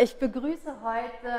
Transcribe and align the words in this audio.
Ich 0.00 0.16
begrüße 0.16 0.76
heute 0.84 1.34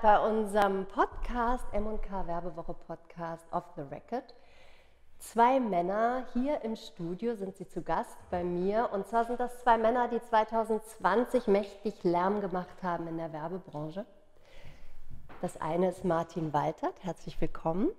bei 0.00 0.20
unserem 0.20 0.86
Podcast, 0.86 1.64
M&K 1.72 2.28
Werbewoche 2.28 2.72
Podcast 2.72 3.44
Off 3.50 3.64
the 3.74 3.82
Record, 3.82 4.36
zwei 5.18 5.58
Männer. 5.58 6.24
Hier 6.32 6.62
im 6.62 6.76
Studio 6.76 7.34
sind 7.34 7.56
sie 7.56 7.66
zu 7.66 7.82
Gast 7.82 8.16
bei 8.30 8.44
mir. 8.44 8.88
Und 8.92 9.08
zwar 9.08 9.24
sind 9.24 9.40
das 9.40 9.58
zwei 9.58 9.78
Männer, 9.78 10.06
die 10.06 10.22
2020 10.22 11.48
mächtig 11.48 12.04
Lärm 12.04 12.40
gemacht 12.40 12.84
haben 12.84 13.08
in 13.08 13.16
der 13.16 13.32
Werbebranche. 13.32 14.06
Das 15.42 15.60
eine 15.60 15.88
ist 15.88 16.04
Martin 16.04 16.52
Waltert, 16.52 17.02
herzlich 17.02 17.40
willkommen, 17.40 17.90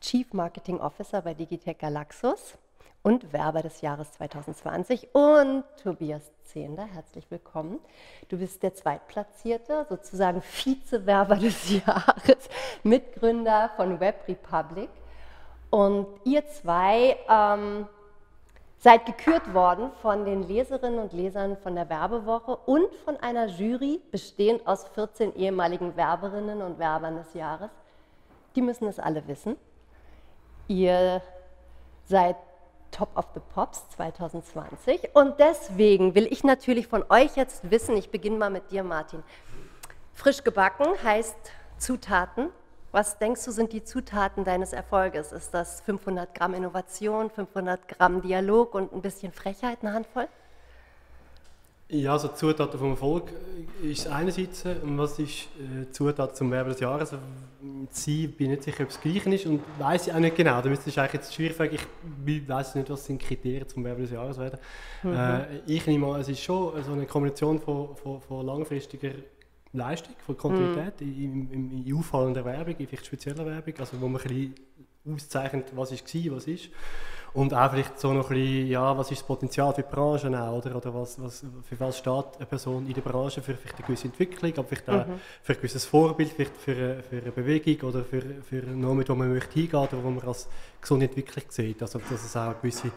Chief 0.00 0.32
Marketing 0.32 0.80
Officer 0.80 1.22
bei 1.22 1.34
Digitech 1.34 1.78
Galaxus 1.78 2.58
und 3.06 3.32
Werber 3.32 3.62
des 3.62 3.82
Jahres 3.82 4.10
2020 4.14 5.14
und 5.14 5.62
Tobias 5.80 6.32
Zehnder, 6.42 6.86
herzlich 6.86 7.30
willkommen. 7.30 7.78
Du 8.28 8.36
bist 8.36 8.64
der 8.64 8.74
Zweitplatzierte, 8.74 9.86
sozusagen 9.88 10.42
Vizewerber 10.42 11.36
des 11.36 11.70
Jahres, 11.70 12.48
Mitgründer 12.82 13.70
von 13.76 14.00
Web 14.00 14.24
Republic 14.26 14.88
und 15.70 16.08
ihr 16.24 16.48
zwei 16.48 17.16
ähm, 17.30 17.86
seid 18.78 19.06
gekürt 19.06 19.54
worden 19.54 19.92
von 20.02 20.24
den 20.24 20.42
Leserinnen 20.42 20.98
und 20.98 21.12
Lesern 21.12 21.56
von 21.58 21.76
der 21.76 21.88
Werbewoche 21.88 22.56
und 22.66 22.92
von 23.04 23.16
einer 23.18 23.46
Jury 23.46 24.00
bestehend 24.10 24.66
aus 24.66 24.84
14 24.88 25.36
ehemaligen 25.36 25.94
Werberinnen 25.96 26.60
und 26.60 26.80
Werbern 26.80 27.18
des 27.18 27.34
Jahres. 27.34 27.70
Die 28.56 28.62
müssen 28.62 28.88
es 28.88 28.98
alle 28.98 29.28
wissen. 29.28 29.54
Ihr 30.66 31.22
seid 32.08 32.34
Top 32.96 33.14
of 33.14 33.26
the 33.34 33.40
Pops 33.52 33.86
2020. 33.90 35.10
Und 35.12 35.38
deswegen 35.38 36.14
will 36.14 36.26
ich 36.30 36.44
natürlich 36.44 36.86
von 36.86 37.04
euch 37.10 37.36
jetzt 37.36 37.70
wissen, 37.70 37.94
ich 37.94 38.10
beginne 38.10 38.38
mal 38.38 38.48
mit 38.48 38.70
dir, 38.70 38.82
Martin. 38.82 39.22
Frisch 40.14 40.42
gebacken 40.42 40.86
heißt 41.04 41.36
Zutaten. 41.76 42.48
Was 42.92 43.18
denkst 43.18 43.44
du, 43.44 43.50
sind 43.50 43.74
die 43.74 43.84
Zutaten 43.84 44.44
deines 44.44 44.72
Erfolges? 44.72 45.32
Ist 45.32 45.52
das 45.52 45.82
500 45.82 46.34
Gramm 46.34 46.54
Innovation, 46.54 47.28
500 47.28 47.86
Gramm 47.86 48.22
Dialog 48.22 48.74
und 48.74 48.94
ein 48.94 49.02
bisschen 49.02 49.30
Frechheit, 49.30 49.80
eine 49.82 49.92
Handvoll? 49.92 50.26
Ja, 51.88 52.12
also 52.12 52.28
Zutaten 52.28 52.78
vom 52.80 52.90
Erfolg 52.90 53.32
ist 53.80 54.08
einerseits, 54.08 54.64
und 54.64 54.98
was 54.98 55.20
ist 55.20 55.48
äh, 55.60 55.88
Zutaten 55.92 56.34
zum 56.34 56.50
Werben 56.50 56.70
des 56.70 56.80
Jahres? 56.80 57.12
Also, 57.12 57.22
sie 57.90 58.26
bin 58.26 58.50
nicht 58.50 58.64
sicher, 58.64 58.82
ob 58.82 58.90
es 58.90 59.00
gleich 59.00 59.24
ist 59.26 59.46
und 59.46 59.60
weiß 59.78 60.08
ich 60.08 60.12
auch 60.12 60.18
nicht 60.18 60.34
genau. 60.34 60.60
Da 60.60 60.68
müsste 60.68 60.90
ich 60.90 60.98
eigentlich 60.98 61.12
jetzt 61.12 61.32
schwierig. 61.32 61.80
Ich 62.26 62.48
weiß 62.48 62.74
nicht, 62.74 62.90
was 62.90 63.04
sind 63.04 63.22
Kriterien 63.22 63.68
zum 63.68 63.84
Werben 63.84 64.02
des 64.02 64.10
Jahres 64.10 64.36
werden. 64.36 64.58
Mhm. 65.04 65.12
Äh, 65.12 65.58
ich 65.66 65.86
nehme 65.86 66.12
an, 66.12 66.20
es 66.20 66.28
ist 66.28 66.42
schon 66.42 66.82
so 66.82 66.92
eine 66.92 67.06
Kombination 67.06 67.60
von, 67.60 67.94
von, 67.94 68.20
von 68.20 68.44
langfristiger 68.44 69.12
Leistung, 69.72 70.14
von 70.24 70.36
Kontinuität 70.36 71.00
mhm. 71.00 71.06
in, 71.06 71.50
in, 71.52 71.86
in 71.86 71.94
auffallender 71.94 72.44
Werbung, 72.44 72.74
in 72.78 72.86
vielleicht 72.88 73.06
spezieller 73.06 73.46
Werbung, 73.46 73.74
also 73.78 74.00
wo 74.00 74.08
man 74.08 74.20
ein 74.22 74.28
bisschen 74.28 74.54
auszeichnet, 75.12 75.72
was 75.74 75.92
ist 75.92 76.14
war, 76.14 76.36
was 76.36 76.46
ist. 76.46 76.68
Und 77.36 77.52
auch 77.52 77.70
vielleicht 77.70 78.00
so 78.00 78.14
noch 78.14 78.30
ein 78.30 78.36
bisschen, 78.36 78.68
ja, 78.68 78.96
was 78.96 79.10
ist 79.10 79.20
das 79.20 79.26
Potenzial 79.26 79.74
für 79.74 79.82
die 79.82 79.94
Branche 79.94 80.28
auch, 80.28 80.56
oder, 80.56 80.74
oder 80.74 80.94
was, 80.94 81.20
was, 81.20 81.44
für 81.68 81.78
was 81.78 81.98
steht 81.98 82.24
eine 82.36 82.46
Person 82.46 82.86
in 82.86 82.94
der 82.94 83.02
Branche, 83.02 83.42
für 83.42 83.54
vielleicht 83.54 83.76
eine 83.76 83.86
gewisse 83.86 84.06
Entwicklung, 84.06 84.52
aber 84.56 84.68
vielleicht 84.68 84.88
auch 84.88 85.06
mhm. 85.06 85.20
für 85.42 85.52
ein 85.52 85.56
gewisses 85.56 85.84
Vorbild, 85.84 86.30
vielleicht 86.30 86.56
für, 86.56 86.72
eine, 86.72 87.02
für 87.02 87.18
eine 87.18 87.32
Bewegung 87.32 87.90
oder 87.90 88.04
für, 88.04 88.22
für 88.42 88.62
eine 88.62 88.74
Nummer, 88.74 89.06
wo 89.06 89.14
man 89.14 89.30
möchte 89.34 89.52
hingehen 89.52 89.78
oder 89.78 90.02
wo 90.02 90.08
man 90.08 90.26
als 90.26 90.48
gesunde 90.80 91.06
Entwicklung 91.06 91.44
sieht. 91.50 91.82
Also 91.82 91.98
dass 91.98 92.24
es 92.24 92.34
auch 92.36 92.42
eine 92.42 92.54
gewisse 92.54 92.90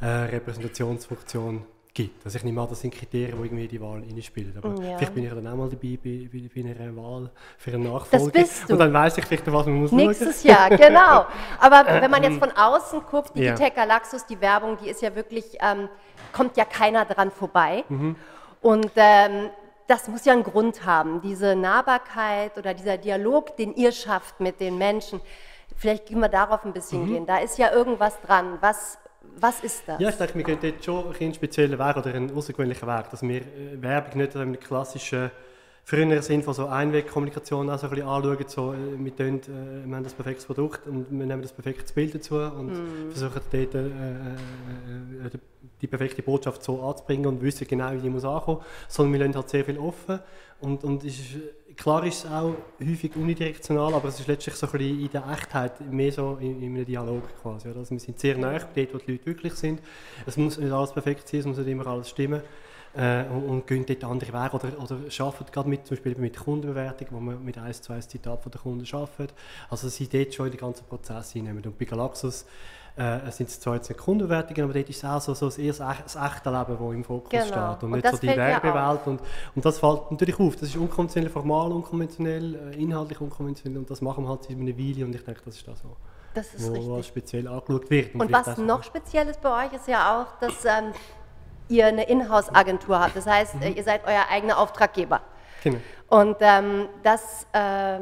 äh, 0.00 0.06
Repräsentationsfunktion 0.06 1.64
gibt. 1.94 2.24
Also 2.24 2.36
ich 2.36 2.44
nehme 2.44 2.60
an, 2.60 2.68
das 2.68 2.80
sind 2.80 2.92
Kriterien, 2.92 3.40
die 3.40 3.46
irgendwie 3.46 3.68
die 3.68 3.80
Wahl 3.80 4.02
spielen. 4.20 4.52
Aber 4.58 4.70
ja. 4.82 4.96
vielleicht 4.98 5.14
bin 5.14 5.24
ich 5.24 5.30
dann 5.30 5.46
auch 5.46 5.54
mal 5.54 5.68
dabei 5.68 5.98
bei, 6.02 6.28
bei, 6.30 6.50
bei 6.52 6.68
einer 6.68 6.96
Wahl 6.96 7.30
für 7.56 7.72
einen 7.72 7.84
Nachfolger. 7.84 8.24
Das 8.24 8.32
bist 8.32 8.68
du. 8.68 8.72
Und 8.72 8.78
dann 8.80 8.92
weiß 8.92 9.18
ich 9.18 9.24
vielleicht, 9.24 9.50
was 9.50 9.66
man 9.66 9.74
muss 9.76 9.92
Nächstes 9.92 10.42
schauen. 10.42 10.50
Jahr, 10.50 10.70
genau. 10.70 11.26
Aber 11.60 11.86
wenn 11.86 12.10
man 12.10 12.22
jetzt 12.22 12.38
von 12.38 12.50
außen 12.50 13.02
guckt, 13.08 13.30
die 13.36 13.44
ja. 13.44 13.54
Galaxus, 13.54 14.26
die 14.26 14.40
Werbung, 14.40 14.76
die 14.82 14.90
ist 14.90 15.00
ja 15.02 15.14
wirklich, 15.14 15.56
ähm, 15.60 15.88
kommt 16.32 16.56
ja 16.56 16.64
keiner 16.64 17.04
dran 17.04 17.30
vorbei. 17.30 17.84
Mhm. 17.88 18.16
Und 18.60 18.90
ähm, 18.96 19.50
das 19.86 20.08
muss 20.08 20.24
ja 20.24 20.32
einen 20.32 20.42
Grund 20.42 20.84
haben, 20.84 21.20
diese 21.20 21.54
Nahbarkeit 21.54 22.56
oder 22.58 22.74
dieser 22.74 22.96
Dialog, 22.96 23.56
den 23.56 23.74
ihr 23.74 23.92
schafft 23.92 24.40
mit 24.40 24.58
den 24.60 24.78
Menschen. 24.78 25.20
Vielleicht 25.76 26.08
können 26.08 26.20
wir 26.20 26.28
darauf 26.28 26.64
ein 26.64 26.72
bisschen 26.72 27.02
mhm. 27.02 27.06
gehen. 27.06 27.26
Da 27.26 27.38
ist 27.38 27.58
ja 27.58 27.72
irgendwas 27.72 28.20
dran. 28.22 28.58
Was 28.60 28.98
was 29.40 29.60
ist 29.60 29.82
das? 29.86 30.00
Ja, 30.00 30.08
ich 30.08 30.16
denke, 30.16 30.34
wir 30.34 30.44
gehen 30.44 30.58
dort 30.60 30.84
schon 30.84 31.14
einen 31.18 31.34
speziellen 31.34 31.78
Weg 31.78 31.96
oder 31.96 32.14
einen 32.14 32.34
außergewöhnlichen 32.34 32.88
Weg, 32.88 33.10
dass 33.10 33.22
wir 33.22 33.40
äh, 33.40 33.80
Werbung 33.80 34.18
nicht 34.18 34.34
in 34.34 34.40
einem 34.40 34.60
klassischen, 34.60 35.30
früheren 35.84 36.22
Sinn 36.22 36.42
von 36.42 36.54
so 36.54 36.66
Einwegkommunikation 36.66 37.68
auch 37.68 37.78
so 37.78 37.86
ein 37.86 37.90
bisschen 37.90 38.08
anschauen, 38.08 38.44
so, 38.46 38.72
äh, 38.72 38.76
wir, 38.98 39.16
tun, 39.16 39.40
äh, 39.40 39.86
wir 39.86 39.96
haben 39.96 40.04
das 40.04 40.14
perfekte 40.14 40.46
Produkt 40.46 40.86
und 40.86 41.06
wir 41.10 41.26
nehmen 41.26 41.42
das 41.42 41.52
perfekte 41.52 41.92
Bild 41.92 42.14
dazu 42.14 42.36
und 42.36 42.72
mm. 42.72 43.10
versuchen 43.10 43.40
dort 43.52 43.74
äh, 43.74 43.78
äh, 43.78 45.30
die 45.80 45.86
perfekte 45.86 46.22
Botschaft 46.22 46.62
so 46.62 46.82
anzubringen 46.82 47.26
und 47.26 47.42
wissen 47.42 47.66
genau, 47.68 47.92
wie 47.92 47.98
die 47.98 48.08
muss 48.08 48.24
ankommen, 48.24 48.62
sondern 48.88 49.12
wir 49.12 49.20
lassen 49.20 49.36
halt 49.36 49.50
sehr 49.50 49.64
viel 49.64 49.78
offen 49.78 50.20
und, 50.60 50.84
und 50.84 51.04
ist, 51.04 51.20
klar 51.76 52.04
ist 52.04 52.24
es 52.24 52.30
auch 52.30 52.54
häufig 52.80 53.14
unidirektional, 53.16 53.94
aber 53.94 54.08
es 54.08 54.20
ist 54.20 54.26
letztlich 54.26 54.54
so 54.54 54.66
ein 54.66 54.72
bisschen 54.72 55.00
in 55.00 55.10
der 55.10 55.24
Echtheit 55.32 55.80
mehr 55.80 56.12
so 56.12 56.38
in, 56.40 56.62
in 56.62 56.74
einem 56.74 56.84
Dialog 56.84 57.22
quasi. 57.40 57.68
Also 57.68 57.90
wir 57.90 58.00
sind 58.00 58.18
sehr 58.18 58.36
nah 58.38 58.58
dort, 58.58 58.94
wo 58.94 58.98
die 58.98 59.12
Leute 59.12 59.26
wirklich 59.26 59.54
sind. 59.54 59.80
Es 60.26 60.36
muss 60.36 60.58
nicht 60.58 60.72
alles 60.72 60.92
perfekt 60.92 61.28
sein, 61.28 61.40
es 61.40 61.46
muss 61.46 61.58
nicht 61.58 61.68
immer 61.68 61.86
alles 61.86 62.10
stimmen. 62.10 62.42
Äh, 62.96 63.24
und, 63.24 63.44
und 63.46 63.66
gehen 63.66 63.84
dort 63.84 64.04
andere 64.04 64.32
Wege 64.32 64.54
oder, 64.54 64.80
oder 64.80 65.24
arbeiten 65.26 65.50
gerade 65.50 65.68
mit, 65.68 65.84
zum 65.84 65.96
Beispiel 65.96 66.14
mit 66.16 66.36
Kundenbewertung, 66.36 67.08
wo 67.10 67.18
man 67.18 67.44
mit 67.44 67.58
1 67.58 67.82
zu 67.82 67.92
1 67.92 68.06
Zitat 68.06 68.40
von 68.40 68.52
der 68.52 68.60
Kunden 68.60 68.86
arbeitet. 68.94 69.34
Also 69.68 69.88
sie 69.88 70.08
dort 70.08 70.32
schon 70.32 70.46
in 70.46 70.52
den 70.52 70.60
ganzen 70.60 70.86
Prozess 70.86 71.32
hineinnehmen. 71.32 71.64
Und 71.64 71.78
bei 71.78 71.86
Galaxus 71.86 72.46
äh, 72.96 73.30
sind 73.30 73.48
es 73.48 73.58
zwar 73.58 73.74
jetzt 73.74 73.88
nicht 73.88 74.00
Kundenbewertungen, 74.00 74.64
aber 74.64 74.72
dort 74.72 74.88
ist 74.88 74.98
es 74.98 75.04
auch 75.04 75.20
so, 75.20 75.34
so 75.34 75.46
das, 75.46 75.56
das 75.56 76.16
echte 76.16 76.50
Leben, 76.50 76.78
das 76.78 76.94
im 76.94 77.04
Fokus 77.04 77.30
genau. 77.30 77.46
steht 77.46 77.82
und, 77.82 77.92
und 77.92 77.92
nicht 77.92 78.08
so 78.08 78.16
die 78.18 78.28
Werbewelt. 78.28 79.06
Und, 79.06 79.20
und 79.56 79.64
das 79.64 79.78
fällt 79.78 80.10
natürlich 80.12 80.38
auf. 80.38 80.54
Das 80.54 80.68
ist 80.68 80.76
unkonventionell 80.76 81.30
formal, 81.30 81.72
unkonventionell, 81.72 82.72
äh, 82.72 82.82
inhaltlich 82.82 83.20
unkonventionell 83.20 83.78
und 83.78 83.90
das 83.90 84.00
machen 84.00 84.24
wir 84.24 84.30
halt 84.30 84.44
seit 84.44 84.56
einer 84.56 84.78
Weile 84.78 85.04
und 85.04 85.14
ich 85.14 85.24
denke, 85.24 85.40
das 85.44 85.56
ist 85.56 85.66
das 85.66 85.80
so. 85.80 85.96
Das 86.34 86.54
ist 86.54 86.68
wo, 86.68 86.94
richtig. 86.94 87.06
Speziell 87.06 87.48
angeschaut 87.48 87.90
wird. 87.90 88.14
Und, 88.14 88.22
und 88.22 88.32
was 88.32 88.58
noch 88.58 88.82
speziell 88.82 89.28
ist 89.28 89.40
bei 89.40 89.66
euch, 89.66 89.72
ist 89.72 89.88
ja 89.88 90.22
auch, 90.22 90.38
dass 90.40 90.64
ähm, 90.64 90.92
ihr 91.68 91.86
eine 91.86 92.08
Inhouse-Agentur 92.08 92.98
habt. 92.98 93.16
Das 93.16 93.26
heißt, 93.26 93.56
mhm. 93.56 93.74
ihr 93.74 93.84
seid 93.84 94.04
euer 94.06 94.24
eigener 94.30 94.58
Auftraggeber. 94.58 95.20
Genau. 95.62 95.78
Und 96.08 96.36
ähm, 96.40 96.88
das 97.02 97.46
äh, 97.52 98.00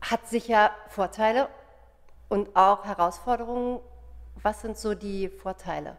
hat 0.00 0.26
sicher 0.26 0.70
Vorteile 0.88 1.48
und 2.28 2.54
auch 2.54 2.84
Herausforderungen 2.84 3.80
was 4.44 4.60
sind 4.60 4.76
so 4.76 4.94
die 4.94 5.28
Vorteile? 5.28 5.96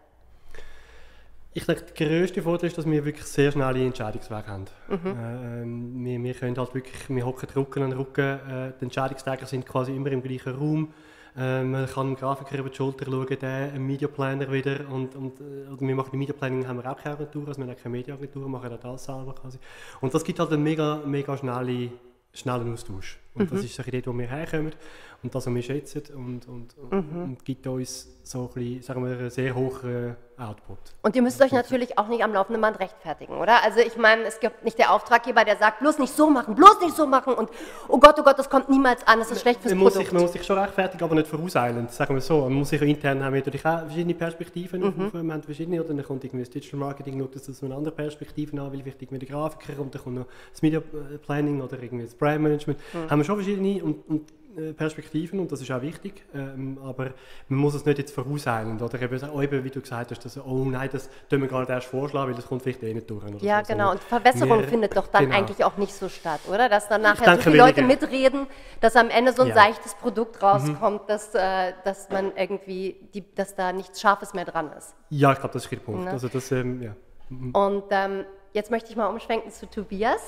Ich 1.53 1.65
denke, 1.65 1.83
der 1.83 2.07
grösste 2.07 2.41
Vorteil 2.41 2.67
ist, 2.67 2.77
dass 2.77 2.85
wir 2.85 3.05
wirklich 3.05 3.25
sehr 3.25 3.51
schnelle 3.51 3.83
Entscheidungswege 3.83 4.47
haben. 4.47 4.65
Mhm. 4.89 4.97
Äh, 5.05 5.61
ähm, 5.61 6.05
wir, 6.05 6.23
wir, 6.23 6.33
können 6.33 6.57
halt 6.57 6.75
wirklich, 6.75 7.09
wir 7.09 7.25
hocken 7.25 7.49
Rücken 7.55 7.83
an 7.83 7.93
Rücken, 7.93 8.21
äh, 8.23 8.73
die 8.79 8.83
Entscheidungsträger 8.83 9.45
sind 9.45 9.65
quasi 9.65 9.95
immer 9.95 10.11
im 10.11 10.21
gleichen 10.21 10.53
Raum. 10.53 10.93
Äh, 11.37 11.63
man 11.63 11.87
kann 11.87 12.07
einen 12.07 12.15
Grafiker 12.17 12.59
über 12.59 12.69
die 12.69 12.75
Schulter 12.75 13.05
schauen, 13.05 13.39
der, 13.39 13.71
einen 13.73 13.87
Mediaplaner 13.87 14.51
wieder 14.51 14.89
und, 14.89 15.15
und 15.15 15.39
äh, 15.39 15.79
wir 15.79 15.95
machen 15.95 16.09
die 16.11 16.17
Mediaplanning 16.17 16.67
haben 16.67 16.83
wir 16.83 16.91
auch 16.91 16.97
keine 16.97 17.15
Agentur, 17.15 17.47
also 17.47 17.61
wir 17.61 17.67
haben 17.67 17.77
keine 17.81 17.95
Mediaagentur, 17.95 18.47
machen 18.49 18.77
das 18.81 19.05
selber 19.05 19.33
quasi. 19.33 19.57
Und 20.01 20.13
das 20.13 20.23
gibt 20.23 20.39
halt 20.39 20.51
einen 20.51 20.63
mega, 20.63 21.01
mega 21.05 21.37
schnelle, 21.37 21.89
schnellen 22.33 22.73
Austausch. 22.73 23.17
Und 23.33 23.49
mhm. 23.49 23.55
das 23.55 23.65
ist 23.65 23.75
so 23.75 23.83
Idee, 23.83 24.01
wo 24.05 24.17
wir 24.17 24.27
herkommen 24.27 24.73
und 25.25 25.33
das, 25.33 25.47
was 25.47 25.53
wir 25.53 25.61
schätzen 25.61 26.03
und, 26.15 26.47
und, 26.47 26.91
mhm. 26.91 27.23
und 27.23 27.45
gibt 27.45 27.65
uns 27.65 28.07
so 28.23 28.43
ein 28.43 28.53
bisschen, 28.53 28.81
sagen 28.81 29.03
wir, 29.03 29.17
einen 29.17 29.29
sehr 29.29 29.55
hohen 29.55 30.15
Output. 30.37 30.77
Und 31.01 31.15
ihr 31.15 31.21
müsst 31.21 31.41
euch 31.41 31.51
natürlich 31.51 31.97
auch 31.97 32.07
nicht 32.07 32.23
am 32.23 32.33
laufenden 32.33 32.61
Band 32.61 32.79
rechtfertigen, 32.79 33.37
oder? 33.37 33.63
Also 33.63 33.79
ich 33.79 33.95
meine, 33.97 34.23
es 34.23 34.39
gibt 34.39 34.63
nicht 34.63 34.77
der 34.77 34.91
Auftraggeber, 34.91 35.45
der 35.45 35.57
sagt, 35.57 35.79
bloß 35.79 35.99
nicht 35.99 36.13
so 36.13 36.29
machen, 36.29 36.55
bloß 36.55 36.81
nicht 36.81 36.95
so 36.95 37.07
machen 37.07 37.33
und 37.33 37.49
oh 37.87 37.97
Gott, 37.99 38.15
oh 38.19 38.23
Gott, 38.23 38.37
das 38.37 38.49
kommt 38.49 38.69
niemals 38.69 39.05
an, 39.07 39.19
das 39.19 39.31
ist 39.31 39.41
schlecht 39.41 39.61
fürs 39.61 39.73
man 39.73 39.83
Produkt. 39.83 39.95
Muss 39.95 40.05
sich, 40.05 40.13
man 40.13 40.21
muss 40.23 40.33
sich 40.33 40.43
schon 40.43 40.57
rechtfertigen, 40.57 41.03
aber 41.03 41.15
nicht 41.15 41.27
vorauseilend, 41.27 41.91
sagen 41.91 42.13
wir 42.13 42.21
so. 42.21 42.41
Man 42.41 42.53
muss 42.53 42.69
sich 42.69 42.81
intern 42.81 43.23
haben 43.23 43.33
wir 43.33 43.41
natürlich 43.41 43.65
auch 43.65 43.79
verschiedene 43.79 44.13
Perspektiven 44.13 44.81
mhm. 44.81 45.13
wir 45.13 45.33
haben 45.33 45.43
verschiedene, 45.43 45.79
oder 45.79 45.93
dann 45.93 46.03
kommt 46.03 46.23
irgendwie 46.23 46.43
das 46.43 46.49
Digital 46.51 46.79
Marketing, 46.79 47.19
schaut 47.19 47.35
das 47.35 47.49
aus 47.49 47.63
einer 47.63 47.75
anderen 47.75 47.95
Perspektive 47.95 48.59
an, 48.59 48.71
weil 48.71 48.81
vielleicht 48.81 49.01
irgendwie 49.01 49.25
der 49.25 49.29
Grafiker 49.29 49.81
und 49.81 49.95
dann 49.95 50.03
kommt 50.03 50.15
noch 50.15 50.25
das 50.51 50.61
Media 50.61 50.81
Planning 51.25 51.61
oder 51.61 51.81
irgendwie 51.81 52.05
das 52.05 52.13
Brand 52.13 52.41
Management. 52.41 52.79
Mhm. 52.93 53.09
Haben 53.09 53.19
wir 53.19 53.25
schon 53.25 53.35
verschiedene 53.35 53.83
und, 53.83 54.07
und 54.09 54.31
äh, 54.31 54.44
Perspektiven 54.73 55.39
und 55.39 55.51
das 55.51 55.61
ist 55.61 55.71
auch 55.71 55.81
wichtig, 55.81 56.23
ähm, 56.33 56.77
aber 56.83 57.11
man 57.49 57.59
muss 57.59 57.73
es 57.73 57.85
nicht 57.85 57.97
jetzt 57.97 58.13
vorauseilen 58.13 58.81
oder 58.81 59.01
eben, 59.01 59.23
auch 59.23 59.41
eben, 59.41 59.63
wie 59.63 59.69
du 59.69 59.81
gesagt 59.81 60.11
hast, 60.11 60.23
dass, 60.23 60.37
oh 60.37 60.65
nein, 60.65 60.89
das 60.91 61.09
tun 61.29 61.41
wir 61.41 61.47
gar 61.47 61.59
nicht 61.59 61.69
erst 61.69 61.87
vorschlagen, 61.87 62.29
weil 62.29 62.35
das 62.35 62.47
kommt 62.47 62.61
vielleicht 62.63 62.83
eh 62.83 62.93
nicht 62.93 63.09
durch. 63.09 63.23
ja, 63.41 63.63
so. 63.63 63.73
genau, 63.73 63.91
und 63.91 63.99
Verbesserung 63.99 64.61
wir, 64.61 64.67
findet 64.67 64.95
doch 64.95 65.07
dann 65.07 65.25
genau. 65.25 65.37
eigentlich 65.37 65.63
auch 65.63 65.77
nicht 65.77 65.93
so 65.93 66.09
statt, 66.09 66.39
oder? 66.49 66.69
Dass 66.69 66.87
dann 66.87 67.01
nachher 67.01 67.35
so 67.35 67.41
viele 67.41 67.57
Leute 67.57 67.81
mitreden, 67.81 68.47
dass 68.81 68.95
am 68.95 69.09
Ende 69.09 69.33
so 69.33 69.43
ein 69.43 69.49
ja. 69.49 69.55
seichtes 69.55 69.93
Produkt 69.95 70.41
rauskommt, 70.41 71.03
mhm. 71.03 71.07
dass, 71.07 71.35
äh, 71.35 71.73
dass 71.83 72.09
man 72.09 72.31
irgendwie, 72.35 72.95
die, 73.13 73.23
dass 73.35 73.55
da 73.55 73.73
nichts 73.73 74.01
Scharfes 74.01 74.33
mehr 74.33 74.45
dran 74.45 74.71
ist. 74.77 74.95
Ja, 75.09 75.33
ich 75.33 75.39
glaube, 75.39 75.53
das 75.53 75.63
ist 75.63 75.71
der 75.71 75.77
Punkt. 75.77 76.05
Ne? 76.05 76.11
Also 76.11 76.27
das, 76.27 76.51
ähm, 76.51 76.81
ja. 76.81 76.95
Mhm. 77.29 77.51
Und 77.51 77.83
ähm, 77.89 78.25
jetzt 78.53 78.71
möchte 78.71 78.89
ich 78.89 78.95
mal 78.95 79.07
umschwenken 79.07 79.51
zu 79.51 79.69
Tobias. 79.69 80.21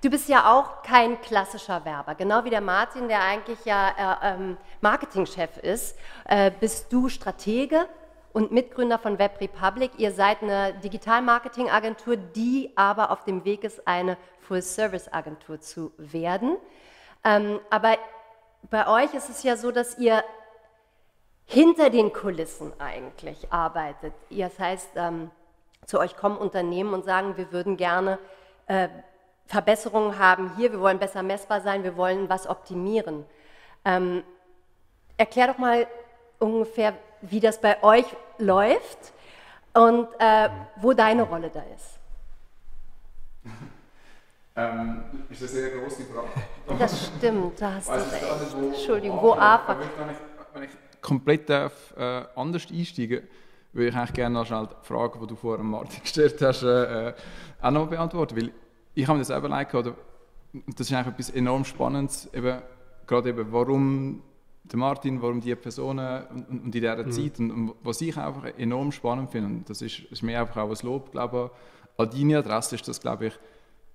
Du 0.00 0.10
bist 0.10 0.28
ja 0.28 0.52
auch 0.52 0.82
kein 0.82 1.20
klassischer 1.20 1.84
Werber. 1.84 2.14
Genau 2.14 2.44
wie 2.44 2.50
der 2.50 2.60
Martin, 2.60 3.08
der 3.08 3.22
eigentlich 3.22 3.64
ja 3.64 4.20
äh, 4.22 4.34
ähm, 4.34 4.56
Marketingchef 4.80 5.58
ist, 5.58 5.98
äh, 6.24 6.50
bist 6.50 6.92
du 6.92 7.08
Stratege 7.08 7.86
und 8.32 8.50
Mitgründer 8.52 8.98
von 8.98 9.18
Web 9.18 9.40
Republic. 9.40 9.92
Ihr 9.98 10.12
seid 10.12 10.42
eine 10.42 10.74
Digital-Marketing-Agentur, 10.74 12.16
die 12.16 12.72
aber 12.76 13.10
auf 13.10 13.24
dem 13.24 13.44
Weg 13.44 13.64
ist, 13.64 13.86
eine 13.86 14.16
Full-Service-Agentur 14.40 15.60
zu 15.60 15.92
werden. 15.98 16.56
Ähm, 17.24 17.60
aber 17.70 17.98
bei 18.70 18.86
euch 18.88 19.14
ist 19.14 19.28
es 19.28 19.42
ja 19.42 19.56
so, 19.56 19.70
dass 19.70 19.98
ihr 19.98 20.24
hinter 21.44 21.90
den 21.90 22.12
Kulissen 22.12 22.72
eigentlich 22.80 23.52
arbeitet. 23.52 24.14
Das 24.30 24.58
heißt, 24.58 24.90
ähm, 24.96 25.30
zu 25.86 25.98
euch 25.98 26.16
kommen 26.16 26.38
Unternehmen 26.38 26.94
und 26.94 27.04
sagen, 27.04 27.36
wir 27.36 27.52
würden 27.52 27.76
gerne 27.76 28.18
äh, 28.66 28.88
Verbesserungen 29.46 30.18
haben 30.18 30.52
hier, 30.56 30.72
wir 30.72 30.80
wollen 30.80 30.98
besser 30.98 31.22
messbar 31.22 31.60
sein, 31.60 31.82
wir 31.84 31.96
wollen 31.96 32.28
was 32.28 32.46
optimieren. 32.46 33.24
Ähm, 33.84 34.22
erklär 35.16 35.48
doch 35.48 35.58
mal 35.58 35.86
ungefähr, 36.38 36.94
wie 37.20 37.40
das 37.40 37.60
bei 37.60 37.82
euch 37.82 38.06
läuft 38.38 39.12
und 39.74 40.08
äh, 40.18 40.48
wo 40.76 40.92
deine 40.92 41.22
Rolle 41.22 41.50
da 41.50 41.62
ist. 41.74 41.98
Ähm, 44.54 45.04
ist 45.30 45.40
eine 45.40 45.48
sehr 45.48 45.70
große 45.70 46.02
Frage. 46.04 46.28
Das 46.78 47.06
stimmt, 47.06 47.58
da 47.58 47.72
hast 47.72 47.88
du 47.88 47.92
recht. 47.94 48.12
nicht, 48.12 48.54
wo- 48.54 48.66
Entschuldigung, 48.68 49.22
wo 49.22 49.32
anfangen? 49.32 49.80
Wenn 49.96 50.10
ich, 50.10 50.16
wenn 50.52 50.62
ich 50.64 50.70
komplett 51.00 51.48
darf, 51.48 51.72
äh, 51.96 52.24
anders 52.36 52.66
einsteigen 52.70 53.26
würde 53.72 53.88
ich 53.88 53.96
eigentlich 53.96 54.12
gerne 54.12 54.34
noch 54.34 54.44
schnell 54.44 54.66
die 54.66 54.86
Frage, 54.86 55.18
die 55.20 55.26
du 55.28 55.36
vorher 55.36 55.64
Martin 55.64 56.00
gestellt 56.02 56.38
hast, 56.42 56.64
äh, 56.64 57.08
äh, 57.08 57.14
auch 57.62 57.70
noch 57.70 57.86
beantworten. 57.86 58.36
Weil 58.36 58.50
ich 58.94 59.06
habe 59.06 59.18
mir 59.18 59.24
das 59.24 59.30
auch 59.30 59.38
überlegt, 59.38 59.74
oder, 59.74 59.94
das 60.76 60.88
ist 60.88 60.92
eigentlich 60.92 61.14
etwas 61.14 61.30
enorm 61.30 61.64
Spannendes, 61.64 62.28
eben, 62.32 62.60
gerade 63.06 63.30
eben, 63.30 63.52
warum 63.52 64.22
der 64.64 64.78
Martin, 64.78 65.20
warum 65.20 65.40
die 65.40 65.54
Personen 65.54 66.24
und, 66.26 66.48
und 66.48 66.64
in 66.66 66.70
dieser 66.70 67.10
Zeit. 67.10 67.38
Und, 67.40 67.50
und 67.50 67.74
was 67.82 68.00
ich 68.00 68.16
einfach 68.16 68.44
enorm 68.56 68.92
spannend 68.92 69.30
finde, 69.30 69.48
und 69.48 69.70
das 69.70 69.82
ist, 69.82 70.00
ist 70.10 70.22
mir 70.22 70.40
einfach 70.40 70.58
auch 70.58 70.70
ein 70.70 70.86
Lob, 70.86 71.10
glaube 71.10 71.50
ich, 71.52 72.00
an 72.00 72.10
deine 72.10 72.38
Adresse 72.38 72.76
ist 72.76 72.88
das, 72.88 73.00
glaube 73.00 73.26
ich, 73.26 73.38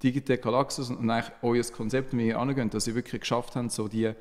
Digitec 0.04 0.44
Galaxus 0.44 0.92
und 0.92 1.10
eigentlich 1.10 1.32
euer 1.42 1.64
Konzept, 1.64 2.16
wie 2.16 2.28
ihr 2.28 2.40
angehen, 2.40 2.70
dass 2.70 2.88
ihr 2.88 2.96
wirklich 2.96 3.22
geschafft 3.22 3.56
habt, 3.56 3.72
so 3.72 3.88
die 3.88 4.12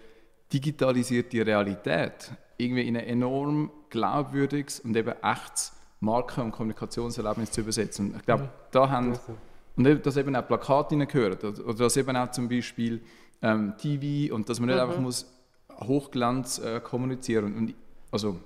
digitalisierte 0.53 1.45
Realität 1.45 2.33
irgendwie 2.57 2.89
in 2.89 2.97
ein 2.97 3.05
enorm 3.05 3.71
glaubwürdiges 3.91 4.81
und 4.81 4.97
eben 4.97 5.13
echtes 5.23 5.73
Marken- 6.01 6.43
und 6.43 6.53
Kommunikationserlebnis 6.53 7.51
zu 7.51 7.61
übersetzen. 7.61 8.11
Und 8.11 8.17
ich 8.17 8.25
glaube, 8.25 8.49
da 8.71 8.89
haben 8.89 9.19
und 9.77 10.07
dass 10.07 10.17
eben 10.17 10.35
auch 10.35 10.47
Plakate 10.47 10.91
hineingehören 10.91 11.39
oder, 11.39 11.75
dass 11.75 11.97
eben 11.97 12.17
auch 12.17 12.31
zum 12.31 12.49
Beispiel 12.49 13.01
ähm, 13.43 13.75
TV 13.77 14.35
und 14.35 14.49
dass 14.49 14.59
man 14.59 14.71
nicht 14.71 14.79
einfach 14.79 14.99
muss 14.99 15.27
Hochglanz 15.81 16.59
äh, 16.59 16.81
kommunizieren. 16.81 17.55
Und 17.57 17.75
also 18.11 18.39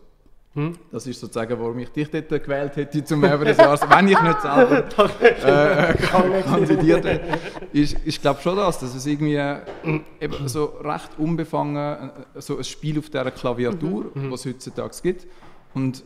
das 0.90 1.06
ist 1.06 1.20
sozusagen, 1.20 1.56
warum 1.60 1.78
ich 1.78 1.90
dich 1.90 2.10
dort 2.10 2.28
gewählt 2.28 2.74
hätte 2.74 3.04
zum 3.04 3.22
Werber 3.22 3.44
des 3.44 3.56
Jahres, 3.56 3.82
wenn 3.82 4.08
ich 4.08 4.20
nicht 4.20 4.42
selber 4.42 4.84
äh, 5.20 6.42
kandidiert 6.42 7.04
hätte. 7.04 7.38
Ich, 7.72 7.96
ich 8.04 8.20
glaube 8.20 8.40
schon 8.42 8.56
das, 8.56 8.80
dass 8.80 8.92
es 8.92 9.06
irgendwie 9.06 9.36
äh, 9.36 9.60
eben 10.20 10.48
so 10.48 10.64
recht 10.82 11.10
unbefangen 11.18 12.10
äh, 12.34 12.40
so 12.40 12.58
ein 12.58 12.64
Spiel 12.64 12.98
auf 12.98 13.06
dieser 13.08 13.30
Klaviatur, 13.30 14.10
was 14.14 14.40
es 14.40 14.54
heutzutage 14.54 14.96
gibt. 15.04 15.28
Und, 15.72 16.02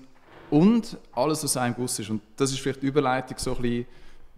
und 0.51 0.99
alles 1.13 1.43
aus 1.43 1.57
einem 1.57 1.75
Guss 1.75 1.99
ist. 1.99 2.11
Und 2.11 2.21
das 2.37 2.53
ist 2.53 2.61
vielleicht 2.61 2.83
die 2.83 2.89
Überleitung 2.89 3.39
so 3.39 3.57
ein 3.57 3.63
bisschen 3.63 3.87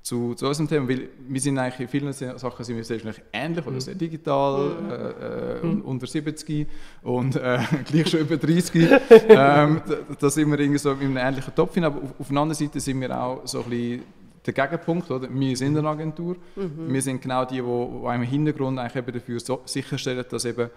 zu, 0.06 0.34
zu 0.34 0.46
unserem 0.46 0.68
Thema, 0.68 0.88
weil 0.88 1.08
wir 1.28 1.40
sind 1.40 1.58
eigentlich 1.58 1.80
in 1.80 1.88
vielen 1.88 2.12
Sachen 2.12 2.64
sind 2.64 2.76
wir 2.76 2.84
sehr 2.84 3.00
ähnlich 3.32 3.66
oder 3.66 3.80
sehr 3.80 3.96
digital, 3.96 4.70
äh, 4.88 5.66
äh, 5.66 5.66
un- 5.66 5.82
unter 5.82 6.06
70 6.06 6.68
und 7.02 7.34
äh, 7.34 7.58
gleich 7.90 8.08
schon 8.08 8.20
über 8.20 8.36
30. 8.36 8.88
ähm, 9.28 9.80
da, 10.20 10.30
sind 10.30 10.48
wir 10.48 10.60
irgendwie 10.60 10.78
so 10.78 10.92
in 10.92 11.00
einem 11.00 11.16
ähnlichen 11.16 11.52
Topf 11.56 11.74
hin, 11.74 11.82
aber 11.82 11.96
auf, 12.00 12.20
auf 12.20 12.28
der 12.28 12.36
anderen 12.36 12.54
Seite 12.54 12.78
sind 12.78 13.00
wir 13.00 13.20
auch 13.20 13.40
so 13.46 13.64
ein 13.64 13.68
bisschen 13.70 14.02
der 14.46 14.54
Gegenpunkt, 14.54 15.10
oder? 15.10 15.28
Wir 15.28 15.56
sind 15.56 15.76
eine 15.76 15.88
Agentur, 15.88 16.36
wir 16.54 17.02
sind 17.02 17.20
genau 17.20 17.44
die, 17.44 17.56
die, 17.56 17.62
die 17.62 18.14
im 18.14 18.22
Hintergrund 18.22 18.78
eigentlich 18.78 18.94
eben 19.02 19.12
dafür 19.12 19.40
so 19.40 19.60
sicherstellen, 19.64 20.24
dass 20.30 20.44
eben 20.44 20.70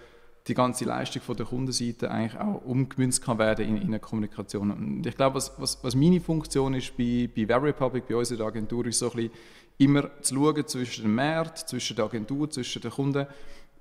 die 0.48 0.54
ganze 0.54 0.86
Leistung 0.86 1.22
von 1.22 1.36
der 1.36 1.46
Kundenseite 1.46 2.10
eigentlich 2.10 2.40
auch 2.40 2.64
umgemünzt 2.66 3.24
kann 3.24 3.38
werden 3.38 3.68
in, 3.68 3.78
in 3.78 3.88
eine 3.88 4.00
Kommunikation. 4.00 4.72
Und 4.72 5.06
ich 5.06 5.16
glaube, 5.16 5.36
was, 5.36 5.54
was, 5.58 5.84
was 5.84 5.96
meine 5.96 6.20
Funktion 6.20 6.74
ist 6.74 6.96
bei, 6.98 7.30
bei 7.36 7.48
Web 7.48 7.64
Republic, 7.64 8.08
bei 8.08 8.16
uns 8.16 8.32
in 8.32 8.38
der 8.38 8.48
Agentur, 8.48 8.86
ist 8.88 9.00
so 9.00 9.12
ein 9.12 9.16
bisschen 9.16 9.32
immer 9.78 10.22
zu 10.22 10.36
schauen 10.36 10.68
zwischen 10.68 11.04
dem 11.04 11.16
Markt, 11.16 11.58
zwischen 11.58 11.96
der 11.96 12.06
Agentur, 12.06 12.50
zwischen 12.50 12.82
den 12.82 12.92
Kunden, 12.92 13.28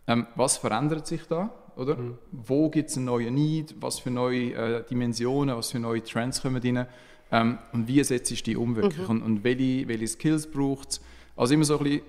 ähm, 0.06 0.26
was 0.37 0.56
verändert 0.56 1.06
sich 1.06 1.22
da, 1.28 1.50
oder? 1.76 1.99
Wo 2.32 2.70
gibt 2.70 2.90
es 2.90 2.96
einen 2.96 3.06
neuen 3.06 3.34
Need, 3.34 3.75
was 3.81 3.99
für 3.99 4.11
neue 4.11 4.52
äh, 4.54 4.84
Dimensionen, 4.84 5.56
was 5.56 5.72
für 5.72 5.78
neue 5.78 6.02
Trends 6.02 6.40
kommen 6.43 6.62
rein 6.62 6.87
ähm, 7.31 7.58
und 7.72 7.88
wie 7.88 8.02
setzt 8.02 8.28
sich 8.28 8.43
die 8.43 8.56
um 8.56 8.75
wirklich 8.75 9.08
und, 9.08 9.22
und 9.22 9.44
welche, 9.44 9.87
welche 9.87 10.08
Skills 10.08 10.50
braucht 10.50 10.90
es. 10.90 11.00
Also 11.37 11.54
immer 11.54 11.64
so 11.64 11.78
ein 11.78 11.84
bisschen 11.84 12.02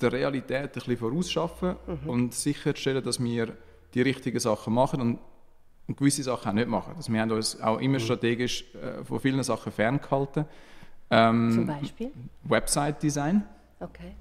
der 0.00 0.12
Realität 0.12 0.60
ein 0.60 0.72
bisschen 0.72 0.96
vorausschaffen 0.96 1.76
und 2.06 2.34
sicherstellen, 2.34 3.02
dass 3.02 3.22
wir 3.22 3.56
die 3.94 4.02
richtigen 4.02 4.40
Sachen 4.40 4.74
machen 4.74 5.00
und, 5.00 5.18
und 5.86 5.96
gewisse 5.96 6.22
Sachen 6.22 6.48
auch 6.48 6.54
nicht 6.54 6.68
machen. 6.68 6.94
Also 6.96 7.12
wir 7.12 7.20
haben 7.20 7.30
uns 7.30 7.60
auch 7.60 7.78
immer 7.80 8.00
strategisch 8.00 8.64
äh, 8.74 9.04
von 9.04 9.20
vielen 9.20 9.42
Sachen 9.42 9.70
ferngehalten. 9.70 10.44
Ähm, 11.10 11.52
Zum 11.52 11.66
Beispiel? 11.66 12.10
Website-Design. 12.44 13.44
Okay. 13.80 14.14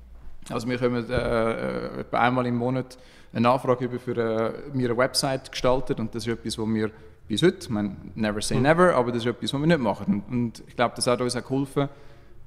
Also 0.50 0.68
wir 0.68 0.78
kommen 0.78 1.10
äh, 1.10 1.14
äh, 1.14 2.00
etwa 2.02 2.20
einmal 2.20 2.46
im 2.46 2.58
Monat 2.58 2.98
eine 3.32 3.50
Anfrage 3.50 3.86
über 3.86 4.00
für 4.00 4.18
äh, 4.18 4.76
mir 4.76 4.90
eine 4.90 4.98
Website 4.98 5.52
gestaltet 5.52 6.00
und 6.00 6.14
das 6.14 6.28
ist 6.28 6.34
etwas, 6.34 6.58
was 6.58 6.68
wir 6.68 6.92
bis 7.28 7.42
heute, 7.42 7.58
ich 7.62 7.70
meine, 7.70 7.96
never 8.16 8.42
say 8.42 8.60
never, 8.60 8.94
aber 8.94 9.12
das 9.12 9.24
ist 9.24 9.28
etwas, 9.28 9.54
was 9.54 9.60
wir 9.60 9.68
nicht 9.68 9.80
machen. 9.80 10.24
Und, 10.28 10.34
und 10.34 10.64
ich 10.68 10.76
glaube, 10.76 10.94
das 10.96 11.08
hat 11.08 11.22
uns 11.22 11.36
auch 11.36 11.42
geholfen, 11.42 11.88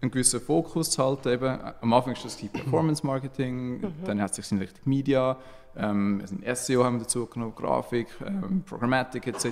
einen 0.00 0.10
gewissen 0.10 0.40
Fokus 0.40 0.90
zu 0.90 1.04
halten. 1.04 1.28
Eben, 1.28 1.58
am 1.80 1.92
Anfang 1.92 2.12
ist 2.12 2.24
das 2.24 2.36
die 2.36 2.48
Performance 2.48 3.04
Marketing, 3.06 3.92
dann 4.04 4.20
hat 4.20 4.30
es 4.30 4.36
sich 4.36 4.52
in 4.52 4.58
Richtung 4.58 4.82
Media, 4.84 5.36
ähm, 5.76 6.18
also 6.22 6.36
in 6.36 6.56
SEO 6.56 6.84
haben 6.84 6.96
wir 6.96 7.02
dazu 7.02 7.26
genommen, 7.26 7.54
Grafik, 7.54 8.08
ähm, 8.24 8.62
Programmatik 8.64 9.26
etc. 9.26 9.46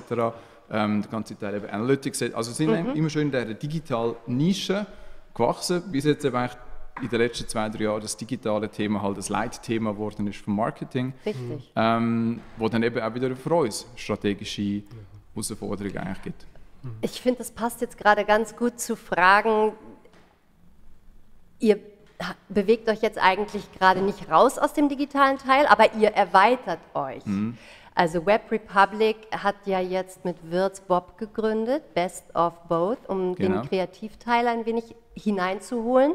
Ähm, 0.70 1.02
der 1.02 1.10
ganze 1.10 1.38
Teil 1.38 1.56
eben 1.56 1.66
Analytics. 1.68 2.22
Also 2.34 2.50
wir 2.50 2.54
sind 2.54 2.94
immer 2.96 3.10
schön 3.10 3.26
in 3.26 3.30
dieser 3.30 3.54
digitalen 3.54 4.14
Nische 4.26 4.86
gewachsen, 5.34 5.82
bis 5.90 6.04
jetzt 6.04 6.24
eben 6.24 6.36
eigentlich 6.36 6.58
in 7.02 7.08
den 7.08 7.18
letzten 7.18 7.48
zwei, 7.48 7.68
drei 7.68 7.84
Jahren 7.84 8.00
das 8.00 8.16
digitale 8.16 8.70
Thema 8.70 9.02
halt 9.02 9.18
das 9.18 9.28
Leitthema 9.28 9.92
geworden 9.92 10.26
ist 10.28 10.38
vom 10.38 10.56
Marketing, 10.56 11.12
Richtig. 11.26 11.72
ähm, 11.74 12.40
wo 12.56 12.68
dann 12.68 12.82
eben 12.82 13.00
auch 13.02 13.14
wieder 13.14 13.34
für 13.34 13.54
uns 13.54 13.86
strategische 13.96 14.82
Herausforderungen 15.34 15.98
eigentlich 15.98 16.22
gibt. 16.22 16.46
Ich 17.00 17.20
finde, 17.20 17.38
das 17.38 17.50
passt 17.50 17.80
jetzt 17.80 17.98
gerade 17.98 18.24
ganz 18.24 18.56
gut 18.56 18.78
zu 18.78 18.94
Fragen. 18.94 19.72
Ihr 21.58 21.78
bewegt 22.48 22.88
euch 22.88 23.02
jetzt 23.02 23.18
eigentlich 23.18 23.70
gerade 23.78 24.00
nicht 24.00 24.30
raus 24.30 24.58
aus 24.58 24.72
dem 24.72 24.88
digitalen 24.88 25.38
Teil, 25.38 25.66
aber 25.66 25.94
ihr 25.94 26.10
erweitert 26.10 26.78
euch. 26.94 27.22
Also 27.94 28.26
Web 28.26 28.50
Republic 28.50 29.16
hat 29.30 29.54
ja 29.66 29.80
jetzt 29.80 30.24
mit 30.24 30.36
Wirtz 30.50 30.80
Bob 30.80 31.16
gegründet, 31.18 31.94
Best 31.94 32.24
of 32.34 32.54
Both, 32.68 33.08
um 33.08 33.34
Genau. 33.34 33.60
den 33.60 33.68
Kreativteil 33.68 34.48
ein 34.48 34.66
wenig 34.66 34.96
hineinzuholen. 35.14 36.14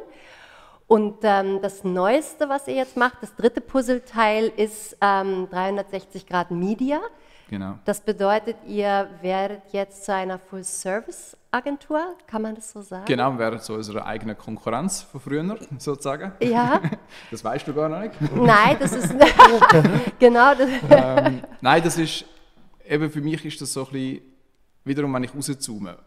Und 0.87 1.17
ähm, 1.23 1.61
das 1.61 1.83
Neueste, 1.83 2.49
was 2.49 2.67
ihr 2.67 2.73
jetzt 2.73 2.97
macht, 2.97 3.21
das 3.21 3.35
dritte 3.35 3.61
Puzzleteil, 3.61 4.51
ist 4.57 4.97
ähm, 5.01 5.47
360 5.51 6.25
Grad 6.25 6.51
Media. 6.51 6.99
Genau. 7.49 7.79
Das 7.83 7.99
bedeutet, 7.99 8.57
ihr 8.67 9.09
werdet 9.21 9.63
jetzt 9.71 10.05
zu 10.05 10.13
einer 10.13 10.37
Full-Service-Agentur, 10.37 12.15
kann 12.27 12.43
man 12.43 12.53
das 12.53 12.71
so 12.71 12.81
sagen? 12.83 13.05
Genau, 13.07 13.31
wir 13.31 13.39
wären 13.39 13.59
so 13.59 13.73
unsere 13.73 14.05
eigene 14.05 14.35
Konkurrenz 14.35 15.01
von 15.01 15.19
früher, 15.19 15.57
sozusagen. 15.79 16.31
Ja, 16.41 16.79
Das 17.31 17.43
weißt 17.43 17.67
du 17.67 17.73
gar 17.73 17.89
nicht. 18.01 18.13
nein, 18.35 18.77
das 18.79 18.93
ist 18.93 19.11
genau 20.19 20.53
das. 20.53 20.69
ähm, 20.91 21.41
nein, 21.59 21.81
das 21.83 21.97
ist, 21.97 22.23
eben 22.87 23.09
für 23.09 23.21
mich 23.21 23.43
ist 23.43 23.59
das 23.61 23.73
so 23.73 23.85
ein 23.87 23.91
bisschen, 23.93 24.21
wiederum, 24.83 25.11
wenn 25.15 25.23
ich 25.23 25.33
rauszoome, 25.33 25.97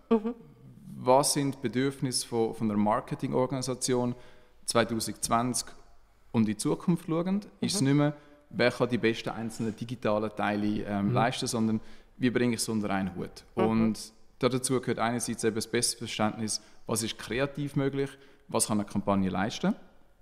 was 0.96 1.32
sind 1.32 1.56
die 1.56 1.58
Bedürfnisse 1.60 2.24
von, 2.26 2.54
von 2.54 2.70
einer 2.70 2.78
Marketingorganisation 2.78 4.14
2020 4.66 5.66
und 6.30 6.42
in 6.42 6.46
die 6.46 6.56
Zukunft 6.56 7.06
schauend, 7.06 7.48
ist 7.60 7.74
es 7.74 7.80
nicht 7.80 7.94
mehr, 7.94 8.14
wer 8.52 8.70
kann 8.70 8.88
die 8.88 8.98
besten 8.98 9.30
einzelnen 9.30 9.74
digitalen 9.74 10.30
Teile 10.34 10.84
ähm, 10.84 11.12
leisten, 11.12 11.46
sondern 11.46 11.80
wie 12.16 12.30
bringe 12.30 12.54
ich 12.54 12.60
es 12.60 12.68
unter 12.68 12.90
einen 12.90 13.14
Hut. 13.16 13.44
Und 13.54 13.98
dazu 14.38 14.80
gehört 14.80 14.98
einerseits 14.98 15.44
eben 15.44 15.54
das 15.54 15.66
beste 15.66 15.98
Verständnis, 15.98 16.60
was 16.86 17.02
ist 17.02 17.18
kreativ 17.18 17.76
möglich, 17.76 18.10
was 18.48 18.66
kann 18.66 18.80
eine 18.80 18.88
Kampagne 18.88 19.30
leisten. 19.30 19.74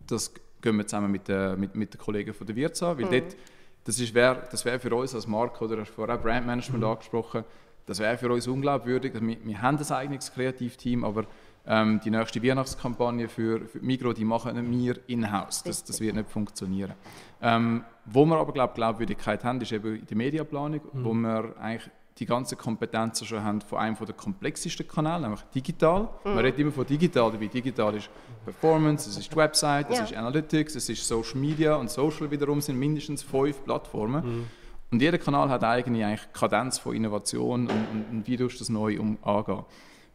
Das 0.06 0.32
gehen 0.60 0.76
wir 0.76 0.86
zusammen 0.86 1.10
mit, 1.10 1.28
den 1.28 1.58
mit, 1.58 1.74
mit 1.74 1.94
den 1.94 1.98
Kollegen 1.98 2.34
von 2.34 2.46
der 2.46 2.56
Wirts 2.56 2.82
an, 2.82 2.98
weil 2.98 3.20
dort, 3.20 3.36
das, 3.84 3.98
ist, 3.98 4.14
wär, 4.14 4.34
das 4.50 4.64
wäre 4.64 4.78
für 4.78 4.94
uns 4.94 5.14
als 5.14 5.26
Marke, 5.26 5.64
oder 5.64 5.80
hast 5.80 5.90
vorher 5.90 6.16
auch 6.16 6.22
Brandmanagement 6.22 6.84
angesprochen, 6.84 7.44
das 7.86 7.98
wäre 7.98 8.16
für 8.18 8.30
uns 8.30 8.46
unglaubwürdig. 8.46 9.14
Wir, 9.14 9.36
wir 9.42 9.62
haben 9.62 9.78
ein 9.78 9.92
eigenes 9.92 10.32
Kreativteam, 10.32 11.04
aber 11.04 11.24
ähm, 11.70 12.00
die 12.04 12.10
nächste 12.10 12.42
Weihnachtskampagne 12.42 13.28
für, 13.28 13.60
für 13.68 13.78
Migros, 13.78 14.14
die 14.14 14.24
machen 14.24 14.70
wir 14.72 14.98
in-house. 15.06 15.62
Das, 15.62 15.84
das 15.84 16.00
wird 16.00 16.16
nicht 16.16 16.28
funktionieren. 16.28 16.94
Ähm, 17.40 17.84
wo 18.06 18.26
wir 18.26 18.36
aber 18.38 18.52
glaub, 18.52 18.74
Glaubwürdigkeit 18.74 19.44
haben, 19.44 19.60
ist 19.60 19.70
eben 19.70 20.00
in 20.00 20.06
der 20.06 20.16
Mediaplanung, 20.16 20.80
mhm. 20.92 21.04
wo 21.04 21.14
wir 21.14 21.54
eigentlich 21.60 21.88
die 22.18 22.26
ganzen 22.26 22.58
Kompetenzen 22.58 23.24
schon 23.24 23.44
haben 23.44 23.60
von 23.60 23.78
einem 23.78 23.96
der 23.96 24.14
komplexesten 24.14 24.86
Kanäle, 24.86 25.20
nämlich 25.20 25.42
digital. 25.54 26.08
Mhm. 26.24 26.34
Man 26.34 26.38
redet 26.38 26.58
immer 26.58 26.72
von 26.72 26.84
digital, 26.84 27.30
dabei 27.30 27.46
digital 27.46 27.94
ist 27.94 28.10
Performance, 28.44 29.08
es 29.08 29.16
ist 29.16 29.30
die 29.30 29.36
Website, 29.36 29.90
es 29.90 29.98
ja. 29.98 30.04
ist 30.04 30.14
Analytics, 30.14 30.74
es 30.74 30.88
ist 30.88 31.06
Social 31.06 31.38
Media 31.38 31.76
und 31.76 31.88
Social 31.88 32.28
wiederum 32.32 32.60
sind 32.60 32.80
mindestens 32.80 33.22
fünf 33.22 33.62
Plattformen. 33.62 34.24
Mhm. 34.24 34.46
Und 34.90 35.00
jeder 35.00 35.18
Kanal 35.18 35.48
hat 35.48 35.62
eigene 35.62 36.04
eigentlich 36.04 36.32
Kadenz 36.32 36.78
von 36.78 36.96
Innovation 36.96 37.68
und, 37.68 37.70
und, 37.70 38.06
und 38.10 38.26
wie 38.26 38.36
du 38.36 38.48
das 38.48 38.68
neu 38.68 38.98
um, 38.98 39.18
angehen. 39.22 39.64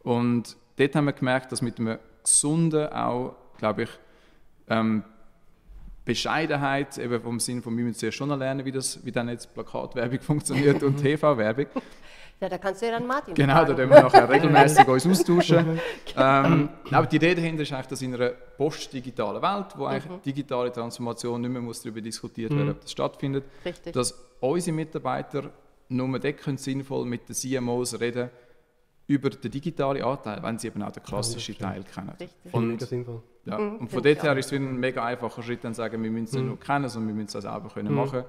Und 0.03 0.57
dort 0.77 0.95
haben 0.95 1.05
wir 1.05 1.13
gemerkt, 1.13 1.51
dass 1.51 1.61
mit 1.61 1.79
einem 1.79 1.97
gesunden 2.23 2.87
auch, 2.91 3.35
glaube 3.57 3.83
ich, 3.83 3.89
ähm, 4.69 5.03
Bescheidenheit, 6.05 6.97
eben 6.99 7.19
vom 7.21 7.39
Sinn 7.39 7.63
von, 7.63 7.75
wir 7.75 7.83
müssen 7.83 7.97
zuerst 7.97 8.17
schon 8.17 8.29
lernen, 8.29 8.63
wie, 8.63 8.71
das, 8.71 9.03
wie 9.03 9.11
dann 9.11 9.27
jetzt 9.27 9.53
Plakatwerbung 9.53 10.19
funktioniert 10.21 10.83
und 10.83 10.97
TV-Werbung. 11.01 11.65
Ja, 12.41 12.49
da 12.49 12.57
kannst 12.57 12.81
du 12.81 12.85
ja 12.85 12.91
dann 12.91 13.07
Martin 13.07 13.33
Genau, 13.33 13.53
fragen. 13.53 13.71
da 13.71 13.77
werden 13.77 13.89
wir 13.91 14.01
nachher 14.01 14.29
regelmäßig 14.29 14.87
uns 14.87 15.07
austauschen. 15.07 15.79
ähm, 16.17 16.69
aber 16.91 17.07
die 17.07 17.15
Idee 17.15 17.33
dahinter 17.33 17.63
ist 17.63 17.71
eigentlich, 17.71 17.87
dass 17.87 18.01
in 18.01 18.13
einer 18.13 18.29
postdigitalen 18.29 19.41
Welt, 19.41 19.67
wo 19.75 19.85
eigentlich 19.85 20.11
mhm. 20.11 20.21
digitale 20.21 20.71
Transformation 20.71 21.41
nicht 21.41 21.51
mehr 21.51 21.61
muss 21.61 21.81
darüber 21.81 22.01
diskutiert 22.01 22.51
werden, 22.51 22.65
mhm. 22.65 22.71
ob 22.71 22.81
das 22.81 22.91
stattfindet, 22.91 23.45
Richtig. 23.63 23.93
dass 23.93 24.13
unsere 24.41 24.75
Mitarbeiter 24.75 25.49
nur 25.87 26.19
dort 26.19 26.59
sinnvoll 26.59 27.05
mit 27.05 27.29
den 27.29 27.35
CMOs 27.35 27.99
reden 27.99 28.29
über 29.07 29.29
den 29.29 29.51
digitalen 29.51 30.03
Anteil, 30.03 30.41
wenn 30.41 30.57
sie 30.57 30.67
eben 30.67 30.81
auch 30.81 30.91
den 30.91 31.03
klassischen 31.03 31.55
ja, 31.59 31.67
Teil 31.67 31.83
kennen. 31.83 32.09
Richtig. 32.19 32.53
Und, 32.53 32.67
mega 32.67 32.85
sinnvoll. 32.85 33.21
Ja, 33.45 33.59
mhm, 33.59 33.77
und 33.77 33.91
von 33.91 34.01
dort 34.01 34.23
her 34.23 34.37
ist 34.37 34.47
es 34.47 34.53
ein 34.53 34.79
mega 34.79 35.05
einfacher 35.05 35.43
Schritt, 35.43 35.63
dann 35.63 35.73
zu 35.73 35.77
sagen, 35.77 36.01
wir 36.01 36.09
müssen 36.09 36.25
es 36.25 36.31
mhm. 36.33 36.39
nicht 36.39 36.47
nur 36.47 36.59
kennen, 36.59 36.89
sondern 36.89 37.09
wir 37.09 37.15
müssen 37.15 37.37
es 37.37 37.45
auch 37.45 37.53
selber 37.53 37.69
können 37.69 37.89
mhm. 37.89 37.95
machen. 37.95 38.23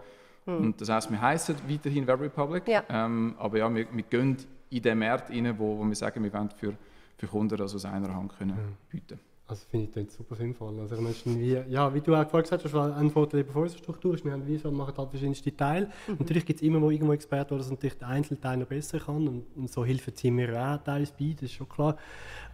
Mhm. 0.45 0.57
Und 0.57 0.81
das 0.81 0.89
heisst, 0.91 1.11
wir 1.11 1.21
heißen 1.21 1.57
weiterhin 1.69 2.07
Web 2.07 2.21
Republic, 2.21 2.69
ja. 2.69 2.85
Ähm, 2.89 3.35
aber 3.39 3.59
ja, 3.59 3.75
wir, 3.75 3.87
wir 3.91 4.03
gehen 4.03 4.37
in 4.69 4.83
den 4.83 4.99
Markt 4.99 5.31
rein, 5.31 5.59
wo, 5.59 5.79
wo 5.79 5.85
wir 5.85 5.95
sagen, 5.95 6.23
wir 6.23 6.33
wollen 6.33 6.51
für, 6.51 6.75
für 7.17 7.27
Kunden 7.27 7.57
das 7.57 7.75
aus 7.75 7.85
einer 7.85 8.15
Hand 8.15 8.37
können 8.39 8.77
bieten 8.91 9.19
also 9.49 9.65
finde 9.71 10.01
ich 10.01 10.07
das 10.07 10.17
super 10.17 10.35
sinnvoll. 10.35 10.79
Also 10.81 10.97
wie, 11.27 11.57
ja, 11.69 11.95
wie 11.95 12.01
du 12.01 12.15
auch 12.17 12.29
vorhin 12.29 12.43
gesagt 12.43 12.65
hast, 12.65 12.75
ein 12.75 13.11
Vorteil 13.11 13.45
von 13.45 13.63
unserer 13.63 13.79
Struktur 13.79 14.15
ist, 14.15 14.25
wir 14.25 14.33
haben 14.33 14.59
so, 14.59 14.73
machen 14.73 14.95
halt 14.97 15.11
verschiedenste 15.11 15.57
Teile. 15.57 15.87
Mhm. 16.09 16.17
Natürlich 16.19 16.45
gibt 16.45 16.61
es 16.61 16.67
immer 16.67 16.81
mal 16.81 16.93
irgendwo 16.93 17.13
Experten, 17.13 17.55
die 17.55 17.59
das 17.59 17.71
natürlich 17.71 17.97
den 17.97 18.09
Einzelteil 18.09 18.57
noch 18.57 18.67
besser 18.67 18.99
kann 18.99 19.29
und, 19.29 19.45
und 19.55 19.71
so 19.71 19.85
Hilfe 19.85 20.13
ziehen 20.13 20.37
wir 20.37 20.49
auch 20.51 20.83
teils 20.83 21.13
bei, 21.13 21.33
das 21.35 21.45
ist 21.45 21.53
schon 21.53 21.69
klar. 21.69 21.97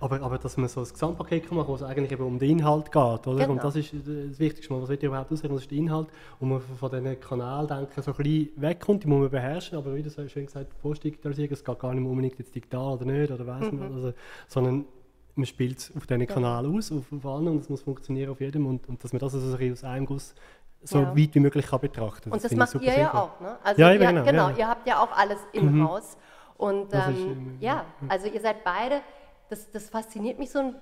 Aber, 0.00 0.20
aber 0.20 0.36
dass 0.36 0.58
man 0.58 0.68
so 0.68 0.80
ein 0.80 0.88
Gesamtpaket 0.88 1.48
kann 1.48 1.56
machen 1.56 1.68
kann, 1.68 1.72
wo 1.72 1.76
es 1.76 1.82
eigentlich 1.82 2.12
eben 2.12 2.24
um 2.24 2.38
den 2.38 2.58
Inhalt 2.58 2.92
geht, 2.92 3.26
oder? 3.26 3.36
Genau. 3.36 3.52
Und 3.52 3.64
das 3.64 3.74
ist 3.76 3.94
das 3.94 4.38
Wichtigste, 4.38 4.78
was 4.78 4.88
wird 4.90 5.02
überhaupt 5.02 5.32
ausreden, 5.32 5.54
das 5.54 5.62
ist 5.62 5.70
der 5.70 5.78
Inhalt. 5.78 6.08
Und 6.40 6.50
man 6.50 6.60
von 6.60 6.90
diesen 6.90 7.20
Kanaldenken 7.20 8.02
so 8.02 8.10
ein 8.10 8.16
bisschen 8.18 8.50
wegkommt, 8.56 9.04
die 9.04 9.08
muss 9.08 9.20
man 9.20 9.30
beherrschen, 9.30 9.78
aber 9.78 9.94
wie 9.94 10.02
du 10.02 10.10
so 10.10 10.28
schön 10.28 10.44
gesagt 10.44 10.66
hast, 10.70 10.82
Postdigitalisierung, 10.82 11.52
es 11.52 11.64
geht 11.64 11.78
gar 11.78 11.94
nicht 11.94 12.02
mehr 12.02 12.10
unbedingt 12.10 12.38
jetzt 12.38 12.54
digital 12.54 12.94
oder 12.94 13.06
nicht, 13.06 13.32
oder 13.32 13.46
weiss 13.46 13.72
mhm. 13.72 13.78
man, 13.78 13.94
also, 13.94 14.12
sondern 14.46 14.84
man 15.34 15.46
spielt 15.46 15.78
es 15.78 15.96
auf 15.96 16.06
diesen 16.06 16.26
Kanal 16.26 16.66
aus, 16.66 16.92
auf, 16.92 17.04
auf 17.12 17.26
allen, 17.26 17.48
und 17.48 17.58
es 17.58 17.68
muss 17.68 17.82
funktionieren 17.82 18.30
auf 18.30 18.40
jedem 18.40 18.66
und, 18.66 18.88
und 18.88 19.02
dass 19.02 19.12
man 19.12 19.20
das 19.20 19.34
also 19.34 19.56
aus 19.56 19.84
einem 19.84 20.06
Guss 20.06 20.34
so 20.84 21.00
ja. 21.00 21.16
weit 21.16 21.34
wie 21.34 21.40
möglich 21.40 21.66
kann 21.66 21.80
betrachten 21.80 22.24
kann. 22.24 22.32
Und 22.32 22.44
das, 22.44 22.52
macht 22.52 22.74
ihr 22.74 22.80
sinnvoll. 22.80 23.00
ja 23.00 23.14
auch, 23.14 23.40
ne? 23.40 23.58
Also 23.62 23.80
ja, 23.80 23.92
ihr, 23.92 23.98
genau, 23.98 24.24
genau 24.24 24.48
ja. 24.50 24.56
ihr 24.56 24.68
habt 24.68 24.86
ja 24.86 25.02
auch 25.02 25.12
alles 25.16 25.38
im 25.52 25.78
mhm. 25.78 25.88
Haus. 25.88 26.16
Und 26.56 26.92
ähm, 26.92 27.56
ist, 27.56 27.62
ja, 27.62 27.84
also 28.08 28.26
ihr 28.28 28.40
seid 28.40 28.64
beide, 28.64 29.00
das, 29.48 29.70
das 29.70 29.90
fasziniert 29.90 30.38
mich 30.38 30.50
so, 30.50 30.74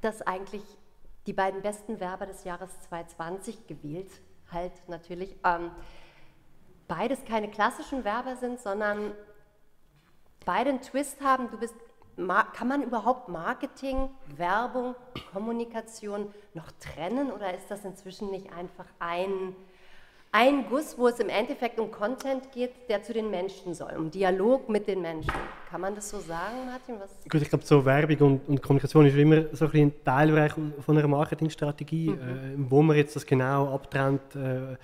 dass 0.00 0.22
eigentlich 0.22 0.62
die 1.26 1.32
beiden 1.32 1.62
besten 1.62 2.00
Werber 2.00 2.26
des 2.26 2.44
Jahres 2.44 2.70
2020 2.88 3.66
gewählt, 3.66 4.10
halt 4.50 4.72
natürlich, 4.88 5.34
ähm, 5.44 5.70
beides 6.88 7.24
keine 7.24 7.48
klassischen 7.48 8.04
Werber 8.04 8.36
sind, 8.36 8.60
sondern 8.60 9.12
beide 10.44 10.70
einen 10.70 10.80
Twist 10.80 11.20
haben. 11.20 11.50
Du 11.50 11.58
bist 11.58 11.74
kann 12.16 12.68
man 12.68 12.82
überhaupt 12.82 13.28
Marketing, 13.28 14.08
Werbung, 14.36 14.94
Kommunikation 15.32 16.32
noch 16.54 16.70
trennen 16.80 17.30
oder 17.30 17.54
ist 17.54 17.70
das 17.70 17.84
inzwischen 17.84 18.30
nicht 18.30 18.52
einfach 18.52 18.86
ein, 18.98 19.54
ein 20.32 20.68
Guss, 20.68 20.96
wo 20.98 21.08
es 21.08 21.20
im 21.20 21.28
Endeffekt 21.28 21.78
um 21.78 21.90
Content 21.90 22.52
geht, 22.52 22.88
der 22.88 23.02
zu 23.02 23.12
den 23.12 23.30
Menschen 23.30 23.74
soll, 23.74 23.96
um 23.96 24.10
Dialog 24.10 24.68
mit 24.68 24.86
den 24.86 25.02
Menschen? 25.02 25.32
Kann 25.68 25.80
man 25.80 25.94
das 25.94 26.10
so 26.10 26.20
sagen, 26.20 26.66
Martin? 26.66 26.94
Was 27.00 27.10
Gut, 27.28 27.42
ich 27.42 27.48
glaube, 27.48 27.64
so 27.64 27.84
Werbung 27.84 28.18
und, 28.18 28.48
und, 28.48 28.62
Kommunikation 28.62 29.04
ist 29.06 29.16
immer 29.16 29.44
so 29.52 29.66
ein, 29.66 29.74
ein 29.74 29.92
Teilbereich 30.04 30.52
von 30.52 30.96
einer 30.96 31.08
Marketingstrategie, 31.08 32.10
mhm. 32.10 32.18
äh, 32.18 32.70
wo 32.70 32.82
man 32.82 32.96
jetzt 32.96 33.16
das 33.16 33.26
genau 33.26 33.74
abtrennt. 33.74 34.36
Äh, 34.36 34.76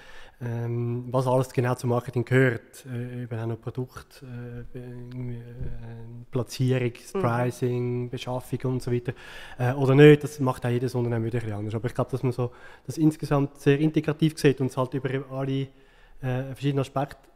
ähm, 0.44 1.04
was 1.10 1.26
alles 1.26 1.52
genau 1.52 1.74
zum 1.76 1.90
Marketing 1.90 2.24
gehört. 2.24 2.84
Äh, 2.92 3.22
eben 3.22 3.38
auch 3.38 3.46
noch 3.46 3.60
Produkt, 3.60 4.22
äh, 4.22 4.78
äh, 4.78 5.34
Platzierung, 6.30 6.92
mhm. 7.14 7.20
Pricing, 7.20 8.10
Beschaffung 8.10 8.72
und 8.72 8.82
so 8.82 8.92
weiter. 8.92 9.12
Äh, 9.58 9.72
oder 9.74 9.94
nicht, 9.94 10.24
das 10.24 10.40
macht 10.40 10.66
auch 10.66 10.70
jedes 10.70 10.94
Unternehmen 10.94 11.24
wieder 11.24 11.40
ein 11.42 11.52
anders. 11.52 11.74
Aber 11.74 11.86
ich 11.86 11.94
glaube, 11.94 12.10
dass 12.10 12.24
man 12.24 12.32
so 12.32 12.50
das 12.86 12.98
insgesamt 12.98 13.60
sehr 13.60 13.78
integrativ 13.78 14.36
sieht 14.36 14.60
und 14.60 14.66
es 14.66 14.76
halt 14.76 14.94
über 14.94 15.10
alle 15.30 15.68
äh, 16.20 16.54
verschiedenen 16.54 16.80
Aspekte 16.80 17.31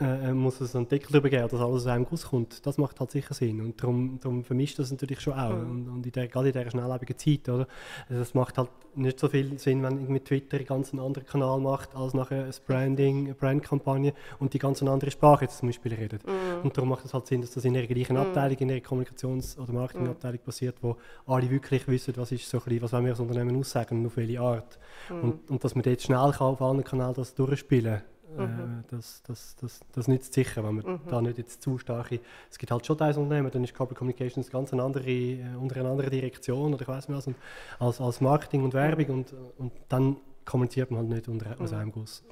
äh, 0.00 0.30
äh, 0.30 0.32
muss 0.32 0.60
es 0.60 0.74
einen 0.74 0.88
Deckel 0.88 1.08
darüber 1.12 1.28
geben, 1.28 1.42
dass 1.42 1.60
alles 1.60 1.82
aus 1.82 1.86
einem 1.86 2.06
Guss 2.06 2.26
kommt. 2.26 2.64
Das 2.64 2.78
macht 2.78 2.98
halt 3.00 3.10
sicher 3.10 3.34
Sinn. 3.34 3.60
Und 3.60 3.80
darum, 3.82 4.18
darum 4.20 4.44
vermischt 4.44 4.78
das 4.78 4.90
natürlich 4.90 5.20
schon 5.20 5.34
auch. 5.34 5.50
Mhm. 5.50 5.70
Und, 5.70 5.88
und 5.88 6.06
in 6.06 6.12
der, 6.12 6.26
gerade 6.28 6.48
in 6.48 6.52
dieser 6.54 6.70
schnelllebigen 6.70 7.18
Zeit. 7.18 7.48
Oder? 7.48 7.66
Also 8.08 8.22
es 8.22 8.34
macht 8.34 8.56
halt 8.56 8.70
nicht 8.94 9.20
so 9.20 9.28
viel 9.28 9.58
Sinn, 9.58 9.82
wenn 9.82 9.98
irgendwie 9.98 10.20
Twitter 10.20 10.56
einen 10.56 10.66
ganz 10.66 10.94
anderen 10.94 11.26
Kanal 11.26 11.60
macht, 11.60 11.94
als 11.94 12.14
nachher 12.14 12.44
ein 12.44 12.54
Branding, 12.66 13.26
eine 13.26 13.34
Brandkampagne 13.34 14.14
und 14.38 14.54
die 14.54 14.58
ganz 14.58 14.82
andere 14.82 15.10
Sprache 15.10 15.44
jetzt 15.44 15.58
zum 15.58 15.68
Beispiel 15.68 15.92
redet. 15.92 16.26
Mhm. 16.26 16.64
Und 16.64 16.76
darum 16.76 16.88
macht 16.88 17.04
es 17.04 17.12
halt 17.12 17.26
Sinn, 17.26 17.42
dass 17.42 17.50
das 17.50 17.64
in 17.64 17.76
einer 17.76 17.86
gleichen 17.86 18.14
mhm. 18.14 18.22
Abteilung, 18.22 18.56
in 18.58 18.70
einer 18.70 18.80
Kommunikations- 18.80 19.58
oder 19.58 19.72
Marketingabteilung 19.72 20.40
mhm. 20.40 20.44
passiert, 20.44 20.76
wo 20.80 20.96
alle 21.26 21.50
wirklich 21.50 21.86
wissen, 21.88 22.14
was 22.16 22.32
ist 22.32 22.48
so 22.48 22.58
ein 22.58 22.64
bisschen, 22.64 22.82
was 22.82 22.92
wollen 22.92 23.04
wir 23.04 23.12
als 23.12 23.20
Unternehmen 23.20 23.56
aussagen 23.56 24.00
und 24.00 24.06
auf 24.06 24.16
welche 24.16 24.40
Art. 24.40 24.78
Mhm. 25.10 25.20
Und, 25.20 25.50
und 25.50 25.62
dass 25.62 25.74
man 25.74 25.82
dort 25.82 26.00
schnell 26.00 26.32
kann 26.32 26.46
auf 26.46 26.62
allen 26.62 26.84
Kanälen 26.84 27.14
das 27.14 27.34
durchspielen 27.34 27.96
kann 27.96 28.09
Mhm. 28.36 28.84
Äh, 28.88 28.90
das, 28.90 29.22
das, 29.26 29.56
das, 29.56 29.80
das 29.92 30.08
nützt 30.08 30.32
sicher, 30.32 30.64
wenn 30.64 30.76
man 30.76 30.86
mhm. 30.86 31.00
da 31.08 31.20
nicht 31.20 31.38
jetzt 31.38 31.62
zu 31.62 31.78
starke... 31.78 32.20
Es 32.50 32.58
gibt 32.58 32.70
halt 32.70 32.86
schon 32.86 32.98
Teilunternehmen, 32.98 33.50
dann 33.50 33.64
ist 33.64 33.74
Corporate 33.74 33.98
Communications 33.98 34.50
ganz 34.50 34.72
eine 34.72 34.82
andere, 34.82 35.08
äh, 35.08 35.44
unter 35.60 35.80
einer 35.80 35.90
anderen 35.90 36.10
Direktion 36.10 36.74
oder 36.74 36.82
ich 36.82 36.88
weiß 36.88 37.08
nicht 37.08 37.18
was, 37.18 37.26
und 37.26 37.36
als, 37.78 38.00
als 38.00 38.20
Marketing 38.20 38.64
und 38.64 38.74
Werbung 38.74 39.10
und, 39.10 39.34
und 39.58 39.72
dann 39.88 40.16
kommuniziert 40.44 40.90
man 40.90 41.00
halt 41.00 41.10
nicht 41.10 41.28
unter, 41.28 41.60
aus 41.60 41.72
mhm. 41.72 41.78
einem 41.78 41.92
Guss. 41.92 42.24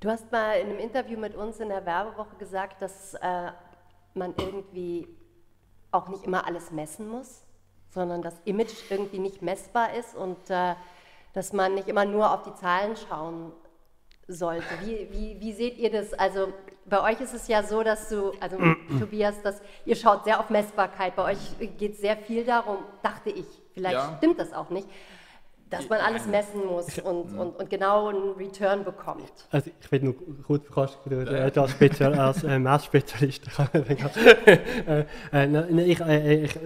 Du 0.00 0.08
hast 0.08 0.30
mal 0.32 0.54
in 0.54 0.70
einem 0.70 0.78
Interview 0.78 1.18
mit 1.18 1.34
uns 1.34 1.60
in 1.60 1.68
der 1.68 1.84
Werbewoche 1.84 2.36
gesagt, 2.38 2.80
dass 2.80 3.14
äh, 3.14 3.50
man 4.14 4.34
irgendwie 4.38 5.06
auch 5.90 6.08
nicht 6.08 6.24
immer 6.24 6.46
alles 6.46 6.70
messen 6.70 7.08
muss, 7.08 7.42
sondern 7.90 8.22
das 8.22 8.34
Image 8.44 8.90
irgendwie 8.90 9.18
nicht 9.18 9.42
messbar 9.42 9.94
ist 9.94 10.14
und 10.14 10.38
äh, 10.48 10.74
dass 11.32 11.52
man 11.52 11.74
nicht 11.74 11.88
immer 11.88 12.04
nur 12.04 12.32
auf 12.32 12.42
die 12.42 12.54
Zahlen 12.54 12.96
schauen 12.96 13.52
sollte. 14.32 14.64
Wie, 14.84 15.08
wie, 15.10 15.36
wie 15.40 15.52
seht 15.52 15.78
ihr 15.78 15.90
das? 15.90 16.14
Also 16.14 16.52
bei 16.86 17.12
euch 17.12 17.20
ist 17.20 17.34
es 17.34 17.48
ja 17.48 17.62
so, 17.62 17.82
dass 17.82 18.08
du, 18.08 18.32
also 18.40 18.56
Tobias, 18.98 19.40
dass 19.42 19.60
ihr 19.86 19.96
schaut 19.96 20.24
sehr 20.24 20.40
auf 20.40 20.50
Messbarkeit. 20.50 21.16
Bei 21.16 21.32
euch 21.32 21.38
geht 21.78 21.94
es 21.94 22.00
sehr 22.00 22.16
viel 22.16 22.44
darum, 22.44 22.78
dachte 23.02 23.30
ich, 23.30 23.46
vielleicht 23.72 23.94
ja. 23.94 24.14
stimmt 24.18 24.38
das 24.38 24.52
auch 24.52 24.70
nicht, 24.70 24.88
dass 25.70 25.88
man 25.88 26.00
alles 26.00 26.26
messen 26.26 26.66
muss 26.66 26.98
und, 26.98 27.38
und, 27.38 27.56
und 27.56 27.70
genau 27.70 28.08
einen 28.08 28.32
Return 28.32 28.84
bekommt. 28.84 29.30
Also 29.52 29.70
ich 29.80 29.92
will 29.92 30.00
nur 30.00 30.14
kurz 30.44 30.64
verkosten, 30.64 31.28
als, 31.28 31.70
Spezial, 31.70 32.14
als 32.18 32.42
äh, 32.42 32.58
Messspezialist. 32.58 33.44
äh, 33.72 35.04
äh, 35.32 35.82
ich, 35.84 36.00
äh, 36.00 36.44
ich, 36.44 36.58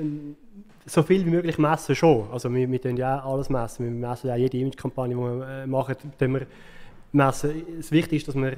so 0.86 1.02
viel 1.02 1.24
wie 1.26 1.30
möglich 1.30 1.58
messen 1.58 1.94
schon. 1.94 2.30
Also 2.32 2.52
wir, 2.52 2.70
wir 2.70 2.80
tun 2.80 2.96
ja 2.96 3.22
alles 3.22 3.50
messen. 3.50 3.84
Wir 3.84 4.08
messen 4.08 4.28
ja 4.28 4.36
jede 4.36 4.56
Image-Kampagne, 4.56 5.14
die 5.14 5.20
wir 5.20 5.48
äh, 5.48 5.66
machen, 5.66 5.96
wir 6.18 6.46
messen. 7.14 7.64
Das 7.76 7.90
Wichtige 7.90 8.16
ist, 8.16 8.28
dass 8.28 8.34
man 8.34 8.56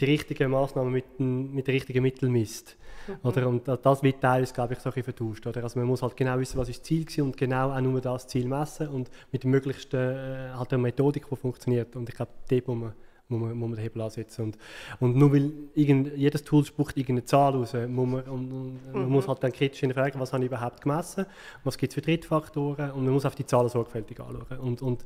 die 0.00 0.04
richtigen 0.04 0.50
Maßnahmen 0.50 0.92
mit, 0.92 1.20
mit 1.20 1.66
den 1.66 1.74
richtigen 1.74 2.02
Mitteln 2.02 2.32
misst. 2.32 2.76
Mhm. 3.06 3.28
Oder? 3.28 3.48
Und 3.48 3.68
das 3.68 4.02
wird 4.02 4.20
teilweise, 4.20 4.52
glaube 4.52 4.74
ich, 4.74 4.80
so 4.80 4.90
ein 4.90 5.02
vertauscht. 5.02 5.46
Oder? 5.46 5.62
Also 5.62 5.78
man 5.78 5.88
muss 5.88 6.02
halt 6.02 6.16
genau 6.16 6.38
wissen, 6.38 6.58
was 6.58 6.68
ist 6.68 6.80
das 6.80 6.86
Ziel 6.86 7.06
war 7.06 7.24
und 7.24 7.36
genau 7.36 7.70
auch 7.70 7.80
nur 7.80 8.00
das 8.00 8.26
Ziel 8.26 8.46
messen 8.46 8.88
und 8.88 9.10
mit 9.30 9.44
der 9.44 9.50
möglichsten 9.50 10.00
äh, 10.00 10.50
halt 10.54 10.72
eine 10.72 10.82
Methodik, 10.82 11.26
die 11.28 11.36
funktioniert. 11.36 11.94
Und 11.96 12.08
ich 12.08 12.14
glaube, 12.14 12.32
dort 12.48 12.68
muss 12.68 12.76
man, 12.76 12.92
muss 13.28 13.40
man, 13.40 13.56
muss 13.56 13.68
man 13.68 13.76
den 13.76 13.82
Hebel 13.82 14.02
ansetzen. 14.02 14.42
Und, 14.42 14.58
und 14.98 15.16
nur 15.16 15.32
weil 15.32 15.52
irgend, 15.74 16.16
jedes 16.16 16.42
Tool 16.42 16.64
spuckt 16.64 16.96
irgendeine 16.96 17.24
Zahl 17.24 17.54
raus, 17.54 17.74
muss 17.74 18.08
man, 18.08 18.22
und, 18.24 18.52
und, 18.52 18.86
mhm. 18.86 18.92
man 18.92 19.08
muss 19.08 19.28
halt 19.28 19.42
dann 19.42 19.52
kritisch 19.52 19.80
hinterfragen, 19.80 20.20
was 20.20 20.32
habe 20.32 20.44
ich 20.44 20.50
überhaupt 20.50 20.80
gemessen, 20.80 21.26
was 21.64 21.78
gibt 21.78 21.92
es 21.92 21.94
für 21.94 22.02
Drittfaktoren 22.02 22.90
und 22.92 23.04
man 23.04 23.14
muss 23.14 23.24
auf 23.24 23.34
die 23.34 23.46
Zahlen 23.46 23.68
sorgfältig 23.68 24.18
anschauen. 24.20 24.58
Und, 24.58 24.82
und 24.82 25.04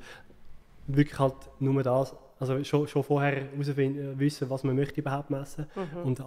wirklich 0.87 1.19
halt 1.19 1.35
nur 1.59 1.83
das 1.83 2.15
also 2.39 2.63
schon, 2.65 2.87
schon 2.87 3.03
vorher 3.03 3.47
wissen, 3.57 4.51
was 4.51 4.65
man 4.65 4.77
möchte 4.77 5.01
überhaupt 5.01 5.31
messen 5.31 5.67
mhm. 5.75 6.03
und 6.05 6.23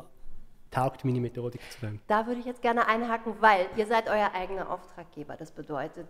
taugt 0.71 1.05
meine 1.05 1.19
Methodik 1.19 1.61
zu 1.71 1.85
dem. 1.85 1.99
Da 2.07 2.25
würde 2.27 2.39
ich 2.39 2.45
jetzt 2.45 2.61
gerne 2.61 2.87
einhaken, 2.87 3.33
weil 3.39 3.67
ihr 3.75 3.87
seid 3.87 4.09
euer 4.09 4.31
eigener 4.33 4.69
Auftraggeber. 4.69 5.35
Das 5.35 5.51
bedeutet, 5.51 6.07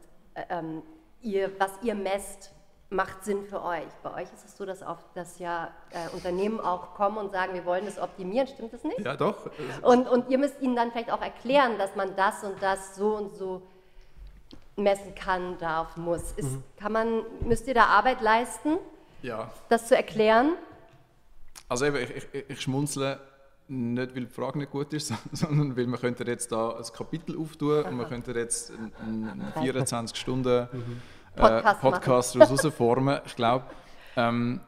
ähm, 0.50 0.82
ihr, 1.22 1.52
was 1.60 1.72
ihr 1.82 1.96
messt, 1.96 2.54
macht 2.90 3.24
Sinn 3.24 3.44
für 3.44 3.64
euch. 3.64 3.88
Bei 4.02 4.16
euch 4.16 4.34
ist 4.34 4.46
es 4.46 4.58
so, 4.58 4.66
dass, 4.66 4.82
oft, 4.82 5.06
dass 5.14 5.38
ja 5.38 5.70
äh, 5.92 6.10
Unternehmen 6.14 6.60
auch 6.60 6.96
kommen 6.96 7.18
und 7.18 7.32
sagen, 7.32 7.54
wir 7.54 7.66
wollen 7.66 7.86
das 7.86 8.00
optimieren. 8.00 8.48
Stimmt 8.48 8.74
das 8.74 8.84
nicht? 8.84 9.00
Ja, 9.00 9.16
doch. 9.16 9.50
Und, 9.84 10.08
und 10.08 10.30
ihr 10.30 10.40
müsst 10.40 10.60
ihnen 10.62 10.76
dann 10.76 10.92
vielleicht 10.92 11.12
auch 11.12 11.22
erklären, 11.22 11.78
dass 11.78 11.96
man 11.96 12.16
das 12.16 12.44
und 12.44 12.62
das 12.62 12.96
so 12.96 13.16
und 13.16 13.36
so 13.36 13.62
messen 14.76 15.14
kann, 15.14 15.58
darf, 15.60 15.98
muss. 15.98 16.32
Ist, 16.32 16.52
Mhm. 16.52 16.64
kann 16.78 16.92
man, 16.92 17.22
müsst 17.42 17.68
ihr 17.68 17.74
da 17.76 17.86
Arbeit 17.86 18.22
leisten, 18.22 18.78
Ja. 19.22 19.52
das 19.70 19.88
zu 19.88 19.96
erklären? 19.96 20.54
Also 21.68 21.86
eben, 21.86 21.98
ich, 21.98 22.28
ich, 22.34 22.50
ich 22.50 22.62
schmunzle 22.62 23.20
nicht, 23.68 24.16
weil 24.16 24.26
die 24.26 24.32
Frage 24.32 24.58
nicht 24.58 24.72
gut 24.72 24.94
ist, 24.94 25.14
sondern 25.32 25.78
weil 25.78 25.86
wir 25.88 25.98
könnten 25.98 26.28
jetzt 26.28 26.52
da 26.52 26.76
ein 26.76 26.84
Kapitel 26.94 27.38
auftun 27.38 27.84
und 27.84 27.98
wir 27.98 28.06
könnten 28.06 28.36
jetzt 28.36 28.72
einen, 28.72 29.30
einen 29.30 29.54
24 29.62 30.18
Stunden 30.18 30.68
äh, 30.68 30.68
Podcast 31.36 31.82
Podcast 31.82 32.36
daraus 32.36 32.74
formen. 32.74 33.20
Ich 33.26 33.36
glaube, 33.36 33.66
ähm, 34.16 34.62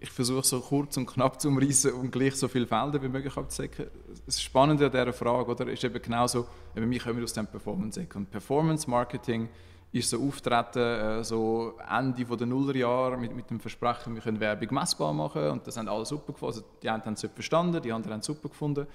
ich 0.00 0.10
versuche 0.10 0.44
so 0.44 0.60
kurz 0.60 0.96
und 0.96 1.06
knapp 1.06 1.40
zu 1.40 1.48
umreißen 1.48 1.92
und 1.92 2.10
gleich 2.10 2.34
so 2.36 2.48
viele 2.48 2.66
Felder 2.66 3.02
wie 3.02 3.08
möglich 3.08 3.36
abzudecken. 3.36 3.86
Das 4.26 4.40
Spannende 4.40 4.86
an 4.86 4.92
dieser 4.92 5.12
Frage 5.12 5.50
oder, 5.50 5.66
ist 5.68 5.82
eben 5.84 6.02
genauso, 6.02 6.46
eben 6.76 6.90
wir 6.90 7.00
kommen 7.00 7.22
aus 7.22 7.32
dem 7.32 7.46
Performance-Eck 7.46 8.14
und 8.16 8.30
Performance-Marketing 8.30 9.48
ist 9.92 10.10
so 10.10 10.22
auftreten, 10.22 10.78
äh, 10.78 11.24
so 11.24 11.74
Ende 11.90 12.24
der 12.24 12.46
Nullerjahre 12.46 13.16
mit, 13.16 13.34
mit 13.34 13.48
dem 13.50 13.58
Versprechen, 13.58 14.14
wir 14.14 14.22
können 14.22 14.40
Werbung 14.40 14.68
messbar 14.74 15.12
machen 15.12 15.48
und 15.48 15.66
das 15.66 15.76
haben 15.76 15.88
alle 15.88 16.04
super 16.04 16.32
gefunden. 16.32 16.56
Also 16.56 16.64
die 16.82 16.90
einen 16.90 17.04
haben 17.04 17.14
es 17.14 17.26
verstanden, 17.34 17.80
die 17.80 17.92
anderen 17.92 18.14
haben 18.14 18.20
es 18.20 18.26
super 18.26 18.48
gefunden. 18.48 18.86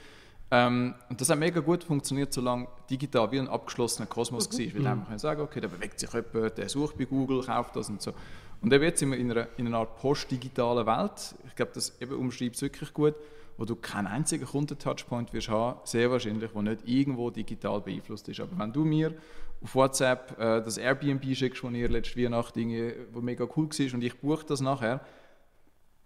Ähm, 0.51 0.93
und 1.09 1.19
das 1.19 1.29
hat 1.29 1.39
mega 1.39 1.61
gut 1.61 1.83
funktioniert, 1.83 2.31
solange 2.31 2.67
digital 2.89 3.31
wie 3.31 3.39
ein 3.39 3.47
abgeschlossener 3.47 4.05
Kosmos 4.05 4.51
war. 4.51 4.59
Weil 4.59 4.83
dann 4.83 4.99
wir 4.99 5.05
können 5.05 5.19
sagen, 5.19 5.41
okay, 5.41 5.59
da 5.59 5.67
bewegt 5.67 5.99
sich 5.99 6.13
jemand, 6.13 6.57
der 6.57 6.69
sucht 6.69 6.97
bei 6.97 7.05
Google, 7.05 7.43
kauft 7.43 7.75
das 7.75 7.89
und 7.89 8.01
so. 8.01 8.13
Und 8.61 8.71
eben 8.71 8.83
jetzt 8.83 8.99
sind 8.99 9.09
wir 9.11 9.17
in 9.17 9.31
einer, 9.31 9.47
in 9.57 9.67
einer 9.67 9.79
Art 9.79 9.97
postdigitalen 9.97 10.85
Welt. 10.85 11.35
Ich 11.47 11.55
glaube, 11.55 11.71
das 11.73 11.99
eben 11.99 12.15
umschreibt 12.15 12.55
es 12.55 12.61
wirklich 12.61 12.93
gut, 12.93 13.15
wo 13.57 13.65
du 13.65 13.75
keinen 13.75 14.07
einzigen 14.07 14.45
Kundentouchpoint 14.45 15.33
wirst 15.33 15.49
haben, 15.49 15.79
sehr 15.83 16.09
wahrscheinlich, 16.11 16.51
der 16.51 16.61
nicht 16.61 16.87
irgendwo 16.87 17.29
digital 17.29 17.81
beeinflusst 17.81 18.27
ist. 18.29 18.39
Aber 18.39 18.57
wenn 18.57 18.73
du 18.73 18.83
mir 18.83 19.13
auf 19.61 19.75
WhatsApp 19.75 20.39
äh, 20.39 20.61
das 20.61 20.77
Airbnb 20.77 21.23
schickst, 21.35 21.63
das 21.63 21.71
ihr 21.71 21.89
letzte 21.89 22.21
Weihnachten, 22.21 22.59
irgendwie, 22.59 22.93
wo 23.11 23.21
mega 23.21 23.47
cool 23.55 23.69
war, 23.69 23.93
und 23.93 24.03
ich 24.03 24.19
buche 24.19 24.45
das 24.45 24.61
nachher, 24.61 25.01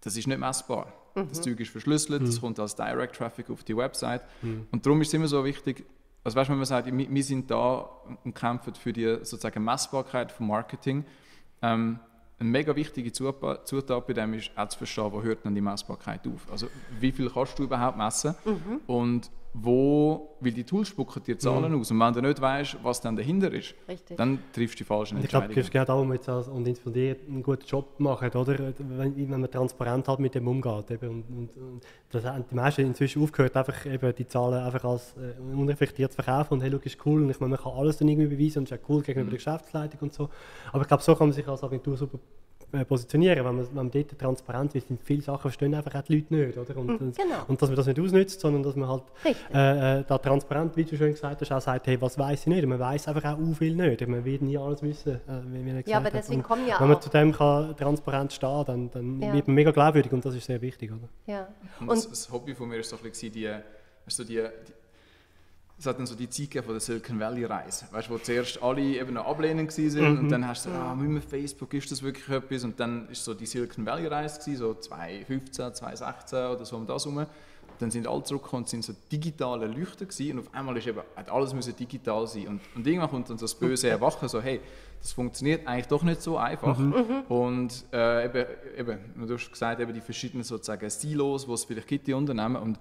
das 0.01 0.16
ist 0.18 0.27
nicht 0.27 0.39
messbar. 0.39 0.94
Das 1.16 1.42
Zeug 1.42 1.60
ist 1.60 1.72
verschlüsselt, 1.72 2.22
das 2.22 2.39
kommt 2.39 2.60
als 2.60 2.75
Direct 2.75 3.16
Traffic 3.16 3.50
auf 3.50 3.63
die 3.63 3.75
Website. 3.75 4.22
Und 4.72 4.86
darum 4.86 5.01
ist 5.01 5.08
es 5.08 5.13
immer 5.16 5.27
so 5.27 5.44
wichtig, 5.44 5.84
also 6.24 6.38
weißt, 6.38 6.50
wenn 6.50 6.58
man 6.58 6.66
sagt, 6.66 6.86
wir, 6.96 7.10
wir 7.10 7.24
sind 7.24 7.50
da 7.50 7.89
und 8.24 8.36
kämpfen 8.36 8.75
für 8.75 8.94
die 8.94 9.06
sozusagen 9.24 9.63
Messbarkeit 9.63 10.32
vom 10.32 10.48
Marketing, 10.48 11.06
ähm, 11.62 12.00
eine 12.39 12.50
mega 12.50 12.75
wichtige 12.75 13.12
Zutat 13.12 14.08
bei 14.08 14.13
dem 14.13 14.34
ist 14.36 14.51
auch 14.56 14.67
zu 14.67 14.77
verstehen, 14.77 15.12
wo 15.12 15.22
hört 15.24 15.46
dann 15.46 15.56
die 15.56 15.62
Messbarkeit 15.62 16.27
auf. 16.27 16.51
Also 16.51 16.67
wie 17.00 17.12
viel 17.12 17.29
kannst 17.29 17.58
du 17.58 17.63
überhaupt 17.63 17.98
messen 17.98 18.36
und 18.86 19.32
wo, 19.54 20.38
weil 20.39 20.51
die 20.51 20.63
Tools 20.63 20.89
spucken 20.89 21.24
dir 21.24 21.38
Zahlen 21.39 21.74
aus 21.74 21.89
und 21.89 22.00
wenn 22.00 22.13
du 22.13 22.22
nicht 22.22 22.39
weißt, 22.39 22.77
was 22.84 23.01
dann 23.01 23.16
dahinter 23.16 23.51
ist, 23.51 23.74
Richtig. 23.88 24.18
dann 24.18 24.39
triffst 24.54 24.75
du 24.75 24.84
die 24.84 24.84
falschen 24.84 25.18
Und 25.18 25.24
ich 25.24 25.30
glaube, 25.30 25.46
Entscheidungen. 25.46 25.66
es 25.66 25.72
geht 25.72 25.89
darum, 25.89 26.13
jetzt 26.13 26.30
als, 26.30 26.48
und 26.48 26.68
insbesondere 26.68 27.18
einen 27.27 27.42
guten 27.42 27.66
Job 27.66 28.00
machen, 28.00 28.30
oder? 28.32 28.74
Wenn, 28.77 29.16
wenn 29.16 29.42
man 29.42 29.50
transparent 29.50 30.08
halt 30.08 30.20
mit 30.20 30.36
dem 30.36 30.48
umgeht. 30.48 30.92
Eben. 30.92 31.10
Und, 31.10 31.30
und, 31.30 31.58
und 31.58 31.84
das 32.12 32.24
haben 32.25 32.46
die 32.50 32.56
meisten 32.56 32.82
inzwischen 32.82 33.24
aufgehört, 33.24 33.58
einfach 33.58 33.86
eben 33.86 34.16
die 34.16 34.27
Zahlen 34.27 34.63
einfach 34.63 34.84
als 34.84 35.16
äh, 35.18 35.39
unreflektiert 35.54 36.12
zu 36.12 36.22
verkaufen 36.22 36.56
und 36.56 36.62
hey, 36.62 36.70
look, 36.70 36.86
ist 36.86 37.04
cool 37.06 37.24
und 37.24 37.30
ich 37.30 37.39
meine, 37.39 37.51
man 37.51 37.60
kann 37.60 37.74
alles 37.74 37.98
dann 37.98 38.08
irgendwie 38.08 38.36
beweisen 38.36 38.60
und 38.60 38.66
es 38.66 38.72
ist 38.72 38.82
ja 38.82 38.86
cool 38.89 39.01
gegenüber 39.01 39.32
der 39.32 39.38
Geschäftsleitung 39.38 40.00
und 40.01 40.13
so. 40.13 40.30
Aber 40.72 40.82
ich 40.82 40.88
glaube, 40.88 41.04
so 41.04 41.16
kann 41.16 41.27
man 41.27 41.34
sich 41.34 41.48
als 41.48 41.63
Agentur 41.63 41.98
super 41.98 42.20
positionieren. 42.88 43.38
Wenn 43.46 43.56
man, 43.56 43.68
wenn 43.68 43.76
man 43.76 43.92
dort 43.92 44.20
transparent 44.20 44.76
ist, 44.76 44.88
sind 44.88 45.02
viele 45.04 45.22
Sachen 45.22 45.41
verstehen 45.41 45.74
einfach 45.74 45.96
auch 45.96 46.02
die 46.02 46.15
Leute 46.15 46.34
nicht, 46.36 46.58
oder? 46.58 46.78
Und, 46.78 46.89
und- 47.02 47.15
genau. 47.18 47.36
und 47.48 47.62
dass 47.62 47.70
man 47.70 47.76
das 47.76 47.86
nicht 47.88 48.00
ausnutzt, 48.00 48.39
sondern 48.39 48.63
dass 48.63 48.76
man 48.76 48.89
halt 48.89 49.04
äh, 49.54 50.00
äh, 50.00 50.04
da 50.08 50.18
transparent, 50.18 50.76
wie 50.76 50.84
du 50.84 50.98
schön 50.98 51.12
gesagt 51.13 51.41
hast, 51.41 51.52
auch 51.52 51.62
sagt, 51.62 51.88
hey, 51.88 52.00
was 52.02 52.18
weiß 52.18 52.41
ich 52.41 52.48
nicht. 52.48 52.65
Man 52.65 52.80
weiß 52.80 53.08
einfach 53.08 53.24
auch 53.34 53.38
viel 53.58 53.76
nicht. 53.76 54.06
Man 54.08 54.24
wird 54.26 54.41
nie 54.41 54.58
alles 54.58 54.82
wissen, 54.82 55.15
äh, 55.15 55.20
wie 55.46 55.60
er 55.60 55.63
gesagt 55.65 55.88
Ja, 55.88 55.98
aber 55.98 56.10
deswegen 56.12 56.41
Und 56.41 56.48
kommen 56.48 56.68
ja 56.68 56.80
Wenn 56.80 56.88
man 56.89 56.98
auch- 56.98 57.02
zu 57.02 57.10
dem 57.10 57.32
kann 57.32 57.76
transparent 57.78 58.34
stehen 58.34 58.63
dann, 58.65 58.91
dann 58.91 59.22
Ja. 59.22 59.34
wird 59.34 59.48
man 59.48 59.56
mega 59.56 59.72
glaubwürdig 59.72 60.12
und 60.12 60.26
das 60.26 60.36
ist 60.36 60.46
sehr 60.46 60.62
wichtig. 60.62 60.91
Oder? 60.91 61.08
Ja. 61.26 61.48
Und, 61.80 61.89
Und 61.89 61.98
das, 61.98 62.10
das 62.10 62.32
Hobby 62.32 62.54
von 62.54 62.68
mir 62.70 62.78
war 62.78 62.84
so 62.84 62.98
ein 62.98 63.02
bisschen 63.04 63.32
die, 63.32 63.46
du, 63.46 64.24
die, 64.24 64.34
die 64.34 64.41
es 65.80 65.86
hat 65.86 66.00
dann 66.00 66.08
so 66.08 66.16
die 66.16 66.30
Zeit 66.30 66.50
gegeben 66.50 66.66
von 66.66 66.74
der 66.74 66.82
Silicon 66.82 67.20
Valley 67.20 67.46
Reise, 67.46 67.86
weißt 67.92 68.10
du, 68.10 68.13
wo 68.13 68.18
zuerst 68.18 68.62
alle 68.63 68.82
eben 68.82 69.13
noch 69.13 69.28
ablehnend 69.28 69.78
waren 69.78 70.18
und 70.18 70.30
dann 70.30 70.48
hast 70.48 70.66
du 70.66 70.70
so, 70.70 70.76
ah, 70.76 70.96
mit 70.96 71.08
dem 71.08 71.22
Facebook 71.22 71.74
ist 71.76 71.92
das 71.92 72.02
wirklich 72.02 72.28
etwas? 72.30 72.63
Und 72.63 72.80
dann 72.80 73.08
ist 73.10 73.24
so 73.24 73.34
die 73.36 73.46
Silicon 73.46 73.86
Valley 73.86 74.08
Reise 74.08 74.40
gewesen, 74.40 74.58
so 74.58 74.74
2015, 74.74 75.74
2016 75.76 76.40
oder 76.48 76.66
so 76.66 76.78
um 76.78 76.88
das 76.88 77.06
herum. 77.06 77.26
Dann 77.80 77.92
sind 77.92 78.08
alle 78.08 78.24
zurückgekommen 78.24 78.63
und 78.63 78.70
sind 78.70 78.84
so 78.84 78.94
digitale 79.12 79.68
Leuchter 79.68 80.08
gewesen 80.08 80.40
und 80.40 80.48
auf 80.48 80.54
einmal 80.56 80.76
ist 80.78 80.88
eben, 80.88 81.00
hat 81.16 81.30
alles 81.30 81.54
müssen 81.54 81.76
digital 81.76 82.26
sein. 82.26 82.48
Und, 82.48 82.62
und 82.76 82.88
irgendwann 82.88 83.12
kommt 83.12 83.30
dann 83.30 83.38
so 83.38 83.44
das 83.44 83.54
böse 83.54 83.88
Erwachen, 83.88 84.28
so 84.28 84.42
hey, 84.42 84.62
das 85.00 85.12
funktioniert 85.12 85.68
eigentlich 85.68 85.88
doch 85.88 86.02
nicht 86.02 86.24
so 86.24 86.38
einfach. 86.38 86.80
Und 87.30 87.86
äh, 87.94 88.26
eben, 88.26 88.46
eben, 88.80 89.28
du 89.28 89.36
hast 89.36 89.52
gesagt, 89.52 89.80
eben 89.80 89.94
die 89.94 90.02
verschiedenen 90.02 90.44
sozusagen 90.44 90.90
Silos, 90.90 91.46
die 91.46 91.52
es 91.52 91.66
vielleicht 91.66 91.88
gibt, 91.88 92.08
die 92.08 92.13
Unternehmen. 92.13 92.56
Und 92.56 92.80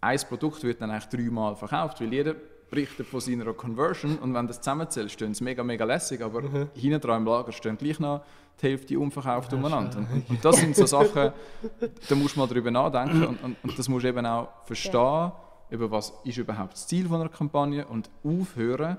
ein 0.00 0.18
Produkt 0.28 0.62
wird 0.62 0.80
dann 0.80 0.90
eigentlich 0.90 1.06
dreimal 1.08 1.56
verkauft, 1.56 2.00
weil 2.00 2.12
jeder 2.12 2.34
berichtet 2.70 3.06
von 3.06 3.20
seiner 3.20 3.52
Conversion 3.52 4.18
und 4.18 4.34
wenn 4.34 4.46
das 4.46 4.60
zusammenzählt, 4.60 5.10
stehen 5.10 5.32
es 5.32 5.40
mega, 5.40 5.62
mega 5.62 5.84
lässig, 5.84 6.20
aber 6.22 6.42
hinten 6.74 7.00
dran 7.00 7.22
im 7.22 7.26
Lager 7.28 7.52
stehen 7.52 7.76
gleich 7.78 8.00
noch 8.00 8.22
die 8.60 8.68
Hälfte 8.68 8.98
unverkauft 8.98 9.52
umeinander. 9.52 9.98
Und, 9.98 10.28
und 10.30 10.44
das 10.44 10.56
sind 10.56 10.74
so 10.74 10.86
Sachen, 10.86 11.32
da 12.08 12.14
musst 12.14 12.36
du 12.36 12.40
mal 12.40 12.46
drüber 12.46 12.70
nachdenken 12.70 13.24
und, 13.26 13.42
und, 13.44 13.56
und 13.62 13.78
das 13.78 13.88
musst 13.88 14.04
du 14.04 14.08
eben 14.08 14.24
auch 14.26 14.48
verstehen, 14.64 15.32
über 15.70 15.90
was 15.90 16.12
ist 16.24 16.38
überhaupt 16.38 16.72
das 16.72 16.86
Ziel 16.86 17.06
von 17.08 17.20
einer 17.20 17.28
Kampagne 17.30 17.86
und 17.86 18.08
aufhören, 18.24 18.96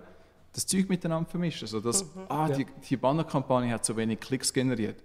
das 0.54 0.66
Zeug 0.66 0.90
miteinander 0.90 1.26
zu 1.28 1.32
vermischen. 1.32 1.66
Also 1.66 1.80
dass, 1.80 2.06
ah, 2.30 2.50
die, 2.50 2.66
die 2.90 2.98
Bannerkampagne 2.98 3.74
hat 3.74 3.84
so 3.86 3.96
wenig 3.98 4.20
Klicks 4.20 4.52
generiert. 4.54 5.04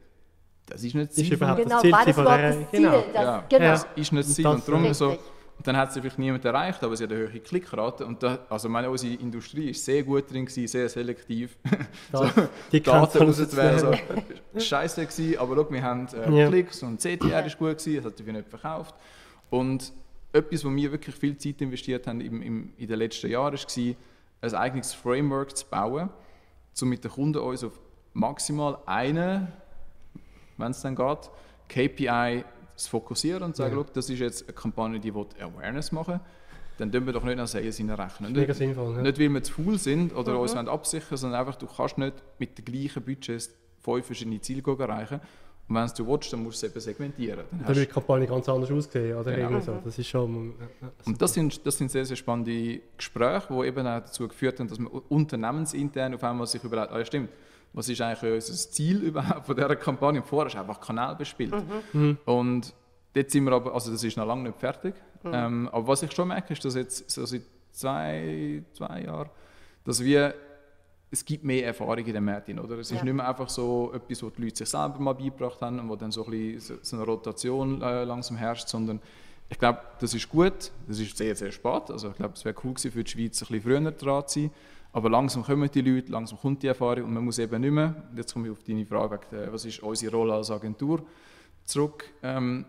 Das 0.66 0.84
ist 0.84 0.94
nicht 0.94 1.10
das 1.10 1.18
Ist 1.18 1.26
Ziel 1.28 1.36
von 1.38 1.48
überhaupt 1.48 1.62
genau, 1.62 1.74
das 1.74 1.82
Ziel 1.82 1.92
war 2.24 2.38
das 2.38 2.56
Ziel? 2.56 2.66
genau. 2.72 3.04
Das, 3.12 3.24
Ja. 3.24 3.44
genau. 3.48 3.64
Ja. 3.64 3.70
Das 3.72 3.86
ist 3.96 4.12
nicht 4.12 4.28
das 4.28 4.34
Ziel. 4.34 4.46
Und 4.46 4.68
darum 4.68 4.94
so, 4.94 5.08
Richtig. 5.10 5.26
Und 5.58 5.66
dann 5.66 5.76
hat 5.76 5.90
es 5.90 5.94
vielleicht 5.94 6.18
niemand 6.18 6.44
erreicht, 6.44 6.82
aber 6.82 6.96
sie 6.96 7.04
hat 7.04 7.12
eine 7.12 7.28
hohe 7.28 7.40
Klickrate. 7.40 8.04
Und 8.04 8.22
da, 8.22 8.40
also 8.48 8.68
meine, 8.68 8.90
unsere 8.90 9.14
Industrie 9.14 9.70
ist 9.70 9.84
sehr 9.84 10.02
gut 10.02 10.30
drin, 10.30 10.46
gewesen, 10.46 10.66
sehr 10.66 10.88
selektiv. 10.88 11.56
So, 12.12 12.28
die 12.70 12.82
Daten 12.82 13.18
rauszuwählen. 13.18 13.78
So. 13.78 13.92
Scheiße 14.60 15.06
gewesen, 15.06 15.38
aber 15.38 15.56
schau, 15.56 15.70
wir 15.70 15.82
haben 15.82 16.08
äh, 16.08 16.40
Ja. 16.40 16.48
Klicks 16.48 16.82
und 16.82 17.00
CTR 17.00 17.46
ist 17.46 17.58
gut 17.58 17.78
gewesen, 17.78 17.96
das 17.96 18.04
hat 18.06 18.18
dafür 18.18 18.32
nicht 18.32 18.48
verkauft. 18.48 18.94
Und 19.50 19.92
etwas, 20.32 20.64
wo 20.64 20.74
wir 20.74 20.90
wirklich 20.90 21.14
viel 21.14 21.36
Zeit 21.36 21.60
investiert 21.60 22.06
haben 22.06 22.20
im, 22.20 22.42
im, 22.42 22.72
in 22.76 22.88
den 22.88 22.98
letzten 22.98 23.30
Jahren, 23.30 23.54
war, 23.54 23.94
ein 24.42 24.54
eigenes 24.54 24.92
Framework 24.92 25.56
zu 25.56 25.66
bauen, 25.66 26.10
um 26.80 26.88
mit 26.88 27.04
den 27.04 27.10
Kunden 27.10 27.38
uns 27.38 27.62
auf 27.62 27.78
maximal 28.12 28.78
einen, 28.86 29.48
wenn 30.56 30.70
es 30.70 30.80
dann 30.80 30.96
geht, 30.96 31.30
KPI 31.68 32.44
zu 32.76 32.90
fokussieren 32.90 33.42
und 33.42 33.56
zu 33.56 33.62
sagen, 33.62 33.76
Ja. 33.76 33.84
das 33.92 34.08
ist 34.10 34.18
jetzt 34.18 34.44
eine 34.44 34.52
Kampagne, 34.54 34.98
die 35.00 35.14
will 35.14 35.26
Awareness 35.40 35.92
machen 35.92 36.20
dann 36.78 36.90
tun 36.90 37.04
wir 37.06 37.12
doch 37.12 37.22
nicht 37.22 37.36
nach 37.36 37.46
Sales 37.46 37.78
rechnen. 37.78 38.32
Mega 38.32 38.46
Nicht, 38.46 38.56
sinnvoll. 38.56 38.96
Ja. 38.96 39.02
nicht, 39.02 39.18
weil 39.20 39.28
wir 39.28 39.42
zu 39.42 39.52
faul 39.52 39.78
sind 39.78 40.16
oder 40.16 40.32
Mhm. 40.32 40.40
uns 40.40 40.54
absichern 40.54 41.16
sondern 41.18 41.38
einfach, 41.40 41.54
du 41.56 41.66
kannst 41.66 41.98
nicht 41.98 42.14
mit 42.38 42.56
den 42.58 42.64
gleichen 42.64 43.02
Budgets 43.04 43.50
fünf 43.78 44.06
verschiedene 44.06 44.40
Ziele 44.40 44.62
erreichen. 44.78 45.20
Und 45.68 45.76
wenn 45.76 45.86
du 45.96 46.06
willst, 46.08 46.32
dann 46.32 46.42
musst 46.42 46.62
du 46.62 46.66
es 46.66 46.72
eben 46.72 46.80
segmentieren. 46.80 47.44
Dann 47.50 47.60
Dann 47.66 47.76
wird 47.76 47.88
die 47.88 47.92
Kampagne 47.92 48.26
ganz 48.26 48.48
anders 48.48 48.70
aussehen. 48.72 49.16
Oder 49.16 49.32
Genau. 49.36 49.60
so. 49.60 49.78
Das 49.84 49.96
ist 49.98 50.08
schon. 50.08 50.54
ja, 50.80 50.90
und 51.04 51.22
das 51.22 51.34
sind, 51.34 51.64
das 51.64 51.76
sind 51.78 51.90
sehr, 51.90 52.04
sehr 52.04 52.16
spannende 52.16 52.80
Gespräche, 52.96 53.46
die 53.50 53.66
eben 53.66 53.86
auch 53.86 54.00
dazu 54.00 54.26
geführt 54.26 54.58
haben, 54.58 54.66
dass 54.68 54.78
man 54.78 54.90
unternehmensintern 55.08 56.14
auf 56.14 56.24
einmal 56.24 56.46
sich 56.46 56.64
überlegt, 56.64 56.90
ah, 56.90 56.98
ja 56.98 57.04
stimmt, 57.04 57.28
was 57.72 57.88
ist 57.88 58.00
eigentlich 58.00 58.32
unser 58.32 58.70
Ziel 58.70 58.98
überhaupt 59.02 59.46
von 59.46 59.56
dieser 59.56 59.76
Kampagne? 59.76 60.20
Und 60.20 60.26
vorher 60.26 60.48
ist 60.48 60.56
einfach 60.56 60.80
Kanal 60.80 61.16
bespielt. 61.16 61.54
Und 62.24 62.74
dort 63.14 63.30
sind 63.30 63.44
wir 63.44 63.52
aber, 63.52 63.74
also 63.74 63.90
das 63.90 64.02
ist 64.04 64.16
noch 64.16 64.26
lange 64.26 64.44
nicht 64.44 64.58
fertig. 64.58 64.94
Ähm, 65.24 65.68
aber 65.72 65.86
was 65.86 66.02
ich 66.02 66.12
schon 66.12 66.28
merke, 66.28 66.52
ist, 66.52 66.64
dass 66.64 66.74
jetzt 66.74 67.10
so 67.10 67.24
seit 67.24 67.42
zwei, 67.72 68.62
zwei 68.74 69.02
Jahren, 69.02 69.30
dass 69.84 70.02
wir 70.02 70.34
es 71.14 71.24
gibt 71.26 71.44
mehr 71.44 71.66
Erfahrung 71.66 71.98
in 71.98 72.12
den 72.14 72.24
Märkten, 72.24 72.58
oder? 72.58 72.78
Es 72.78 72.90
ist 72.90 72.96
Ja. 72.98 73.04
nicht 73.04 73.12
mehr 73.12 73.28
einfach 73.28 73.48
so 73.50 73.92
etwas, 73.94 74.22
was 74.22 74.32
die 74.32 74.42
Leute 74.44 74.56
sich 74.56 74.68
selber 74.70 74.98
mal 74.98 75.12
beigebracht 75.12 75.60
haben 75.60 75.78
und 75.78 75.88
wo 75.90 75.94
dann 75.96 76.10
so, 76.10 76.24
ein 76.24 76.30
bisschen, 76.30 76.78
so 76.80 76.96
eine 76.96 77.04
Rotation 77.04 77.82
äh, 77.82 78.04
langsam 78.04 78.38
herrscht, 78.38 78.66
sondern 78.68 78.98
ich 79.50 79.58
glaube, 79.58 79.80
das 80.00 80.14
ist 80.14 80.26
gut, 80.30 80.72
das 80.88 80.98
ist 80.98 81.14
sehr, 81.14 81.36
sehr 81.36 81.52
spät, 81.52 81.90
also 81.90 82.08
ich 82.08 82.16
glaube, 82.16 82.32
es 82.34 82.42
wäre 82.46 82.54
cool 82.64 82.72
gewesen 82.72 82.90
für 82.92 83.04
die 83.04 83.10
Schweiz, 83.10 83.42
ein 83.42 83.46
bisschen 83.48 83.60
früher 83.60 83.90
dran 83.90 84.26
zu 84.26 84.40
sein, 84.40 84.50
aber 84.92 85.08
langsam 85.08 85.42
kommen 85.42 85.70
die 85.70 85.80
Leute, 85.80 86.12
langsam 86.12 86.38
kommt 86.38 86.62
die 86.62 86.66
Erfahrung 86.66 87.04
und 87.04 87.14
man 87.14 87.24
muss 87.24 87.38
eben 87.38 87.60
nicht 87.60 87.70
mehr, 87.70 87.94
jetzt 88.14 88.32
komme 88.32 88.48
ich 88.48 88.52
auf 88.52 88.62
deine 88.62 88.84
Frage, 88.84 89.20
was 89.50 89.64
ist 89.64 89.82
unsere 89.82 90.14
Rolle 90.14 90.34
als 90.34 90.50
Agentur, 90.50 91.02
zurück. 91.64 92.04
Ähm, 92.22 92.66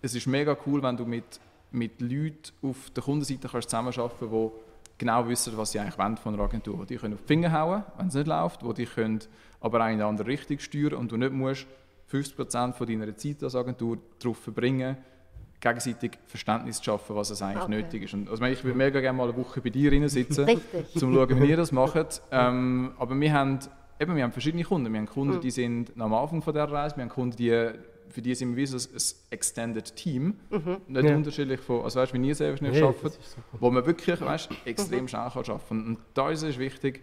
es 0.00 0.14
ist 0.14 0.26
mega 0.26 0.56
cool, 0.66 0.82
wenn 0.82 0.96
du 0.96 1.04
mit, 1.04 1.40
mit 1.70 2.00
Leuten 2.00 2.52
auf 2.62 2.90
der 2.90 3.04
Kundenseite 3.04 3.48
kannst 3.48 3.70
zusammenarbeiten 3.70 4.16
kannst, 4.18 4.32
die 4.32 4.50
genau 4.98 5.28
wissen, 5.28 5.56
was 5.56 5.72
sie 5.72 5.78
eigentlich 5.78 5.98
wollen 5.98 6.16
von 6.16 6.34
einer 6.34 6.42
Agentur. 6.42 6.84
Die 6.86 6.96
können 6.96 7.14
auf 7.14 7.20
die 7.22 7.26
Finger 7.26 7.52
hauen, 7.52 7.84
wenn 7.96 8.08
es 8.08 8.14
nicht 8.14 8.26
läuft, 8.26 8.64
wo 8.64 8.72
die 8.72 8.86
können 8.86 9.20
aber 9.60 9.78
auch 9.78 9.86
in 9.86 9.92
eine 9.92 10.06
andere 10.06 10.26
Richtung 10.28 10.58
steuern 10.58 10.94
und 10.94 11.12
du 11.12 11.16
nicht 11.16 11.32
musst 11.32 11.66
50% 12.10 12.72
von 12.72 12.86
deiner 12.86 13.16
Zeit 13.16 13.42
als 13.42 13.54
Agentur 13.54 13.98
darauf 14.18 14.38
verbringen, 14.38 14.96
gegenseitig 15.62 16.18
Verständnis 16.26 16.76
zu 16.78 16.84
schaffen, 16.84 17.16
was 17.16 17.30
es 17.30 17.40
eigentlich 17.40 17.62
Okay. 17.62 17.70
nötig 17.82 18.02
ist. 18.02 18.12
Und, 18.14 18.28
also 18.28 18.44
ich 18.44 18.62
würde 18.64 18.76
mega 18.76 19.00
gerne 19.00 19.16
mal 19.16 19.28
eine 19.28 19.36
Woche 19.38 19.60
bei 19.62 19.70
dir 19.70 19.90
rein 19.92 20.06
sitzen, 20.08 20.46
um 20.50 20.60
zu 20.98 21.12
schauen, 21.12 21.40
wie 21.40 21.48
ihr 21.48 21.56
das 21.56 21.72
macht. 21.72 22.20
Ähm, 22.30 22.92
aber 22.98 23.18
wir 23.18 23.32
haben, 23.32 23.60
eben, 24.00 24.14
wir 24.16 24.24
haben 24.24 24.32
verschiedene 24.32 24.64
Kunden. 24.64 24.92
Wir 24.92 24.98
haben 24.98 25.06
Kunden, 25.06 25.36
Mhm. 25.36 25.40
die 25.40 25.50
sind 25.52 25.96
noch 25.96 26.06
am 26.06 26.14
Anfang 26.14 26.42
von 26.42 26.52
der 26.52 26.70
Reise, 26.70 26.96
wir 26.96 27.02
haben 27.04 27.08
Kunden, 27.10 27.36
die, 27.36 27.70
für 28.08 28.20
die 28.20 28.34
sind 28.34 28.50
wir 28.50 28.56
wie 28.56 28.66
so 28.66 28.76
ein 28.76 29.02
Extended 29.30 29.94
Team, 29.96 30.34
Mhm. 30.50 30.76
nicht 30.88 31.04
Ja. 31.04 31.16
unterschiedlich 31.16 31.60
von, 31.60 31.82
also 31.84 32.00
weißt 32.00 32.12
wie 32.12 32.26
ihr 32.28 32.34
selbst 32.34 32.60
nicht 32.60 32.74
Nee, 32.74 32.82
arbeitet, 32.82 33.18
wo 33.60 33.70
man 33.70 33.86
wirklich 33.86 34.20
weißt, 34.20 34.50
Mhm. 34.50 34.56
extrem 34.64 35.08
schnell 35.08 35.28
kann 35.30 35.44
arbeiten 35.44 35.60
kann. 35.68 35.86
Und 35.86 35.98
da 36.12 36.28
ist 36.30 36.42
es 36.42 36.58
wichtig, 36.58 37.02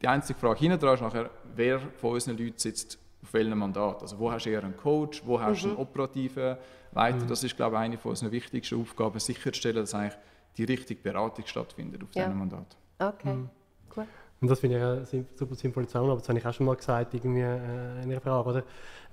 die 0.00 0.06
einzige 0.08 0.38
Frage 0.38 0.60
hinten 0.60 0.78
dran 0.78 0.94
ist 0.94 1.00
nachher, 1.00 1.30
wer 1.56 1.80
von 1.96 2.12
unseren 2.12 2.38
Leuten 2.38 2.58
sitzt 2.58 2.98
auf 3.22 3.34
welchem 3.34 3.58
Mandat. 3.58 4.02
Also 4.02 4.18
wo 4.20 4.30
hast 4.30 4.46
du 4.46 4.50
eher 4.50 4.62
einen 4.62 4.76
Coach, 4.76 5.22
wo 5.26 5.40
hast 5.40 5.64
du 5.64 5.68
einen 5.70 5.76
operativen 5.78 6.56
Leiter. 6.96 7.26
Das 7.26 7.44
ist, 7.44 7.56
glaube 7.56 7.76
ich, 7.76 7.80
eine 7.82 7.98
von 7.98 8.10
unseren 8.10 8.32
wichtigsten 8.32 8.80
Aufgaben, 8.80 9.18
sicherzustellen, 9.20 9.76
dass 9.76 9.94
eigentlich 9.94 10.16
die 10.56 10.64
richtige 10.64 11.00
Beratung 11.00 11.46
stattfindet 11.46 12.02
auf 12.02 12.08
Ja. 12.14 12.24
diesem 12.24 12.38
Mandat. 12.38 12.76
Okay, 12.98 13.34
Mhm. 13.34 13.50
cool. 13.96 14.06
Und 14.40 14.48
das 14.50 14.60
finde 14.60 14.76
ich 14.78 14.82
eine 14.82 15.24
super 15.34 15.54
sinnvolle 15.54 15.86
Zusammenarbeit. 15.86 16.22
Das 16.22 16.28
habe 16.28 16.38
ich 16.38 16.46
auch 16.46 16.52
schon 16.54 16.66
mal 16.66 16.76
gesagt 16.76 17.14
irgendwie, 17.14 17.40
äh, 17.40 18.02
in 18.02 18.10
einer 18.10 18.20
Frage. 18.20 18.48
Oder? 18.48 18.62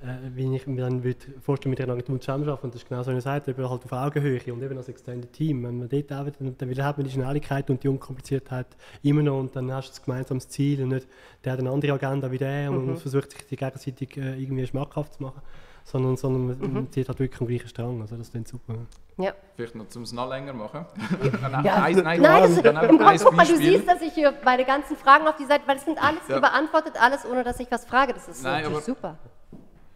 Äh, 0.03 0.35
wie 0.35 0.53
ich 0.53 0.67
mir 0.67 0.81
dann 0.81 1.01
würde 1.01 1.17
vorstellen 1.41 1.69
mit 1.69 1.79
einer 1.79 1.93
Agentur 1.93 2.19
zusammenarbeiten. 2.19 2.65
Und 2.65 2.75
das 2.75 2.81
ist 2.83 2.89
genau 2.89 3.01
so, 3.03 3.11
wie 3.11 3.15
ihr 3.15 3.21
sagt, 3.21 3.47
eben 3.47 3.69
halt 3.69 3.85
auf 3.85 3.91
Augenhöhe 3.93 4.41
und 4.51 4.61
eben 4.61 4.75
als 4.77 4.89
Extended 4.89 5.31
Team. 5.31 5.63
Wenn 5.63 5.77
man 5.79 5.87
dort 5.87 6.11
arbeitet, 6.11 6.41
dann, 6.41 6.57
dann 6.75 6.85
hat 6.85 6.97
man 6.97 7.07
die 7.07 7.13
Schnelligkeit 7.13 7.69
und 7.69 7.81
die 7.81 7.87
Unkompliziertheit 7.87 8.67
immer 9.01 9.21
noch 9.23 9.39
und 9.39 9.55
dann 9.55 9.71
hast 9.71 9.87
du 9.87 9.91
das 9.91 10.03
gemeinsames 10.03 10.49
Ziel 10.49 10.83
und 10.83 10.89
nicht 10.89 11.07
der 11.45 11.53
hat 11.53 11.59
eine 11.59 11.69
andere 11.71 11.93
Agenda 11.93 12.29
wie 12.31 12.37
der 12.37 12.69
und 12.69 12.85
man 12.85 12.97
versucht 12.97 13.31
sich 13.31 13.45
die 13.47 13.55
gegenseitig 13.55 14.17
äh, 14.17 14.41
irgendwie 14.41 14.67
schmackhaft 14.67 15.13
zu 15.13 15.23
machen. 15.23 15.41
Sondern, 15.85 16.15
sondern 16.17 16.47
man, 16.47 16.73
man 16.73 16.91
zieht 16.91 17.07
halt 17.07 17.19
wirklich 17.19 17.39
am 17.41 17.47
gleichen 17.47 17.67
Strang. 17.69 18.01
Also 18.01 18.17
das 18.17 18.29
klingt 18.31 18.47
super. 18.49 18.75
Ja. 19.17 19.33
Vielleicht 19.55 19.75
noch, 19.75 19.85
um 19.95 20.01
es 20.03 20.11
noch 20.11 20.29
länger 20.29 20.51
machen. 20.53 20.85
nein, 21.41 21.63
Ja, 21.65 21.79
nein, 21.79 21.95
nein, 22.03 22.21
Nein, 22.21 22.41
das, 22.43 22.61
dann 22.61 22.75
im 22.75 22.81
Grunde, 22.97 23.05
ein 23.05 23.17
guck 23.19 23.33
mal, 23.35 23.45
du 23.45 23.55
siehst, 23.57 23.87
dass 23.87 24.01
ich 24.01 24.13
hier 24.13 24.33
meine 24.43 24.65
ganzen 24.65 24.97
Fragen 24.97 25.27
auf 25.27 25.35
die 25.37 25.45
Seite, 25.45 25.63
weil 25.65 25.77
es 25.77 25.85
sind 25.85 26.01
alles 26.01 26.27
Ja. 26.27 26.39
beantwortet 26.39 26.93
alles, 27.01 27.25
ohne 27.25 27.43
dass 27.45 27.57
ich 27.61 27.69
was 27.71 27.85
frage. 27.85 28.13
Das 28.13 28.27
ist 28.27 28.43
Nein, 28.43 28.63
natürlich 28.63 28.75
aber- 28.77 28.81
super. 28.85 29.17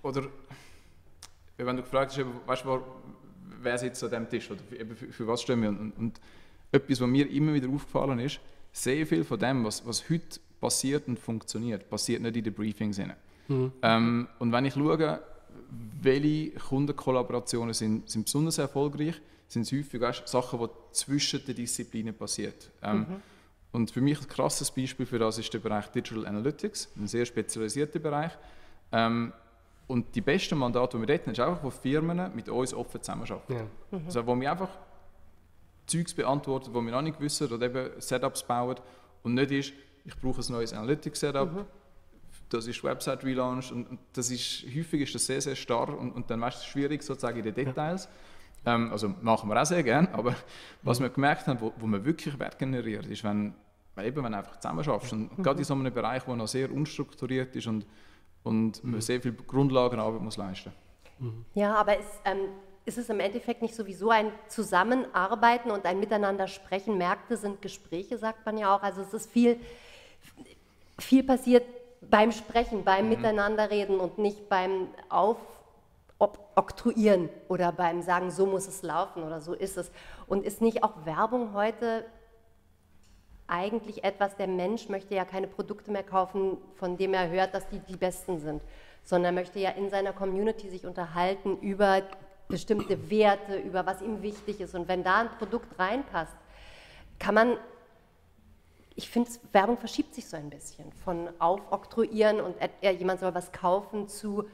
Oder 0.03 0.23
wenn 1.57 1.75
du 1.75 1.81
gefragt 1.83 2.11
hast, 2.17 2.25
weißt 2.45 2.65
du, 2.65 2.81
wer- 3.61 3.77
sitzt 3.77 4.03
an 4.03 4.09
diesem 4.09 4.29
Tisch 4.29 4.51
oder 4.51 4.61
für, 4.95 5.11
für, 5.11 5.27
was 5.27 5.41
stehen 5.41 5.61
wir? 5.61 5.69
Und, 5.69 5.91
und 5.97 6.21
etwas, 6.71 7.01
was 7.01 7.07
mir 7.07 7.29
immer 7.29 7.53
wieder 7.53 7.69
aufgefallen 7.69 8.19
ist, 8.19 8.39
sehr 8.71 9.05
viel 9.07 9.23
von 9.23 9.39
dem, 9.39 9.63
was, 9.65 9.85
was 9.85 10.09
heute 10.09 10.39
passiert 10.61 11.07
und 11.07 11.17
funktioniert, 11.19 11.89
passiert 11.89 12.21
nicht 12.21 12.35
in 12.35 12.43
den 12.43 12.53
Briefings. 12.53 12.99
rein. 12.99 13.13
Ähm, 13.81 14.27
und 14.39 14.51
wenn 14.51 14.65
ich 14.65 14.73
schaue, 14.73 15.21
welche 16.01 16.51
Kundenkollaborationen 16.51 17.73
sind, 17.73 18.09
sind 18.09 18.25
besonders 18.25 18.57
erfolgreich, 18.57 19.15
sind 19.47 19.61
es 19.63 19.71
häufig 19.71 20.01
weißt, 20.01 20.27
Sachen, 20.27 20.59
die 20.59 20.67
zwischen 20.91 21.43
den 21.45 21.55
Disziplinen 21.55 22.13
passiert. 22.13 22.69
Ähm, 22.83 23.05
Und 23.71 23.91
für 23.91 24.01
mich 24.01 24.19
ein 24.19 24.27
krasses 24.27 24.69
Beispiel 24.71 25.05
für 25.05 25.19
das 25.19 25.37
ist 25.37 25.53
der 25.53 25.59
Bereich 25.59 25.87
Digital 25.87 26.25
Analytics, 26.25 26.89
ein 26.97 27.07
sehr 27.07 27.25
spezialisierter 27.25 27.99
Bereich. 27.99 28.31
Ähm, 28.91 29.31
und 29.87 30.13
die 30.15 30.21
besten 30.21 30.57
Mandate, 30.57 30.97
die 30.97 31.07
wir 31.07 31.07
dort 31.07 31.27
haben, 31.27 31.31
ist 31.31 31.39
einfach, 31.39 31.63
wo 31.63 31.69
Firmen 31.69 32.35
mit 32.35 32.49
uns 32.49 32.73
offen 32.73 33.01
zusammenarbeiten. 33.01 33.53
Ja. 33.91 33.99
Also 34.05 34.27
wo 34.27 34.39
wir 34.39 34.51
einfach 34.51 34.69
Zeugs 35.85 36.13
beantworten, 36.13 36.73
wo 36.73 36.81
wir 36.81 36.91
noch 36.91 37.01
nicht 37.01 37.19
wissen 37.21 37.51
oder 37.51 37.65
eben 37.65 37.89
Setups 38.01 38.43
bauen. 38.43 38.75
Und 39.23 39.33
nicht 39.33 39.51
ist, 39.51 39.73
ich 40.03 40.15
brauche 40.17 40.41
ein 40.41 40.51
neues 40.51 40.73
Analytics-Setup, 40.73 41.65
das 42.49 42.67
ist 42.67 42.83
Website 42.83 43.23
Relaunch 43.23 43.71
und, 43.71 43.89
und 43.89 43.99
das 44.13 44.29
ist, 44.29 44.63
häufig 44.63 45.01
ist 45.01 45.15
das 45.15 45.25
sehr, 45.25 45.41
sehr 45.41 45.55
starr 45.55 45.97
und, 45.97 46.11
und 46.11 46.29
dann 46.29 46.39
weißt 46.39 46.61
du, 46.61 46.67
schwierig 46.67 47.03
sozusagen 47.03 47.37
in 47.37 47.43
den 47.43 47.53
Details. 47.53 48.07
Ähm, 48.65 48.91
also 48.91 49.13
machen 49.21 49.49
wir 49.49 49.61
auch 49.61 49.65
sehr 49.65 49.83
gerne, 49.83 50.13
aber 50.13 50.35
was 50.81 50.99
wir 50.99 51.09
gemerkt 51.09 51.47
haben, 51.47 51.59
wo, 51.59 51.73
wo 51.77 51.87
man 51.87 52.03
wirklich 52.05 52.37
Wert 52.39 52.57
generiert, 52.57 53.05
ist, 53.05 53.23
wenn, 53.23 53.53
eben, 53.97 54.23
wenn 54.23 54.31
du 54.31 54.37
einfach 54.37 54.59
zusammen 54.59 54.83
schaffst 54.83 55.11
und, 55.13 55.29
und 55.29 55.43
gerade 55.43 55.59
in 55.59 55.65
so 55.65 55.73
einem 55.73 55.93
Bereich, 55.93 56.23
der 56.23 56.35
noch 56.35 56.47
sehr 56.47 56.71
unstrukturiert 56.71 57.55
ist 57.55 57.67
und, 57.67 57.85
und 58.47 58.83
man 58.83 59.01
sehr 59.01 59.21
viel 59.21 59.33
Grundlagenarbeit 59.33 60.21
muss 60.21 60.37
leisten 60.37 60.71
Ja, 61.53 61.75
aber 61.75 61.99
ist, 61.99 62.21
ähm, 62.25 62.49
ist 62.85 62.97
es 62.97 63.09
im 63.09 63.19
Endeffekt 63.19 63.61
nicht 63.61 63.75
sowieso 63.75 64.09
ein 64.09 64.31
Zusammenarbeiten 64.47 65.71
und 65.71 65.85
ein 65.85 65.99
Miteinander 65.99 66.47
sprechen? 66.47 66.97
Märkte 66.97 67.35
sind 67.35 67.61
Gespräche, 67.61 68.17
sagt 68.17 68.45
man 68.45 68.57
ja 68.57 68.75
auch. 68.75 68.81
Also 68.81 69.01
es 69.01 69.13
ist 69.13 69.29
viel, 69.29 69.59
viel 70.97 71.23
passiert 71.23 71.65
beim 72.01 72.31
Sprechen, 72.31 72.85
beim 72.85 73.09
Miteinanderreden 73.09 73.99
und 73.99 74.17
nicht 74.17 74.47
beim 74.47 74.87
Aufoktroyieren 75.09 77.29
oder 77.49 77.73
beim 77.73 78.01
Sagen, 78.01 78.31
so 78.31 78.45
muss 78.45 78.67
es 78.67 78.83
laufen 78.83 79.23
oder 79.23 79.41
so 79.41 79.53
ist 79.53 79.77
es. 79.77 79.91
Und 80.25 80.45
ist 80.45 80.61
nicht 80.61 80.83
auch 80.83 81.05
Werbung 81.05 81.53
heute 81.53 82.05
eigentlich 83.47 84.03
etwas, 84.03 84.35
der 84.35 84.47
Mensch 84.47 84.89
möchte 84.89 85.15
ja 85.15 85.25
keine 85.25 85.47
Produkte 85.47 85.91
mehr 85.91 86.03
kaufen, 86.03 86.57
von 86.75 86.97
dem 86.97 87.13
er 87.13 87.29
hört, 87.29 87.53
dass 87.53 87.67
die 87.69 87.79
die 87.79 87.95
besten 87.95 88.39
sind, 88.39 88.61
sondern 89.03 89.35
er 89.35 89.41
möchte 89.41 89.59
ja 89.59 89.71
in 89.71 89.89
seiner 89.89 90.13
Community 90.13 90.69
sich 90.69 90.85
unterhalten 90.85 91.57
über 91.59 92.03
bestimmte 92.49 93.09
Werte, 93.09 93.57
über 93.57 93.85
was 93.85 94.01
ihm 94.01 94.21
wichtig 94.21 94.61
ist. 94.61 94.75
Und 94.75 94.87
wenn 94.87 95.03
da 95.03 95.21
ein 95.21 95.29
Produkt 95.37 95.79
reinpasst, 95.79 96.35
kann 97.19 97.35
man, 97.35 97.57
ich 98.95 99.09
finde, 99.09 99.29
Werbung 99.51 99.77
verschiebt 99.77 100.13
sich 100.13 100.27
so 100.27 100.37
ein 100.37 100.49
bisschen 100.49 100.91
von 101.03 101.29
aufoktroyieren 101.39 102.41
und 102.41 102.55
äh, 102.81 102.91
jemand 102.91 103.19
soll 103.19 103.33
was 103.33 103.51
kaufen 103.51 104.07
zu 104.07 104.45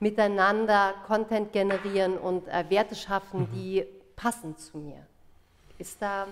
miteinander 0.00 0.94
Content 1.06 1.52
generieren 1.52 2.16
und 2.16 2.48
äh, 2.48 2.64
Werte 2.68 2.94
schaffen, 2.94 3.48
die 3.52 3.84
passen 4.16 4.56
zu 4.56 4.78
mir. 4.78 5.06
Ist 5.78 6.00
da, 6.00 6.26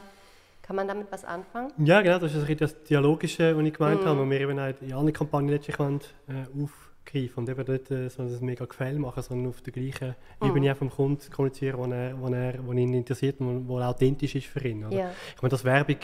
kann 0.69 0.77
man 0.77 0.87
damit 0.87 1.11
was 1.11 1.25
anfangen? 1.25 1.73
Ja, 1.79 2.03
genau, 2.03 2.19
das 2.19 2.35
ist 2.35 2.61
das 2.61 2.83
Dialogische, 2.85 3.57
was 3.57 3.65
ich 3.65 3.73
gemeint 3.73 4.03
Mhm. 4.03 4.07
habe, 4.07 4.21
was 4.21 4.29
wir 4.31 4.41
eben 4.43 4.59
auch 4.59 4.83
in 4.83 4.93
allen 4.93 5.13
Kampagnen 5.15 5.49
letztlich 5.51 5.79
wollen, 5.79 6.01
äh, 6.29 6.63
aufgreifen 6.63 7.37
und 7.37 7.49
eben 7.49 7.73
nicht 7.73 7.91
äh, 7.91 8.11
so 8.11 8.21
ein 8.23 8.39
mega 8.43 8.67
Gefäll 8.67 8.99
machen, 8.99 9.23
sondern 9.23 9.49
auf 9.49 9.63
der 9.63 9.73
gleichen 9.73 10.15
Mhm. 10.43 10.47
Ebene 10.49 10.73
auch 10.73 10.77
vom 10.77 10.91
Kunden 10.91 11.23
kommunizieren, 11.33 11.79
wo, 11.79 11.87
er, 11.87 12.21
wo, 12.21 12.29
er, 12.29 12.67
wo 12.67 12.73
ihn 12.75 12.93
interessiert 12.93 13.41
und 13.41 13.67
wo, 13.67 13.77
wo 13.77 13.81
authentisch 13.81 14.35
ist 14.35 14.47
für 14.47 14.63
ihn. 14.63 14.85
Ja. 14.93 15.11
Ich 15.35 15.41
meine, 15.43 15.51
dass 15.51 15.65
Werbung 15.65 15.97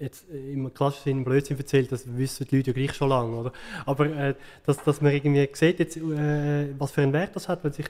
jetzt 0.00 0.28
äh, 0.30 0.52
im 0.52 0.74
klassischen 0.74 1.04
Sinne 1.04 1.24
Blödsinn 1.24 1.56
erzählt, 1.58 1.92
das 1.92 2.04
wissen 2.16 2.44
die 2.50 2.56
Leute 2.56 2.70
ja 2.72 2.74
gleich 2.74 2.94
schon 2.94 3.08
lange, 3.08 3.36
oder? 3.36 3.52
Aber 3.86 4.06
äh, 4.06 4.34
dass, 4.66 4.82
dass 4.82 5.00
man 5.00 5.12
irgendwie 5.12 5.48
sieht, 5.52 5.78
jetzt, 5.78 5.96
äh, 5.96 6.74
was 6.76 6.90
für 6.90 7.02
einen 7.02 7.12
Wert 7.12 7.36
das 7.36 7.48
hat, 7.48 7.62
wenn 7.62 7.72
sich 7.72 7.86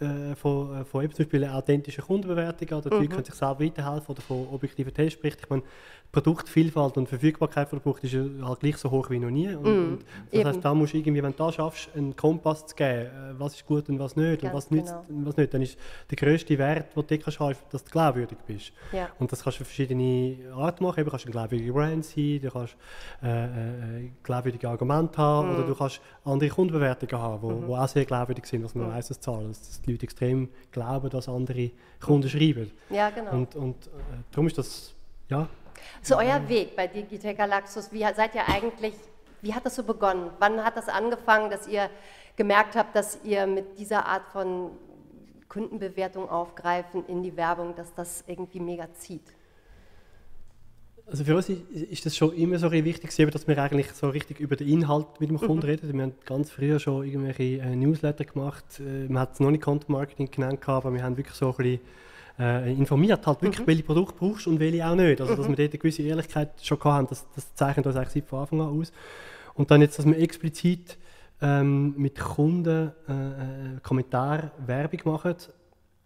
äh, 0.00 0.34
von, 0.34 0.80
äh, 0.80 0.84
von 0.84 1.04
eben 1.04 1.14
zum 1.14 1.24
Beispiel 1.24 1.44
einer 1.44 1.56
authentischen 1.56 2.04
Kundenbewertung 2.04 2.78
oder 2.78 2.90
die 2.90 2.96
Leute 2.96 3.08
können 3.08 3.24
sich 3.24 3.34
selber 3.34 3.60
weiterhelfen 3.60 4.06
oder 4.08 4.22
von 4.22 4.48
objektiven 4.48 4.94
Tests 4.94 5.14
spricht. 5.14 5.40
Ich 5.40 5.48
meine, 5.50 5.62
Produktvielfalt 6.12 6.96
und 6.96 7.08
Verfügbarkeit 7.08 7.68
von 7.68 7.80
Produkt 7.80 8.04
ist 8.04 8.14
halt 8.14 8.60
gleich 8.60 8.76
so 8.76 8.90
hoch 8.90 9.10
wie 9.10 9.18
noch 9.18 9.30
nie. 9.30 9.54
Und, 9.54 9.66
und 9.66 9.98
das 10.32 10.44
heißt, 10.44 10.64
da 10.64 10.74
musst 10.74 10.92
du 10.92 10.98
irgendwie, 10.98 11.22
wenn 11.22 11.32
du 11.32 11.38
da 11.38 11.52
schaffst, 11.52 11.88
einen 11.94 12.16
Kompass 12.16 12.66
zu 12.66 12.74
geben, 12.74 13.06
äh, 13.06 13.38
was 13.38 13.54
ist 13.54 13.66
gut 13.66 13.88
und 13.88 13.98
was 13.98 14.16
nicht 14.16 14.42
Ganz 14.42 14.52
und 14.52 14.56
was 14.56 14.70
nützt 14.70 14.94
genau. 15.06 15.18
und 15.20 15.26
was 15.26 15.36
nicht, 15.36 15.54
dann 15.54 15.62
ist 15.62 15.78
der 16.10 16.16
grösste 16.16 16.58
Wert, 16.58 16.96
den 16.96 17.06
du 17.06 17.18
kannst 17.18 17.38
haben, 17.38 17.56
dass 17.70 17.84
du 17.84 17.90
glaubwürdig 17.90 18.38
bist. 18.46 18.72
Ja. 18.92 19.08
Und 19.18 19.30
das 19.30 19.44
kannst 19.44 19.60
du 19.60 19.62
auf 19.62 19.68
verschiedene 19.68 20.36
Arten 20.54 20.82
machen. 20.82 21.00
Eben, 21.00 21.10
kannst 21.10 21.24
du 21.24 21.28
eine 21.28 21.32
glaubwürdige 21.32 21.72
Brand 21.72 22.04
sein, 22.04 22.40
du 22.42 22.50
kannst 22.50 22.76
äh, 23.22 23.44
äh, 23.44 24.10
glaubwürdige 24.22 24.68
Argumente 24.68 25.18
haben 25.18 25.54
oder 25.54 25.66
du 25.66 25.74
kannst 25.74 26.00
andere 26.24 26.50
Kundenbewertungen 26.50 27.22
haben, 27.22 27.62
die 27.62 27.68
wo 27.68 27.76
auch 27.76 27.88
sehr 27.88 28.04
glaubwürdig 28.04 28.46
sind, 28.46 28.62
dass 28.62 28.74
man 28.74 28.90
weiss, 28.90 29.08
dass 29.08 29.20
Zahlen, 29.20 29.48
dass 29.48 29.60
dass 29.60 29.80
die 29.82 29.92
Leute 29.92 30.04
extrem 30.04 30.48
glauben, 30.72 31.08
dass 31.10 31.28
andere 31.28 31.70
Kunden 32.00 32.28
schreiben. 32.28 32.70
Ja, 32.90 33.10
genau. 33.10 33.32
Und, 33.32 33.54
und 33.54 33.86
äh, 33.86 33.90
darum 34.32 34.48
ist 34.48 34.58
das, 34.58 34.94
ja, 35.28 35.48
So 36.02 36.16
euer 36.16 36.48
Weg 36.48 36.76
bei 36.76 36.86
Digitec 36.86 37.36
Galaxus, 37.36 37.92
wie 37.92 38.00
seid 38.14 38.34
ihr 38.34 38.48
eigentlich, 38.48 38.94
wie 39.42 39.54
hat 39.54 39.64
das 39.66 39.76
so 39.76 39.82
begonnen? 39.82 40.30
Wann 40.38 40.64
hat 40.64 40.76
das 40.76 40.88
angefangen, 40.88 41.50
dass 41.50 41.66
ihr 41.66 41.90
gemerkt 42.36 42.76
habt, 42.76 42.94
dass 42.96 43.18
ihr 43.24 43.46
mit 43.46 43.78
dieser 43.78 44.06
Art 44.06 44.26
von 44.32 44.70
Kundenbewertung 45.48 46.28
aufgreifen 46.28 47.04
in 47.06 47.22
die 47.22 47.36
Werbung, 47.36 47.74
dass 47.74 47.92
das 47.94 48.24
irgendwie 48.26 48.60
mega 48.60 48.92
zieht? 48.94 49.34
Also 51.10 51.24
für 51.24 51.36
uns 51.36 51.48
ist, 51.48 52.06
das 52.06 52.16
schon 52.16 52.32
immer 52.34 52.56
so 52.60 52.70
wichtig, 52.70 53.10
dass 53.32 53.48
wir 53.48 53.58
eigentlich 53.58 53.90
so 53.92 54.10
richtig 54.10 54.38
über 54.38 54.54
den 54.54 54.68
Inhalt 54.68 55.06
mit 55.18 55.28
dem 55.28 55.38
Kunden 55.38 55.64
reden. 55.64 55.92
Wir 55.92 56.02
haben 56.02 56.14
ganz 56.24 56.52
früher 56.52 56.78
schon 56.78 57.04
irgendwelche 57.04 57.60
äh, 57.60 57.74
Newsletter 57.74 58.24
gemacht. 58.24 58.64
Äh, 58.78 59.08
man 59.08 59.22
hat 59.22 59.32
es 59.32 59.40
noch 59.40 59.50
nicht 59.50 59.62
Content 59.62 59.88
Marketing 59.88 60.30
genannt, 60.30 60.60
aber 60.68 60.94
wir 60.94 61.02
haben 61.02 61.16
wirklich 61.16 61.34
so 61.34 61.50
ein 61.50 61.56
bisschen 61.56 61.80
äh, 62.40 62.72
informiert, 62.72 63.26
halt 63.26 63.42
wirklich, 63.42 63.66
welche 63.66 63.82
Produkte 63.82 64.14
brauchst 64.18 64.46
und 64.46 64.58
welche 64.58 64.86
auch 64.86 64.94
nicht. 64.94 65.20
Also 65.20 65.36
dass 65.36 65.48
wir 65.48 65.56
dort 65.56 65.70
eine 65.70 65.78
gewisse 65.78 66.02
Ehrlichkeit 66.02 66.50
schon 66.62 66.82
hatten, 66.82 67.06
das, 67.08 67.26
das 67.34 67.54
zeichnet 67.54 67.86
uns 67.86 67.96
eigentlich 67.96 68.12
seit 68.14 68.26
von 68.26 68.40
Anfang 68.40 68.60
an 68.62 68.80
aus. 68.80 68.92
Und 69.54 69.70
dann 69.70 69.82
jetzt, 69.82 69.98
dass 69.98 70.06
wir 70.06 70.18
explizit 70.18 70.96
ähm, 71.42 71.94
mit 71.96 72.18
Kunden 72.18 72.92
äh, 73.08 73.12
äh, 73.12 73.80
Kommentar 73.82 74.50
Werbung 74.66 75.00
machen, 75.12 75.34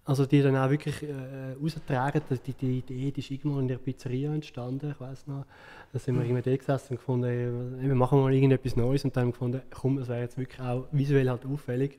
also 0.06 0.26
die 0.26 0.42
dann 0.42 0.56
auch 0.56 0.68
wirklich 0.70 1.02
äh, 1.02 1.54
raustragen. 1.62 2.22
Die, 2.46 2.52
die 2.52 2.78
Idee 2.78 3.10
die 3.10 3.20
ist 3.20 3.30
irgendwo 3.30 3.58
in 3.58 3.68
der 3.68 3.78
Pizzeria 3.78 4.34
entstanden, 4.34 4.90
ich 4.90 5.00
weiß 5.00 5.26
noch. 5.28 5.44
Da 5.92 5.98
sind 5.98 6.14
wir 6.16 6.22
Mhm. 6.24 6.30
irgendwie 6.36 6.50
da 6.50 6.56
gesessen 6.56 6.88
und 6.90 6.96
gefunden, 6.96 7.24
ey, 7.24 7.88
wir 7.88 7.94
machen 7.94 8.20
mal 8.20 8.32
irgendetwas 8.32 8.76
Neues 8.76 9.04
und 9.04 9.16
dann 9.16 9.22
haben 9.22 9.28
wir 9.28 9.32
gefunden, 9.32 9.62
komm, 9.72 9.98
es 9.98 10.08
wäre 10.08 10.20
jetzt 10.20 10.36
wirklich 10.36 10.60
auch 10.60 10.86
visuell 10.92 11.28
halt 11.30 11.46
auffällig, 11.46 11.98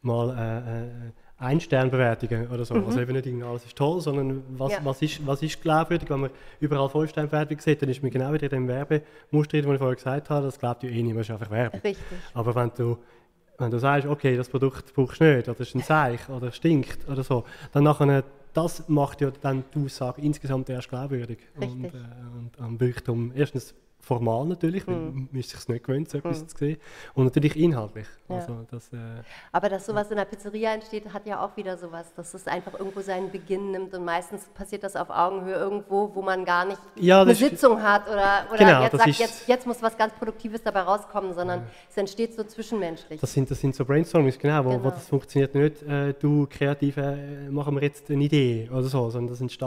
mal 0.00 0.30
äh, 0.30 0.82
äh, 0.82 1.12
Ein-Stern-Bewertungen 1.42 2.48
oder 2.48 2.64
so. 2.64 2.74
Also 2.74 3.00
eben 3.00 3.12
nicht 3.12 3.26
irgendwie 3.26 3.44
alles 3.44 3.64
ist 3.66 3.76
toll, 3.76 4.00
sondern 4.00 4.42
was, 4.56 4.70
Mhm. 4.72 4.78
Ja. 4.78 4.84
was, 4.84 5.02
ist, 5.02 5.26
was 5.26 5.42
ist 5.42 5.60
glaubwürdig. 5.60 6.08
Wenn 6.10 6.20
man 6.20 6.30
überall 6.60 6.88
Vollsternbewertung 6.88 7.58
sieht, 7.60 7.82
dann 7.82 7.88
ist 7.88 8.02
man 8.02 8.10
genau 8.10 8.32
wieder 8.32 8.44
in 8.44 8.50
dem 8.50 8.68
Werbemuster, 8.68 9.60
das 9.62 9.70
ich 9.72 9.78
vorher 9.78 9.96
gesagt 9.96 10.30
habe, 10.30 10.46
das 10.46 10.58
glaubt 10.58 10.82
ja 10.82 10.88
eh 10.90 11.02
niemand, 11.02 11.26
ist 11.26 11.30
einfach 11.30 11.50
Werbung. 11.50 11.80
Richtig. 11.80 12.06
Aber 12.34 12.54
wenn 12.54 12.70
du, 12.76 12.98
wenn 13.58 13.70
du 13.70 13.78
sagst, 13.78 14.06
okay, 14.08 14.36
das 14.36 14.48
Produkt 14.48 14.94
brauchst 14.94 15.20
du 15.20 15.24
nicht, 15.24 15.48
oder 15.48 15.60
es 15.60 15.68
ist 15.68 15.74
ein 15.74 15.82
Seich, 15.82 16.28
oder 16.28 16.50
stinkt, 16.52 17.08
oder 17.08 17.22
so, 17.22 17.44
dann 17.72 17.84
nachher, 17.84 18.24
das 18.54 18.88
macht 18.88 19.20
ja 19.20 19.30
dann 19.40 19.64
die 19.74 19.84
Aussage 19.84 20.20
insgesamt 20.22 20.68
erst 20.68 20.88
glaubwürdig. 20.88 21.38
Und, 21.56 21.62
Richtig. 21.84 21.94
äh, 21.94 22.38
und, 22.38 22.58
und 22.58 22.80
wirkt 22.80 23.08
um, 23.08 23.32
erstens 23.34 23.74
formal 24.04 24.44
natürlich, 24.46 24.86
weil 24.88 24.96
Mhm. 24.96 25.28
man 25.30 25.40
ist 25.40 25.50
sich 25.50 25.68
nicht 25.68 25.84
gewöhnt, 25.84 26.10
so 26.10 26.18
etwas 26.18 26.44
zu 26.48 26.56
sehen, 26.58 26.76
und 27.14 27.24
natürlich 27.24 27.56
inhaltlich. 27.56 28.06
Ja. 28.28 28.34
Also, 28.36 28.66
das, 28.70 28.92
äh, 28.92 28.96
Aber 29.52 29.68
dass 29.68 29.86
sowas 29.86 30.10
in 30.10 30.16
der 30.16 30.24
Pizzeria 30.24 30.74
entsteht, 30.74 31.12
hat 31.14 31.24
ja 31.24 31.42
auch 31.44 31.56
wieder 31.56 31.76
sowas, 31.78 32.12
dass 32.14 32.34
es 32.34 32.46
einfach 32.48 32.78
irgendwo 32.78 33.00
seinen 33.00 33.30
Beginn 33.30 33.70
nimmt 33.70 33.94
und 33.94 34.04
meistens 34.04 34.44
passiert 34.54 34.82
das 34.82 34.96
auf 34.96 35.08
Augenhöhe 35.08 35.54
irgendwo, 35.54 36.10
wo 36.14 36.20
man 36.20 36.44
gar 36.44 36.64
nicht 36.64 36.80
Ja, 36.96 37.22
eine 37.22 37.30
ist- 37.32 37.38
Sitzung 37.38 37.80
hat 37.82 38.08
oder, 38.08 38.46
oder 38.50 38.58
Genau, 38.58 38.82
jetzt 38.82 38.96
sagt, 38.96 39.08
ist- 39.08 39.20
jetzt, 39.20 39.48
jetzt 39.48 39.66
muss 39.68 39.80
was 39.80 39.96
ganz 39.96 40.12
Produktives 40.14 40.62
dabei 40.62 40.80
rauskommen, 40.80 41.32
sondern 41.32 41.62
es 41.88 41.96
entsteht 41.96 42.34
so 42.34 42.42
zwischenmenschlich. 42.42 43.20
das, 43.20 43.32
sind, 43.32 43.48
das 43.50 43.60
sind 43.60 43.74
so 43.74 43.84
Brainstormings, 43.84 44.36
genau, 44.38 44.64
wo, 44.64 44.70
wo 44.70 44.76
Genau. 44.78 44.90
das 44.90 45.06
funktioniert 45.06 45.54
nicht, 45.54 45.82
äh, 45.84 46.12
du 46.14 46.46
Kreative, 46.50 47.00
äh, 47.02 47.50
machen 47.50 47.76
wir 47.76 47.82
jetzt 47.82 48.10
eine 48.10 48.24
Idee 48.24 48.68
oder 48.72 48.82
so, 48.82 49.10
sondern 49.10 49.28
das 49.32 49.40
entsteht, 49.40 49.62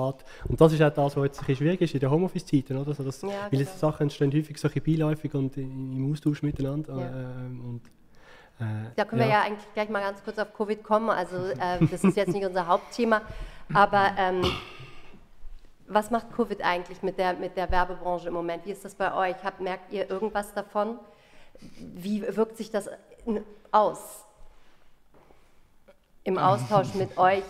und 0.50 0.60
das 0.60 0.74
ist 0.74 0.82
auch 0.82 0.89
das, 0.89 1.15
was 1.15 1.24
jetzt 1.24 1.39
ein 1.39 1.45
bisschen 1.45 1.56
schwierig 1.56 1.82
ist 1.82 1.93
in 1.93 2.00
der 2.02 2.12
Homeoffice-Zeiten, 2.12 2.76
oder? 2.78 2.93
So, 2.93 3.04
dass, 3.04 3.21
Ja, 3.21 3.28
weil 3.30 3.36
genau. 3.52 3.63
diese 3.63 3.78
Sachen 3.78 4.04
entstehen 4.04 4.25
häufig 4.34 4.58
solche 4.58 4.82
beiläufig 4.82 5.34
und 5.34 5.56
in- 5.58 5.96
im 5.98 6.12
Austausch 6.12 6.42
miteinander. 6.44 6.98
Ja. 7.00 7.08
ähm, 7.08 7.62
und, 7.66 7.82
äh, 8.66 8.90
Da 8.96 9.06
können 9.06 9.22
wir 9.22 9.28
ja 9.30 9.42
eigentlich 9.42 9.72
gleich 9.74 9.90
mal 9.90 10.02
ganz 10.02 10.24
kurz 10.24 10.38
auf 10.40 10.54
Covid 10.54 10.84
kommen. 10.84 11.10
Also 11.10 11.36
äh, 11.38 11.86
das 11.92 12.04
ist 12.04 12.16
jetzt 12.18 12.34
nicht 12.34 12.46
unser 12.46 12.68
Hauptthema, 12.68 13.22
aber 13.74 14.12
ähm, 14.18 14.42
was 15.88 16.10
macht 16.10 16.32
Covid 16.36 16.62
eigentlich 16.64 17.04
mit 17.04 17.18
der, 17.20 17.34
mit 17.34 17.56
der 17.58 17.70
Werbebranche 17.70 18.28
im 18.30 18.34
Moment? 18.34 18.66
Wie 18.66 18.72
ist 18.72 18.84
das 18.86 18.96
bei 18.96 19.14
euch? 19.14 19.36
Habt, 19.44 19.62
merkt 19.62 19.94
ihr 19.94 20.10
irgendwas 20.10 20.54
davon? 20.54 20.98
Wie 21.80 22.22
wirkt 22.36 22.58
sich 22.58 22.72
das 22.72 22.90
aus? 23.72 24.24
Im 26.24 26.38
Austausch 26.40 26.94
mit 26.96 27.18
euch 27.18 27.44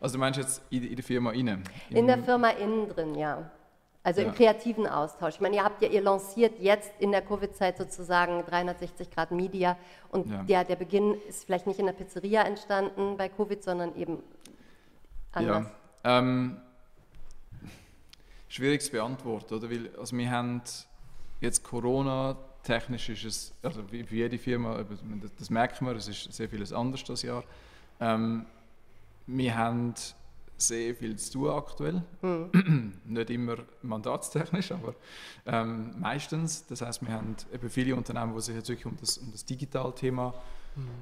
Also 0.00 0.14
du 0.14 0.20
meinst 0.20 0.38
jetzt 0.38 0.62
in, 0.70 0.84
in 0.84 0.94
der 0.96 1.04
Firma 1.04 1.30
rein? 1.30 1.62
in 1.90 2.06
der 2.06 2.18
Firma 2.18 2.50
innen 2.50 2.88
drin, 2.88 3.14
ja. 3.16 3.50
Also 4.02 4.22
im 4.22 4.28
Ja. 4.28 4.32
kreativen 4.34 4.86
Austausch. 4.86 5.34
Ich 5.34 5.40
meine, 5.40 5.56
ihr 5.56 5.64
habt 5.64 5.82
ja, 5.82 5.88
ihr 5.88 6.00
lanciert 6.00 6.58
jetzt 6.58 6.90
in 7.00 7.12
der 7.12 7.20
Covid-Zeit 7.20 7.76
sozusagen 7.76 8.42
360 8.46 9.10
Grad 9.10 9.30
Media 9.30 9.76
und 10.10 10.26
Ja. 10.30 10.42
der, 10.44 10.64
der 10.64 10.76
Beginn 10.76 11.14
ist 11.28 11.44
vielleicht 11.44 11.66
nicht 11.66 11.78
in 11.78 11.86
der 11.86 11.92
Pizzeria 11.92 12.42
entstanden 12.42 13.18
bei 13.18 13.28
Covid, 13.28 13.62
sondern 13.62 13.94
eben 13.96 14.22
anders. 15.32 15.66
Ja, 16.04 16.20
ähm, 16.20 16.56
schwierig 18.48 18.80
zu 18.82 18.90
beantworten, 18.90 19.52
oder? 19.54 19.70
Weil, 19.70 19.90
also 19.98 20.16
wir 20.16 20.30
haben 20.30 20.62
jetzt 21.42 21.62
Corona, 21.62 22.36
technisch 22.62 23.08
ist 23.10 23.24
es, 23.24 23.54
also 23.62 23.90
wie 23.92 24.02
für 24.04 24.14
jede 24.16 24.38
Firma, 24.38 24.82
das 25.38 25.50
merkt 25.50 25.80
man, 25.82 25.94
es 25.96 26.08
ist 26.08 26.32
sehr 26.32 26.48
vieles 26.48 26.72
anders 26.72 27.04
das 27.04 27.22
Jahr. 27.22 27.44
Ähm, 28.00 28.46
wir 29.26 29.56
haben 29.56 29.94
sehr 30.60 30.94
viel 30.94 31.16
zu 31.16 31.32
tun 31.32 31.50
aktuell. 31.50 32.02
Nicht 33.04 33.30
immer 33.30 33.56
mandatstechnisch, 33.82 34.72
aber 34.72 34.94
ähm, 35.46 35.94
meistens. 35.98 36.66
Das 36.66 36.82
heißt, 36.82 37.02
wir 37.02 37.12
haben 37.12 37.36
eben 37.52 37.70
viele 37.70 37.96
Unternehmen, 37.96 38.34
die 38.34 38.40
sich 38.40 38.54
jetzt 38.54 38.68
wirklich 38.68 38.86
um 38.86 38.96
das, 39.00 39.18
um 39.18 39.30
das 39.32 39.44
Digitalthema 39.44 40.34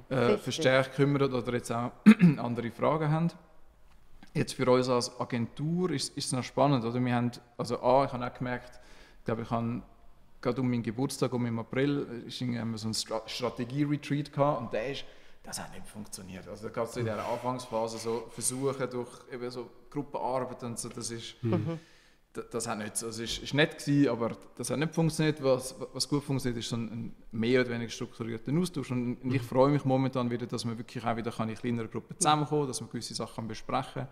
äh, 0.09 0.15
Richtig. 0.15 0.43
verstärkt 0.43 0.95
kümmern 0.95 1.33
oder 1.33 1.53
jetzt 1.53 1.71
auch 1.71 1.91
andere 2.39 2.71
Fragen 2.71 3.11
haben. 3.11 3.29
Jetzt 4.35 4.55
für 4.55 4.71
uns 4.71 4.89
als 4.89 5.19
Agentur 5.21 5.91
ist, 5.91 6.17
ist 6.17 6.27
es 6.27 6.33
noch 6.33 6.45
spannend. 6.45 6.85
Oder? 6.85 7.03
Wir 7.05 7.15
haben, 7.15 7.31
also 7.57 7.81
A, 7.83 8.05
ich 8.05 8.13
habe 8.13 8.27
auch 8.27 8.35
gemerkt, 8.35 8.79
ich 9.19 9.25
glaube, 9.25 9.43
ich 9.43 9.51
habe 9.51 9.83
gerade 10.41 10.61
um 10.61 10.71
meinen 10.71 10.83
Geburtstag, 10.83 11.33
um 11.33 11.45
im 11.47 11.59
April, 11.59 12.07
äh, 12.25 12.29
ist 12.29 12.41
irgendwie- 12.41 12.61
haben 12.61 12.71
wir 12.71 12.79
so 12.79 12.87
einen 12.87 12.95
Stra 12.95 13.23
Strategie-Retreat 13.27 14.33
gehabt 14.33 14.61
und 14.61 14.73
der 14.73 14.93
ist, 14.93 15.05
das 15.49 15.61
hat 15.61 15.73
nicht 15.75 15.87
funktioniert. 15.87 16.47
Also 16.47 16.69
da 16.69 16.73
gab 16.73 16.85
es 16.87 16.95
so 16.95 17.01
in 17.01 17.07
dieser 17.07 17.27
Anfangsphase 17.27 17.97
so 17.99 18.27
Versuche 18.31 18.87
durch 18.87 19.09
eben 19.33 19.51
so 19.51 19.69
Gruppenarbeit 19.91 20.63
und 20.63 20.79
so, 20.79 20.89
das 20.91 21.11
ist, 21.11 21.37
da- 22.35 22.43
das 22.51 22.69
hat 22.69 22.79
nicht, 22.79 22.91
also 22.91 23.07
es 23.09 23.19
ist, 23.19 23.39
ist 23.43 23.55
nett 23.55 23.79
gewesen, 23.79 24.11
aber 24.11 24.37
das 24.57 24.69
hat 24.71 24.79
nicht 24.79 24.95
funktioniert. 24.95 25.43
Was, 25.43 25.75
was 25.95 26.07
gut 26.09 26.23
funktioniert, 26.23 26.59
ist 26.59 26.69
so 26.69 26.77
ein, 26.77 27.15
mehr 27.33 27.63
oder 27.63 27.71
weniger 27.71 27.91
strukturierter 27.91 28.53
Austausch 28.59 28.91
und, 28.91 29.17
ich 29.33 29.41
freue 29.43 29.71
mich 29.71 29.85
momentan 29.87 30.31
wieder, 30.31 30.47
dass 30.47 30.67
wir 30.67 30.77
wirklich 30.77 31.03
auch 31.05 31.17
wieder 31.17 31.33
kann 31.33 31.49
in 31.49 31.55
kleineren 31.57 31.91
Gruppen 31.91 32.15
zusammenkommen, 32.19 32.67
dass 32.69 32.81
wir 32.83 32.87
gewisse 32.89 33.15
Sachen 33.15 33.49
besprechen 33.49 34.07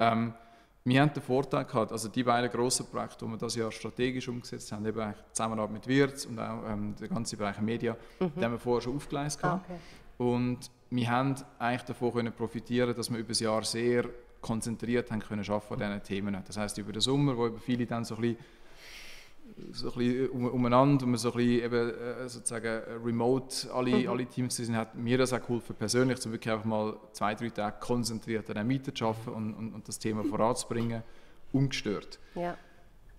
ähm, 0.00 0.34
wir 0.82 1.02
haben 1.02 1.12
den 1.12 1.22
Vorteil 1.22 1.66
gehabt, 1.66 1.92
also 1.92 2.08
die 2.08 2.22
beiden 2.24 2.50
grossen 2.50 2.86
Projekte, 2.86 3.26
die 3.26 3.30
wir 3.30 3.36
das 3.36 3.54
Jahr 3.54 3.70
strategisch 3.70 4.26
umgesetzt 4.28 4.72
haben, 4.72 4.86
eben 4.86 4.98
die 5.12 5.32
Zusammenarbeit 5.34 5.72
mit 5.74 5.86
Wirtz 5.86 6.24
und 6.24 6.38
auch 6.38 6.62
ähm, 6.66 6.96
der 6.98 7.08
ganze 7.08 7.36
Bereich 7.36 7.60
Media, 7.60 7.96
den 8.18 8.42
haben 8.42 8.52
wir 8.52 8.58
vorher 8.58 8.80
schon 8.80 8.96
aufgeleistet. 8.96 9.44
Ah, 9.44 9.60
okay. 9.62 9.78
Und 10.16 10.70
wir 10.90 11.10
haben 11.10 11.36
eigentlich 11.58 11.82
davon 11.82 12.12
können 12.12 12.32
profitieren, 12.32 12.94
dass 12.94 13.10
wir 13.10 13.18
über 13.18 13.28
das 13.28 13.40
Jahr 13.40 13.62
sehr 13.64 14.06
konzentriert 14.40 15.10
haben 15.10 15.20
können 15.20 15.48
arbeiten 15.48 15.82
an 15.82 15.92
diesen 15.92 16.02
Themen. 16.02 16.36
Das 16.46 16.56
heißt 16.56 16.78
über 16.78 16.92
den 16.92 17.00
Sommer, 17.00 17.36
wo 17.36 17.50
viele 17.58 17.86
dann 17.86 18.04
so 18.04 18.16
ein 18.16 18.22
bisschen 18.22 18.38
so 19.72 19.90
ein 19.92 19.98
bisschen 19.98 20.28
um, 20.30 20.46
umeinander 20.46 21.04
und 21.04 21.12
wir 21.12 21.18
so 21.18 21.32
ein 21.32 21.36
bisschen 21.36 21.64
eben, 21.64 21.90
äh, 21.90 22.28
sozusagen 22.28 22.82
remote 23.04 23.72
alle, 23.72 24.08
alle 24.08 24.26
Teams 24.26 24.56
sind, 24.56 24.76
hat 24.76 24.94
mir 24.94 25.18
das 25.18 25.32
auch 25.32 25.40
geholfen 25.40 25.74
persönlich, 25.76 26.24
um 26.24 26.32
wirklich 26.32 26.52
einfach 26.52 26.64
mal 26.64 26.96
zwei, 27.12 27.34
drei 27.34 27.50
Tage 27.50 27.76
konzentriert 27.80 28.48
an 28.50 28.56
einem 28.56 28.68
Mieter 28.68 28.94
zu 28.94 29.06
arbeiten 29.06 29.30
und, 29.30 29.54
und, 29.54 29.74
und 29.74 29.88
das 29.88 29.98
Thema 29.98 30.24
voranzubringen, 30.24 31.02
ungestört. 31.52 32.18
Ja. 32.34 32.56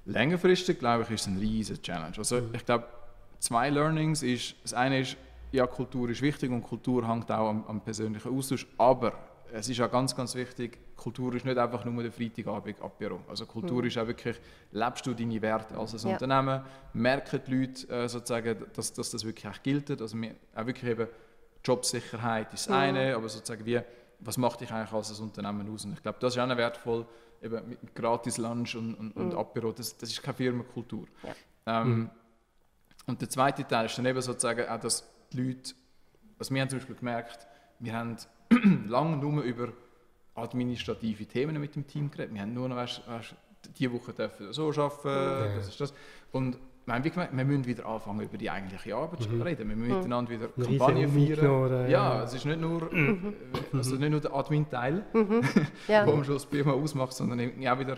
Längerfristig, 0.05 0.79
glaube 0.79 1.03
ich, 1.03 1.12
ist 1.12 1.21
es 1.21 1.27
ein 1.27 1.38
riesen 1.38 1.81
Challenge. 1.81 2.17
Also 2.17 2.41
ich 2.53 2.65
glaube, 2.65 2.88
zwei 3.39 3.69
Learnings 3.69 4.23
ist, 4.23 4.55
das 4.63 4.73
eine 4.73 5.01
ist, 5.01 5.17
ja, 5.52 5.68
Kultur 5.68 6.10
ist 6.10 6.22
wichtig 6.22 6.50
und 6.52 6.64
Kultur 6.64 7.08
hängt 7.08 7.30
auch 7.32 7.50
am, 7.50 7.66
am 7.66 7.82
persönlichen 7.82 8.36
Austausch, 8.36 8.66
aber 8.78 9.14
es 9.54 9.68
ist 9.68 9.82
auch 9.82 9.92
ganz, 9.92 10.16
ganz 10.16 10.34
wichtig, 10.36 10.80
Kultur 10.96 11.36
ist 11.36 11.44
nicht 11.46 11.58
einfach 11.58 11.84
nur 11.84 12.02
der 12.04 12.12
Freitagabend 12.12 12.82
Apero. 12.82 13.20
Also 13.28 13.46
Kultur 13.46 13.84
ist 13.84 13.98
auch 13.98 14.08
wirklich, 14.08 14.40
lebst 14.72 15.06
du 15.06 15.14
deine 15.14 15.42
Werte 15.42 15.78
als 15.78 15.94
ein 15.94 16.08
Ja. 16.10 16.14
Unternehmen, 16.14 16.62
merken 16.94 17.42
die 17.46 17.56
Leute 17.56 17.90
äh, 17.90 18.08
sozusagen, 18.08 18.66
dass, 18.74 18.94
dass 18.94 19.10
das 19.12 19.26
wirklich 19.26 19.48
auch 19.54 19.62
gilt. 19.62 19.90
Also 20.00 20.16
wir, 20.22 20.36
auch 20.56 20.66
wirklich 20.66 20.90
eben 20.92 21.08
Jobsicherheit 21.66 22.54
ist 22.54 22.68
das 22.68 22.76
eine, 22.76 23.16
aber 23.16 23.28
sozusagen 23.28 23.66
wie, 23.66 23.82
was 24.20 24.38
macht 24.38 24.62
dich 24.62 24.72
eigentlich 24.72 24.94
als 24.94 25.20
ein 25.20 25.24
Unternehmen 25.24 25.74
aus? 25.74 25.84
Und 25.84 25.94
ich 25.94 26.02
glaube, 26.02 26.20
das 26.22 26.36
ist 26.36 26.40
auch 26.40 26.58
wertvoll, 26.58 27.06
eben 27.42 27.68
mit 27.68 27.94
gratis 27.94 28.38
Lunch 28.38 28.76
und, 28.76 28.96
und, 28.96 29.12
und 29.18 29.36
Apero, 29.36 29.72
das, 29.72 29.98
das 29.98 30.10
ist 30.12 30.22
keine 30.24 30.38
Firmenkultur. 30.38 31.08
Ja. 31.66 31.82
Ähm, 31.82 32.10
Und 33.08 33.20
der 33.20 33.30
zweite 33.30 33.68
Teil 33.68 33.88
ist 33.88 33.98
dann 33.98 34.06
eben 34.06 34.22
sozusagen 34.22 34.68
auch, 34.70 34.80
dass 34.80 35.11
die 35.34 35.41
Leute, 35.41 35.74
also 36.39 36.54
wir 36.54 36.62
haben 36.62 36.70
zum 36.70 36.80
Beispiel 36.80 36.96
gemerkt, 36.96 37.48
wir 37.80 37.94
haben 37.94 38.17
lange 38.88 39.17
nur 39.17 39.41
über 39.44 39.70
administrative 40.36 41.26
Themen 41.26 41.60
mit 41.60 41.76
dem 41.76 41.88
Team 41.88 42.10
geredet. 42.10 42.34
Wir 42.34 42.41
haben 42.41 42.54
nur 42.54 42.70
noch, 42.70 42.76
weißt, 42.76 43.08
weißt, 43.08 43.36
diese 43.78 43.91
Woche 43.94 44.13
dürfen 44.13 44.48
wir 44.48 44.54
so 44.54 44.70
arbeiten, 44.70 45.56
das 45.58 45.67
ist 45.67 45.80
das. 45.82 45.94
Und 46.32 46.58
wir 46.86 46.96
haben 46.96 47.04
wie 47.04 47.12
gemerkt, 47.12 47.38
wir 47.38 47.46
müssen 47.46 47.65
wieder 47.65 47.86
anfangen, 47.86 48.22
über 48.22 48.38
die 48.38 48.50
eigentliche 48.50 48.96
Arbeit 48.96 49.22
zu 49.22 49.30
reden. 49.30 49.70
Wir 49.70 49.76
müssen 49.76 49.98
miteinander 49.98 50.32
wieder 50.32 50.50
Eine 50.58 50.65
Kampagnen 50.65 51.10
feiern. 51.38 51.72
Ja, 51.72 51.88
ja. 52.17 52.24
es 52.24 52.34
ist 52.34 52.46
nicht 52.46 52.60
nur, 52.60 52.91
äh, 52.91 53.15
also 53.74 53.96
nicht 53.98 54.10
nur 54.10 54.20
der 54.20 54.34
Admin-Teil, 54.34 55.06
Ja. 55.88 56.08
wo 56.08 56.13
am 56.13 56.24
Schluss 56.24 56.50
die 56.50 56.56
Firma 56.58 56.74
ausmacht, 56.74 57.13
sondern 57.13 57.39
auch 57.39 57.80
wieder 57.80 57.98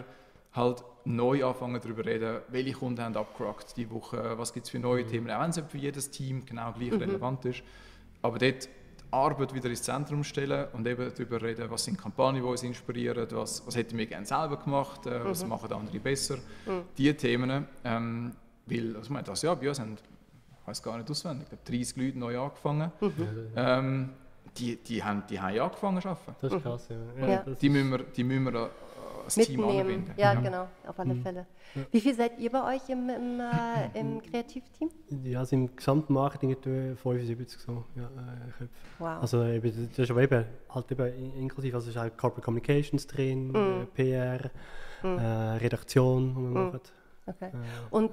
halt 0.53 0.83
neu 1.05 1.45
anfangen 1.45 1.81
darüber 1.81 2.05
reden, 2.05 2.41
welche 2.49 2.73
Kunden 2.73 3.01
haben 3.01 3.15
abgerockt 3.15 3.75
die 3.75 3.89
Woche, 3.89 4.37
was 4.37 4.53
gibt 4.53 4.65
es 4.65 4.69
für 4.71 4.79
neue 4.79 5.05
Themen, 5.05 5.29
auch 5.31 5.41
wenn 5.41 5.49
es 5.49 5.57
nicht 5.57 5.69
für 5.69 5.77
jedes 5.77 6.09
Team 6.11 6.45
genau 6.45 6.71
gleich 6.71 6.93
relevant 6.93 7.43
ist. 7.45 7.63
Aber 8.21 8.37
dort 8.39 8.65
die 8.65 8.69
Arbeit 9.11 9.53
wieder 9.53 9.69
ins 9.69 9.83
Zentrum 9.83 10.23
stellen 10.23 10.67
und 10.73 10.87
eben 10.87 11.11
darüber 11.11 11.41
reden, 11.41 11.69
was 11.69 11.83
sind 11.83 11.97
Kampagnen, 11.97 12.41
die 12.41 12.47
uns 12.47 12.63
inspirieren, 12.63 13.27
was, 13.31 13.65
was 13.65 13.75
hätten 13.75 13.97
wir 13.97 14.05
gerne 14.05 14.25
selber 14.25 14.57
gemacht, 14.57 15.05
äh, 15.05 15.23
was 15.23 15.45
machen 15.45 15.71
andere 15.71 15.99
besser. 15.99 16.37
Diese 16.97 17.15
Themen, 17.15 17.67
ähm, 17.83 18.31
weil, 18.65 18.95
also 18.95 19.01
ich 19.01 19.09
meine, 19.09 19.23
das 19.23 19.41
Jahr 19.41 19.55
bei 19.55 19.67
uns 19.69 19.79
haben, 19.79 19.95
ich 19.95 20.67
weiß 20.67 20.81
gar 20.81 20.97
nicht 20.97 21.09
auswendig, 21.09 21.43
ich 21.43 21.49
glaube 21.49 21.77
30 21.77 21.97
Leute 21.97 22.19
neu 22.19 22.39
angefangen. 22.39 22.91
Ähm, 23.55 24.09
die, 24.57 24.77
die, 24.77 25.03
haben, 25.03 25.23
die 25.29 25.39
haben 25.39 25.55
ja 25.55 25.65
angefangen 25.65 26.01
zu 26.01 26.09
arbeiten. 26.09 26.35
Das 26.41 26.53
ist 26.53 26.61
krass, 26.61 26.89
ja. 26.89 27.27
Ja. 27.27 27.45
Die 27.61 27.69
müssen 27.69 27.91
wir, 27.91 27.99
die 27.99 28.23
müssen 28.23 28.45
wir 28.45 28.69
an, 29.23 29.31
das 29.35 29.47
Team 29.47 29.59
mitnehmen. 29.61 29.79
anbinden. 29.81 30.13
Ja, 30.17 30.33
genau, 30.35 30.67
auf 30.87 30.99
alle 30.99 31.13
Mhm. 31.15 31.21
Fälle. 31.23 31.45
Wie 31.91 32.01
viel 32.01 32.13
seid 32.13 32.39
ihr 32.39 32.51
bei 32.51 32.75
euch 32.75 32.87
im, 32.89 33.09
im, 33.09 33.39
äh, 33.39 33.99
im 33.99 34.21
Kreativteam? 34.21 34.89
Ja, 35.23 35.39
also 35.39 35.55
im 35.55 35.75
gesamten 35.75 36.13
Marketing 36.13 36.51
etwa 36.51 36.95
75 36.95 37.59
so, 37.59 37.83
ja, 37.95 38.03
äh, 38.03 38.51
Köpfe. 38.57 38.69
Wow. 38.99 39.07
Also 39.21 39.43
eben, 39.45 39.89
das 39.89 39.99
ist 39.99 40.11
aber 40.11 40.21
eben, 40.21 40.45
halt 40.69 40.91
eben 40.91 41.07
in- 41.15 41.33
inklusive, 41.41 41.75
also 41.75 41.89
es 41.89 41.95
ist 41.95 42.01
auch 42.01 42.15
Corporate 42.17 42.41
Communications 42.45 43.07
drin, 43.07 43.47
Mhm. 43.47 43.55
äh, 43.55 43.85
PR, 43.95 44.51
äh, 45.03 45.57
Redaktion, 45.57 46.29
die 46.35 46.41
wir 46.41 46.49
machen. 46.49 46.79
okay. 47.25 47.45
Äh, 47.47 47.51
Und 47.91 48.11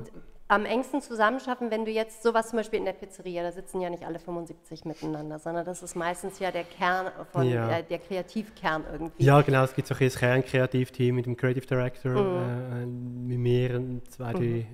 am 0.50 0.64
engsten 0.64 1.00
zusammenschaffen, 1.00 1.70
wenn 1.70 1.84
du 1.84 1.92
jetzt 1.92 2.24
sowas 2.24 2.48
zum 2.48 2.56
Beispiel 2.56 2.80
in 2.80 2.84
der 2.84 2.92
Pizzeria, 2.92 3.44
da 3.44 3.52
sitzen 3.52 3.80
ja 3.80 3.88
nicht 3.88 4.04
alle 4.04 4.18
75 4.18 4.84
miteinander, 4.84 5.38
sondern 5.38 5.64
das 5.64 5.80
ist 5.80 5.94
meistens 5.94 6.40
ja 6.40 6.50
der 6.50 6.64
Kern 6.64 7.06
von, 7.30 7.48
Ja. 7.48 7.70
äh, 7.78 7.84
der 7.84 8.00
Kreativkern 8.00 8.82
irgendwie. 8.90 9.22
Ja, 9.24 9.40
genau, 9.42 9.62
es 9.62 9.72
gibt 9.74 9.86
so 9.86 9.94
ein 9.94 10.10
Kernkreativteam 10.10 11.14
mit 11.14 11.26
dem 11.26 11.36
Creative 11.36 11.64
Director, 11.64 12.10
Mhm. 12.12 12.82
äh, 12.82 12.86
mit 12.86 13.38
mir 13.38 14.00
zwei, 14.08 14.32
drei 14.32 14.42
äh, 14.44 14.66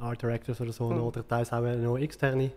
Art 0.00 0.20
Directors 0.20 0.60
oder 0.60 0.72
so, 0.72 0.92
noch, 0.92 1.04
oder 1.06 1.26
teils 1.26 1.52
auch 1.52 1.60
noch 1.60 1.98
externe, 1.98 2.46
äh, 2.46 2.50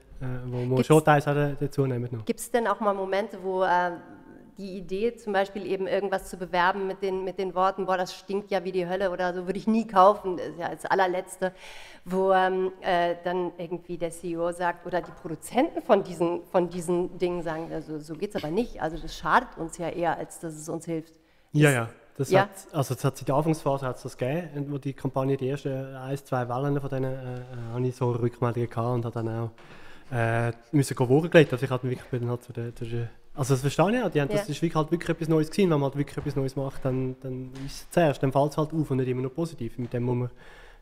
wo 0.47 0.57
Mhm. 0.57 0.69
Gibt's- 0.77 0.87
schon 0.87 1.03
teils 1.03 1.27
auch 1.27 1.35
da- 1.35 1.51
dazu 1.59 1.85
nehmen. 1.85 2.09
Gibt 2.25 2.39
es 2.39 2.49
denn 2.49 2.65
auch 2.67 2.79
mal 2.79 2.93
Momente, 2.95 3.37
wo 3.43 3.61
äh, 3.63 3.91
die 4.59 4.77
Idee, 4.77 5.15
zum 5.15 5.31
Beispiel 5.31 5.65
eben 5.65 5.87
irgendwas 5.87 6.29
zu 6.29 6.35
bewerben 6.37 6.85
mit 6.85 7.01
den, 7.01 7.23
mit 7.23 7.39
den 7.39 7.55
Worten, 7.55 7.85
boah, 7.85 7.95
das 7.97 8.13
stinkt 8.13 8.51
ja 8.51 8.63
wie 8.65 8.73
die 8.73 8.87
Hölle 8.87 9.09
oder 9.09 9.33
so, 9.33 9.45
würde 9.45 9.57
ich 9.57 9.67
nie 9.67 9.87
kaufen, 9.87 10.35
das 10.37 10.47
ist 10.49 10.59
ja 10.59 10.67
als 10.67 10.85
allerletzte, 10.85 11.53
wo 12.03 12.33
ähm, 12.33 12.71
äh, 12.81 13.15
dann 13.23 13.53
irgendwie 13.57 13.97
der 13.97 14.11
CEO 14.11 14.51
sagt 14.51 14.85
oder 14.85 15.01
die 15.01 15.11
Produzenten 15.11 15.81
von 15.81 16.03
diesen, 16.03 16.43
von 16.51 16.69
diesen 16.69 17.17
Dingen 17.17 17.41
sagen, 17.41 17.71
also 17.71 17.99
so 17.99 18.13
geht 18.15 18.35
es 18.35 18.43
aber 18.43 18.51
nicht, 18.51 18.81
also 18.81 18.97
das 18.97 19.17
schadet 19.17 19.57
uns 19.57 19.77
ja 19.77 19.89
eher, 19.89 20.17
als 20.17 20.39
dass 20.39 20.53
es 20.53 20.67
uns 20.67 20.85
hilft. 20.85 21.13
Ja, 21.53 21.69
Ist- 21.69 21.75
ja. 21.75 21.89
Das 22.17 22.29
Ja. 22.31 22.41
Hat, 22.41 22.49
also 22.73 22.95
es 22.95 23.05
hat 23.05 23.15
seit 23.17 23.29
der 23.29 23.35
Anfangsphase 23.35 23.85
hat's 23.87 24.03
das 24.03 24.17
gegeben, 24.17 24.65
wo 24.69 24.77
die 24.77 24.91
Kampagne, 24.91 25.37
die 25.37 25.47
ersten 25.47 25.95
ein, 25.95 26.17
zwei 26.17 26.49
Wellen 26.49 26.77
von 26.81 26.89
denen, 26.89 27.13
äh, 27.13 27.35
äh, 27.37 27.43
habe 27.73 27.87
ich 27.87 27.95
so 27.95 28.11
Rückmeldungen 28.11 28.69
gehabt 28.69 28.93
und 28.93 29.05
habe 29.05 29.13
dann 29.23 29.29
auch 29.29 29.51
äh, 30.13 30.51
müssen 30.73 30.97
gehen. 30.97 31.47
Also 31.49 31.63
ich 31.63 31.69
hatte 31.71 31.89
wirklich 31.89 32.09
bin 32.09 32.29
halt 32.29 32.43
zu 32.43 32.51
der, 32.51 32.75
zu 32.75 32.83
der 32.83 33.09
also 33.35 33.53
das 33.53 33.61
verstehe 33.61 33.97
ich 33.97 34.03
auch, 34.03 34.09
die 34.09 34.19
haben, 34.21 34.29
das 34.29 34.47
Ja. 34.47 34.67
ist 34.67 34.75
halt 34.75 34.91
wirklich 34.91 35.09
etwas 35.09 35.27
Neues 35.29 35.49
gewesen. 35.49 35.69
Wenn 35.69 35.79
man 35.79 35.83
halt 35.89 35.97
wirklich 35.97 36.17
etwas 36.17 36.35
Neues 36.35 36.55
macht, 36.55 36.83
dann, 36.83 37.15
dann 37.21 37.51
ist 37.65 37.75
es 37.83 37.89
zuerst, 37.89 38.21
dann 38.21 38.31
fällt 38.31 38.51
es 38.51 38.57
halt 38.57 38.73
auf 38.73 38.91
und 38.91 38.97
nicht 38.97 39.07
immer 39.07 39.21
nur 39.21 39.33
positiv. 39.33 39.77
Mit 39.77 39.93
dem, 39.93 40.07
wo 40.07 40.13
man, 40.13 40.29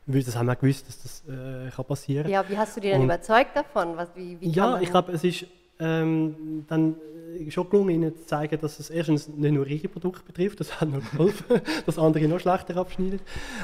das 0.06 0.36
haben 0.36 0.46
wir 0.46 0.52
auch 0.54 0.58
gewusst, 0.58 0.88
dass 0.88 1.02
das 1.02 1.24
äh, 1.28 1.70
kann 1.70 1.84
passieren 1.84 2.30
Ja, 2.30 2.48
wie 2.48 2.56
hast 2.58 2.76
du 2.76 2.80
dich 2.80 2.94
Und- 2.94 3.04
überzeugt 3.04 3.54
davon? 3.54 3.96
Was, 3.96 4.08
wie, 4.16 4.40
wie 4.40 4.46
kann 4.52 4.54
ja, 4.74 4.80
ich 4.80 4.90
glaube, 4.90 5.12
es 5.12 5.22
ist 5.24 5.46
ähm, 5.80 6.64
dann 6.66 6.96
äh, 7.38 7.48
schon 7.52 7.70
gelungen, 7.70 7.90
ihnen 7.90 8.16
zu 8.16 8.26
zeigen, 8.26 8.58
dass 8.60 8.80
es 8.80 8.90
erstens 8.90 9.28
nicht 9.28 9.52
nur 9.52 9.64
ihre 9.66 9.86
Produkte 9.86 10.24
betrifft, 10.24 10.58
das 10.58 10.80
hat 10.80 10.88
noch 10.88 11.08
geholfen, 11.12 11.60
dass 11.86 11.98
andere 11.98 12.26
noch 12.26 12.40
schlechter 12.40 12.76
abschneiden. 12.76 13.20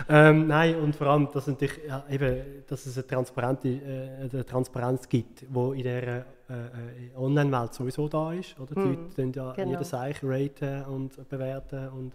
Ähm, 0.08 0.46
nein, 0.46 0.76
und 0.76 0.94
vor 0.94 1.08
allem, 1.08 1.28
dass, 1.32 1.48
natürlich, 1.48 1.80
ja, 1.88 2.04
eben, 2.08 2.42
dass 2.68 2.86
es 2.86 2.96
eine, 2.96 3.06
transparente, 3.06 3.68
äh, 3.68 4.28
eine 4.32 4.46
Transparenz 4.46 5.08
gibt, 5.08 5.42
die 5.42 5.78
in 5.78 5.82
der 5.82 6.26
äh, 6.48 6.52
äh, 6.52 7.16
Online-Welt 7.16 7.74
sowieso 7.74 8.08
da 8.08 8.32
ist. 8.32 8.58
Oder? 8.60 8.74
Die 8.74 8.80
Mhm, 8.80 9.08
Leute 9.16 9.38
ja 9.38 9.52
genau. 9.52 9.70
jedes 9.70 9.90
Seich 9.90 10.16
raten 10.22 10.84
und 10.84 11.28
bewerten. 11.28 11.88
Und, 11.88 12.12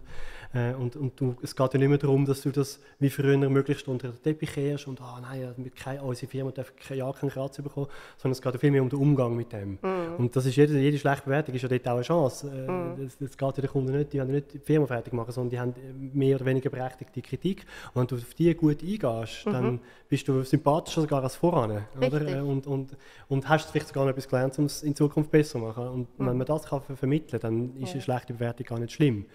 äh, 0.52 0.74
und, 0.74 0.96
und 0.96 1.20
du, 1.20 1.36
es 1.42 1.54
geht 1.54 1.72
ja 1.74 1.78
nicht 1.78 1.88
mehr 1.88 1.98
darum, 1.98 2.24
dass 2.26 2.42
du 2.42 2.50
das 2.50 2.80
wie 2.98 3.10
früher 3.10 3.36
möglichst 3.48 3.86
unter 3.88 4.08
den 4.08 4.22
Teppich 4.22 4.52
kehrst 4.52 4.86
und 4.88 5.00
ah, 5.00 5.18
nein, 5.22 5.54
mit 5.56 5.76
kein, 5.76 6.00
unsere 6.00 6.26
Firma 6.30 6.50
darf 6.50 6.72
kein, 6.76 6.98
ja 6.98 7.12
keinen 7.12 7.30
Kratz 7.30 7.56
bekommen, 7.62 7.86
sondern 8.16 8.32
es 8.32 8.42
geht 8.42 8.52
ja 8.52 8.58
viel 8.58 8.70
mehr 8.70 8.82
um 8.82 8.88
den 8.88 8.98
Umgang 8.98 9.36
mit 9.36 9.52
dem. 9.52 9.78
Mhm. 9.82 10.16
Und 10.18 10.34
das 10.36 10.46
ist 10.46 10.56
jede, 10.56 10.78
jede 10.78 10.98
schlechte 10.98 11.24
Bewertung 11.24 11.54
ist 11.54 11.62
ja 11.62 11.68
dort 11.68 11.86
auch 11.88 11.92
eine 11.94 12.02
Chance. 12.02 12.48
Äh, 12.48 13.02
Das, 13.04 13.18
das 13.18 13.36
geht 13.36 13.56
ja 13.56 13.60
den 13.62 13.68
Kunden 13.70 13.96
nicht, 13.96 14.12
die 14.12 14.20
haben 14.20 14.30
nicht 14.32 14.52
die 14.54 14.58
Firma 14.58 14.86
fertig 14.86 15.12
machen, 15.12 15.32
sondern 15.32 15.50
die 15.50 15.60
haben 15.60 15.74
mehr 16.14 16.36
oder 16.36 16.46
weniger 16.46 16.70
berechtigte 16.70 17.22
Kritik. 17.22 17.64
Und 17.94 18.00
wenn 18.00 18.06
du 18.08 18.16
auf 18.16 18.34
die 18.34 18.54
gut 18.54 18.82
eingehst, 18.82 19.46
dann 19.46 19.80
bist 20.08 20.26
du 20.26 20.42
sympathischer 20.42 21.02
sogar 21.02 21.22
als 21.22 21.36
voran. 21.36 21.84
Oder? 21.96 22.20
Mhm. 22.20 22.28
Äh, 22.28 22.40
Und, 22.40 22.66
und, 22.66 22.96
und 23.28 23.48
hast 23.48 23.70
vielleicht 23.70 23.88
sogar 23.88 24.04
noch 24.04 24.10
etwas 24.10 24.28
gelernt, 24.28 24.58
um 24.58 24.64
es 24.64 24.82
in 24.82 24.94
Zukunft 24.96 25.30
besser 25.30 25.52
zu 25.52 25.58
machen. 25.58 25.86
Und 25.88 26.18
Mhm. 26.18 26.26
wenn 26.26 26.36
man 26.38 26.46
das 26.46 26.64
kann 26.64 26.80
ver 26.82 26.96
vermitteln 26.96 27.40
kann, 27.40 27.70
dann 27.72 27.82
ist 27.82 27.92
eine 27.92 28.02
schlechte 28.02 28.32
Bewertung 28.34 28.66
gar 28.66 28.78
nicht 28.80 28.92
schlimm. 28.92 29.26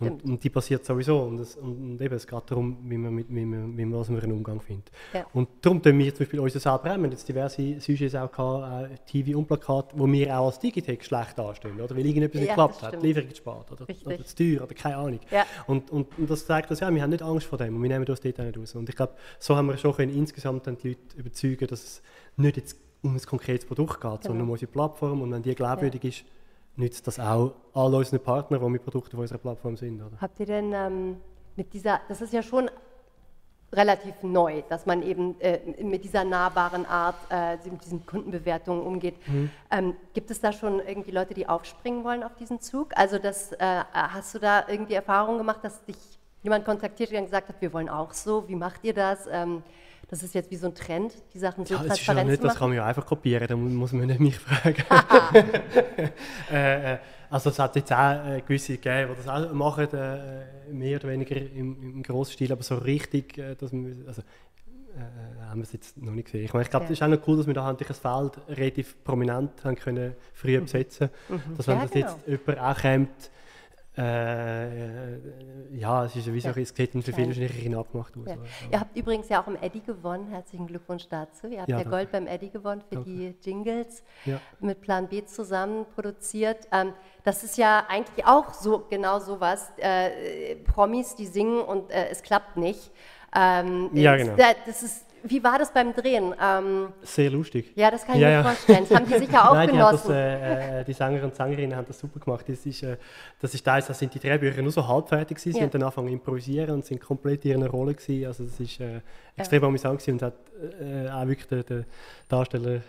Stimmt. 0.00 0.22
Und, 0.22 0.30
und 0.30 0.44
die 0.44 0.50
passiert 0.50 0.84
sowieso. 0.84 1.20
Und, 1.22 1.40
es, 1.40 1.56
und, 1.56 2.00
eben, 2.00 2.14
es 2.14 2.26
geht 2.26 2.42
darum, 2.46 2.78
wie 2.84 2.96
man, 2.96 3.12
mit, 3.12 3.26
wie 3.28 3.44
man, 3.44 3.76
wie 3.76 3.84
man 3.84 3.98
was 3.98 4.08
man 4.08 4.20
einen 4.20 4.32
Umgang 4.32 4.60
findet. 4.60 4.90
Ja. 5.12 5.26
Und 5.32 5.48
darum 5.60 5.82
tun 5.82 5.98
wir 5.98 6.14
zum 6.14 6.18
Beispiel 6.20 6.40
uns 6.40 6.52
selber 6.52 6.78
auch. 6.78 6.84
Wir 6.84 6.92
haben 6.92 7.10
jetzt 7.10 7.28
diverse 7.28 7.80
Sujets 7.80 8.14
auch 8.14 8.30
gehabt, 8.30 8.92
äh, 8.92 8.96
TV 9.10 9.36
und 9.36 9.46
Plakat, 9.46 9.92
wo 9.96 10.06
wir 10.06 10.38
auch 10.38 10.46
als 10.46 10.60
Digitech 10.60 11.04
schlecht 11.04 11.36
dastehen. 11.36 11.80
Oder? 11.80 11.96
Weil 11.96 12.06
irgendetwas 12.06 12.40
nicht 12.40 12.48
Ja, 12.48 12.54
geklappt 12.54 12.76
das 12.76 12.82
hat, 12.92 13.02
die 13.02 13.06
Lieferung 13.08 13.30
spät 13.34 13.72
oder, 13.72 13.88
Richtig. 13.88 14.06
oder 14.06 14.24
zu 14.24 14.36
teuer 14.36 14.62
oder 14.62 14.74
keine 14.74 14.96
Ahnung. 14.96 15.20
Ja. 15.30 15.44
Und, 15.66 15.90
und, 15.90 16.16
und 16.16 16.30
das 16.30 16.46
zeigt 16.46 16.70
uns, 16.70 16.78
ja, 16.80 16.94
wir 16.94 17.02
haben 17.02 17.10
nicht 17.10 17.22
Angst 17.22 17.46
vor 17.46 17.58
dem 17.58 17.74
und 17.74 17.82
wir 17.82 17.88
nehmen 17.88 18.06
uns 18.06 18.20
dort 18.20 18.40
auch 18.40 18.44
nicht 18.44 18.58
raus. 18.58 18.74
Und 18.76 18.88
ich 18.88 18.94
glaube, 18.96 19.14
so 19.40 19.56
haben 19.56 19.66
wir 19.66 19.76
schon 19.76 19.94
können 19.94 20.16
insgesamt 20.16 20.66
dann 20.68 20.76
die 20.78 20.90
Leute 20.90 21.00
überzeugen, 21.16 21.66
dass 21.66 21.82
es 21.82 22.02
nicht 22.36 22.56
jetzt 22.56 22.78
um 23.02 23.14
ein 23.14 23.22
konkretes 23.22 23.66
Produkt 23.66 24.00
geht, 24.00 24.22
sondern 24.22 24.32
Genau. 24.32 24.44
um 24.44 24.50
unsere 24.50 24.70
Plattform. 24.70 25.22
Und 25.22 25.32
wenn 25.32 25.42
die 25.42 25.54
glaubwürdig 25.54 26.04
ist, 26.04 26.24
nützt 26.78 27.06
das 27.06 27.18
auch 27.18 27.54
all 27.74 27.94
unseren 27.94 28.20
Partnern, 28.20 28.60
die 28.60 28.68
mit 28.70 28.84
Produkten 28.84 29.16
auf 29.16 29.22
unserer 29.22 29.38
Plattform 29.38 29.76
sind. 29.76 30.00
Oder? 30.00 30.16
Habt 30.20 30.38
ihr 30.40 30.46
denn 30.46 30.72
ähm, 30.72 31.16
mit 31.56 31.72
dieser, 31.74 32.00
das 32.08 32.20
ist 32.20 32.32
ja 32.32 32.42
schon 32.42 32.70
relativ 33.72 34.22
neu, 34.22 34.62
dass 34.68 34.86
man 34.86 35.02
eben 35.02 35.38
äh, 35.40 35.58
mit 35.82 36.04
dieser 36.04 36.24
nahbaren 36.24 36.86
Art, 36.86 37.16
äh, 37.30 37.56
mit 37.68 37.84
diesen 37.84 38.06
Kundenbewertungen 38.06 38.82
umgeht. 38.82 39.16
Mhm. 39.26 39.50
Ähm, 39.70 39.96
gibt 40.14 40.30
es 40.30 40.40
da 40.40 40.52
schon 40.52 40.80
irgendwie 40.80 41.10
Leute, 41.10 41.34
die 41.34 41.46
aufspringen 41.46 42.02
wollen 42.04 42.22
auf 42.22 42.34
diesen 42.36 42.60
Zug? 42.60 42.96
Also 42.96 43.18
das, 43.18 43.52
äh, 43.52 43.82
hast 43.92 44.34
du 44.34 44.38
da 44.38 44.64
irgendwie 44.68 44.94
Erfahrungen 44.94 45.38
gemacht, 45.38 45.60
dass 45.62 45.84
dich 45.84 45.98
jemand 46.42 46.64
kontaktiert 46.64 47.10
hat 47.10 47.18
und 47.18 47.24
gesagt 47.26 47.48
hat, 47.48 47.60
wir 47.60 47.72
wollen 47.72 47.88
auch 47.88 48.14
so, 48.14 48.48
wie 48.48 48.56
macht 48.56 48.84
ihr 48.84 48.94
das? 48.94 49.26
Ähm, 49.30 49.62
das 50.08 50.22
ist 50.22 50.34
jetzt 50.34 50.50
wie 50.50 50.56
so 50.56 50.66
ein 50.68 50.74
Trend, 50.74 51.12
die 51.34 51.38
Sachen 51.38 51.64
so 51.66 51.74
Ja, 51.74 51.82
das 51.82 51.98
ist 52.00 52.06
ja 52.06 52.14
transparent 52.14 52.28
nicht, 52.30 52.40
zu 52.40 52.46
das 52.46 52.54
machen. 52.54 52.58
kann 52.60 52.68
man 52.70 52.76
ja 52.78 52.86
einfach 52.86 53.06
kopieren, 53.06 53.46
da 53.46 53.56
mu- 53.56 53.68
muss 53.68 53.92
man 53.92 54.06
nicht 54.06 54.20
mich 54.20 54.38
fragen. 54.38 54.82
äh, 56.50 56.94
äh, 56.94 56.98
also 57.30 57.50
es 57.50 57.58
hat 57.58 57.76
jetzt 57.76 57.92
auch 57.92 58.26
äh, 58.26 58.40
gewisse 58.46 58.74
gegeben, 58.78 59.10
die 59.12 59.16
das 59.24 59.28
auch 59.28 59.52
machen, 59.52 59.88
mehr 60.72 60.98
oder 60.98 61.08
weniger 61.08 61.36
im, 61.36 61.82
im 61.96 62.02
grossen 62.02 62.32
Stil, 62.32 62.52
aber 62.52 62.62
so 62.62 62.76
richtig, 62.76 63.34
dass 63.58 63.72
man, 63.72 64.04
also, 64.06 64.22
äh, 64.22 65.42
haben 65.46 65.60
wir 65.60 65.64
es 65.64 65.72
jetzt 65.72 65.96
noch 65.98 66.12
nicht 66.12 66.24
gesehen. 66.26 66.44
Ich, 66.44 66.52
meine, 66.54 66.62
ich 66.64 66.70
glaube, 66.70 66.84
Ja. 66.84 66.88
das 66.90 66.98
ist 66.98 67.02
auch 67.02 67.08
noch 67.08 67.26
cool, 67.28 67.36
dass 67.36 67.46
wir 67.46 67.54
da 67.54 67.64
halt 67.64 67.80
ein 67.80 67.94
Feld 67.94 68.32
relativ 68.48 69.04
prominent 69.04 69.62
haben 69.64 69.76
können 69.76 70.14
früher 70.32 70.60
besetzen 70.60 71.10
Dass 71.56 71.66
wenn 71.68 71.76
Ja, 71.76 71.82
das 71.82 71.90
genau. 71.92 72.06
jetzt 72.06 72.26
jemand 72.46 72.58
auch 72.60 72.80
kommt, 72.82 73.30
äh, 73.98 75.14
äh, 75.16 75.20
ja, 75.72 76.04
es 76.04 76.14
ist 76.16 76.26
ja 76.26 76.32
wie 76.32 76.40
so, 76.40 76.48
Ja. 76.48 76.56
es 76.56 76.72
dann 76.74 77.02
für 77.02 77.12
viele 77.12 77.32
Klein. 77.32 77.48
wahrscheinlich 77.48 77.76
abgemacht 77.76 78.14
aus. 78.16 78.26
Ja. 78.28 78.36
Ihr 78.70 78.80
habt 78.80 78.96
übrigens 78.96 79.28
ja 79.28 79.42
auch 79.42 79.46
im 79.48 79.56
Eddy 79.56 79.80
gewonnen. 79.80 80.28
Herzlichen 80.28 80.66
Glückwunsch 80.66 81.08
dazu. 81.08 81.48
Ihr 81.48 81.60
habt 81.60 81.68
ja, 81.68 81.78
Ja. 81.78 81.84
Gold 81.88 82.10
beim 82.12 82.26
Eddy 82.26 82.48
gewonnen 82.48 82.80
für 82.88 82.96
Danke. 82.96 83.10
die 83.10 83.34
Jingles 83.42 84.02
Ja. 84.24 84.40
mit 84.60 84.80
Plan 84.80 85.08
B 85.08 85.24
zusammen 85.24 85.84
produziert. 85.94 86.68
Ähm, 86.72 86.92
das 87.24 87.42
ist 87.44 87.58
ja 87.58 87.84
eigentlich 87.88 88.24
auch 88.24 88.54
so 88.54 88.84
genau 88.88 89.18
sowas. 89.18 89.72
Äh, 89.78 90.56
Promis, 90.56 91.14
die 91.16 91.26
singen 91.26 91.60
und 91.60 91.90
äh, 91.90 92.08
es 92.10 92.22
klappt 92.22 92.56
nicht. 92.56 92.90
Ähm, 93.36 93.90
Ja, 93.92 94.16
genau. 94.16 94.36
da- 94.36 94.54
Das 94.64 94.82
ist, 94.82 95.04
wie 95.28 95.42
war 95.44 95.58
das 95.58 95.72
beim 95.72 95.94
Drehen? 95.94 96.34
Ähm, 96.42 96.88
Sehr 97.02 97.30
lustig. 97.30 97.72
ja, 97.76 97.90
das 97.90 98.04
kann 98.04 98.16
ich 98.16 98.22
Ja, 98.22 98.28
mir 98.28 98.34
ja. 98.34 98.42
vorstellen. 98.42 98.86
Das 98.88 98.98
haben 98.98 99.06
die 99.06 99.18
sicher 99.18 99.50
auch 99.50 99.54
Nein, 99.54 99.70
die, 99.70 99.78
haben 99.78 99.92
das, 99.92 100.02
genossen. 100.02 100.16
äh, 100.16 100.80
äh, 100.80 100.84
die 100.84 100.92
Sänger 100.92 101.24
und 101.24 101.34
Sängerinnen 101.36 101.76
haben 101.76 101.86
das 101.86 101.98
super 101.98 102.20
gemacht. 102.20 102.44
Das 102.48 102.64
ist, 102.66 102.82
äh, 102.82 102.96
das 103.40 103.54
ist 103.54 103.64
teils, 103.64 103.86
das 103.86 103.98
sind 103.98 104.14
die 104.14 104.18
Drehbücher 104.18 104.62
nur 104.62 104.72
so 104.72 104.86
halbfertig 104.86 105.36
gewesen. 105.36 105.52
Sie 105.52 105.58
Ja. 105.58 105.64
haben 105.64 105.70
dann 105.70 105.82
angefangen 105.82 106.08
zu 106.08 106.12
improvisieren 106.14 106.70
und 106.70 106.84
sind 106.84 107.00
komplett 107.00 107.44
in 107.44 107.60
ihrer 107.60 107.70
Rolle 107.70 107.94
gewesen. 107.94 108.26
Also 108.26 108.44
das 108.44 108.58
ist 108.60 108.80
äh, 108.80 109.00
extrem 109.36 109.64
amüsant 109.64 109.98
gewesen 110.00 110.12
und 110.14 110.22
hat 110.22 110.34
äh, 110.80 111.08
auch 111.10 111.26
wirklich 111.26 111.46
den, 111.48 111.64
den 111.66 111.84
Darsteller 112.28 112.76
äh, 112.76 112.80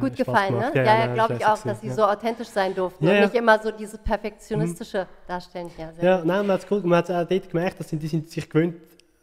Gut 0.00 0.12
Spaß 0.14 0.16
gefallen, 0.26 0.52
ne? 0.54 0.58
gemacht. 0.60 0.74
Ja, 0.76 0.82
ja, 0.84 1.06
nein, 1.06 1.14
glaube 1.14 1.34
ich 1.34 1.44
auch, 1.44 1.58
dass 1.58 1.62
sie 1.80 1.86
gewesen, 1.88 1.96
so 1.96 2.04
authentisch 2.04 2.48
sein 2.48 2.74
durften 2.74 3.04
Ja, 3.04 3.10
und 3.10 3.16
ja. 3.16 3.22
nicht 3.24 3.34
immer 3.34 3.58
so 3.62 3.70
dieses 3.70 3.98
perfektionistische 3.98 5.06
darstellen. 5.26 5.70
Ja, 5.76 5.92
Ja, 6.00 6.16
nein, 6.24 6.46
man 6.46 6.52
hat 6.52 6.64
es 6.64 6.70
cool, 6.70 6.80
man 6.84 6.98
hat 6.98 7.10
auch 7.10 7.24
dort 7.28 7.50
gemerkt, 7.50 7.80
dass 7.80 7.88
sie, 7.90 7.96
die 7.96 8.06
sind 8.06 8.30
sich 8.30 8.48
gewöhnt, 8.48 8.76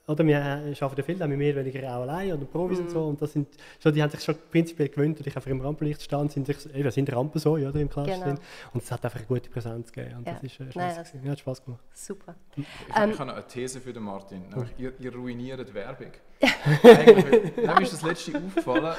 oder 0.07 0.25
wir 0.25 0.35
äh, 0.37 0.73
arbeiten 0.83 0.97
ja 0.97 1.03
viel 1.03 1.23
auch 1.23 1.27
mit 1.27 1.37
mehr 1.37 1.53
oder 1.53 1.63
weniger 1.65 1.87
auch 1.95 2.01
allein 2.01 2.33
oder 2.33 2.45
Profis 2.45 2.79
Mhm. 2.79 2.85
und 2.85 2.91
so 2.91 3.05
und 3.07 3.21
das 3.21 3.31
sind, 3.33 3.47
schon, 3.79 3.93
die 3.93 4.01
haben 4.01 4.09
sich 4.09 4.21
schon 4.23 4.35
prinzipiell 4.49 4.89
gewöhnt, 4.89 5.19
dass 5.19 5.27
ich 5.27 5.35
einfach 5.35 5.49
im 5.49 5.61
Rampenlicht 5.61 6.01
stand, 6.01 6.31
sind 6.31 6.47
sich, 6.47 6.57
eben, 6.75 6.89
sind 6.91 7.11
Rampen 7.13 7.39
so, 7.39 7.55
ja, 7.57 7.69
oder 7.69 7.79
im 7.79 7.89
Klasse 7.89 8.11
Genau. 8.11 8.25
sind 8.25 8.39
und 8.73 8.83
es 8.83 8.91
hat 8.91 9.03
einfach 9.05 9.19
eine 9.19 9.27
gute 9.27 9.49
Präsenz 9.49 9.91
gegeben 9.91 10.17
und 10.17 10.27
Ja. 10.27 10.33
das 10.33 10.43
ist 10.43 10.59
äh, 10.59 10.63
Nein, 10.63 10.71
scheiße 10.95 11.13
das- 11.17 11.23
ja, 11.25 11.31
hat 11.31 11.39
Spaß 11.39 11.63
gemacht. 11.63 11.81
Super. 11.93 12.35
Ich, 12.55 12.65
Ähm, 12.95 13.11
ich 13.11 13.19
habe 13.19 13.27
noch 13.29 13.35
eine 13.35 13.47
These 13.47 13.79
für 13.79 13.93
den 13.93 14.03
Martin. 14.03 14.41
Nämlich, 14.49 14.71
ihr, 14.77 14.93
ihr 14.99 15.13
ruiniert 15.15 15.73
Werbung. 15.73 16.11
Eigentlich, 16.83 17.55
mir 17.57 17.81
ist 17.81 17.93
das 17.93 18.01
letzte 18.01 18.37
aufgefallen, 18.37 18.95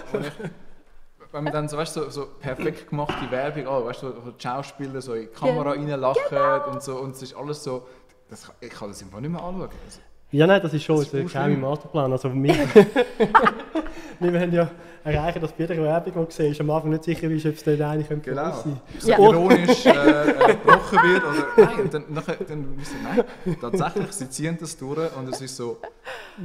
wenn 1.32 1.44
man 1.44 1.52
dann 1.52 1.68
so, 1.68 1.76
weißt, 1.78 1.94
so, 1.94 2.10
so 2.10 2.26
perfekt 2.40 2.88
gemachte 2.90 3.30
Werbung, 3.30 3.66
oh, 3.66 3.84
weißt, 3.86 4.00
so, 4.00 4.20
so 4.20 4.30
die 4.32 4.42
Schauspieler 4.42 5.00
so 5.00 5.14
in 5.14 5.22
die 5.22 5.26
Kamera 5.28 5.70
reinlachen 5.70 6.20
Genau. 6.28 6.70
und 6.70 6.82
so, 6.82 6.96
und 6.98 7.14
es 7.16 7.22
ist 7.22 7.34
alles 7.34 7.64
so, 7.64 7.86
das, 8.28 8.50
ich 8.60 8.70
kann 8.70 8.88
das 8.88 9.02
einfach 9.02 9.20
nicht 9.20 9.30
mehr 9.30 9.42
anschauen. 9.42 9.70
Also, 9.84 10.00
Ja, 10.32 10.46
nein, 10.46 10.60
das 10.62 10.72
ist 10.72 10.82
schon 10.84 10.96
Das 10.96 11.06
ist 11.08 11.14
ein 11.14 11.26
geheime 11.26 11.48
urschlimm. 11.54 11.60
Masterplan. 11.60 12.12
Also 12.12 12.32
wir, 12.34 12.54
wir 14.20 14.32
wollen 14.32 14.52
ja 14.52 14.70
erreichen, 15.04 15.40
dass 15.42 15.52
bei 15.52 15.64
jeder 15.64 15.76
Werbung, 15.82 16.12
die 16.12 16.24
du 16.24 16.26
siehst, 16.30 16.60
am 16.60 16.70
Anfang 16.70 16.90
nicht 16.90 17.04
sicher 17.04 17.28
bist, 17.28 17.44
ob 17.44 17.54
es 17.54 17.64
dort 17.64 18.08
könnte 18.08 18.30
Genau. 18.30 18.52
sein 18.52 18.80
so 18.98 19.10
Ja. 19.10 19.18
ironisch 19.18 19.84
äh, 19.86 19.90
äh, 19.90 20.34
gebrochen 20.54 20.98
wird. 21.02 21.22
Oder, 21.24 21.46
nein, 21.66 21.80
und 21.80 21.94
dann, 21.94 22.04
nachher, 22.08 22.36
dann 22.48 22.78
wissen 22.80 22.96
wir, 23.02 23.24
nein, 23.44 23.56
tatsächlich, 23.60 24.12
sie 24.12 24.30
ziehen 24.30 24.56
das 24.60 24.76
durch 24.78 25.16
und 25.16 25.28
es 25.28 25.40
ist 25.40 25.56
so 25.56 25.78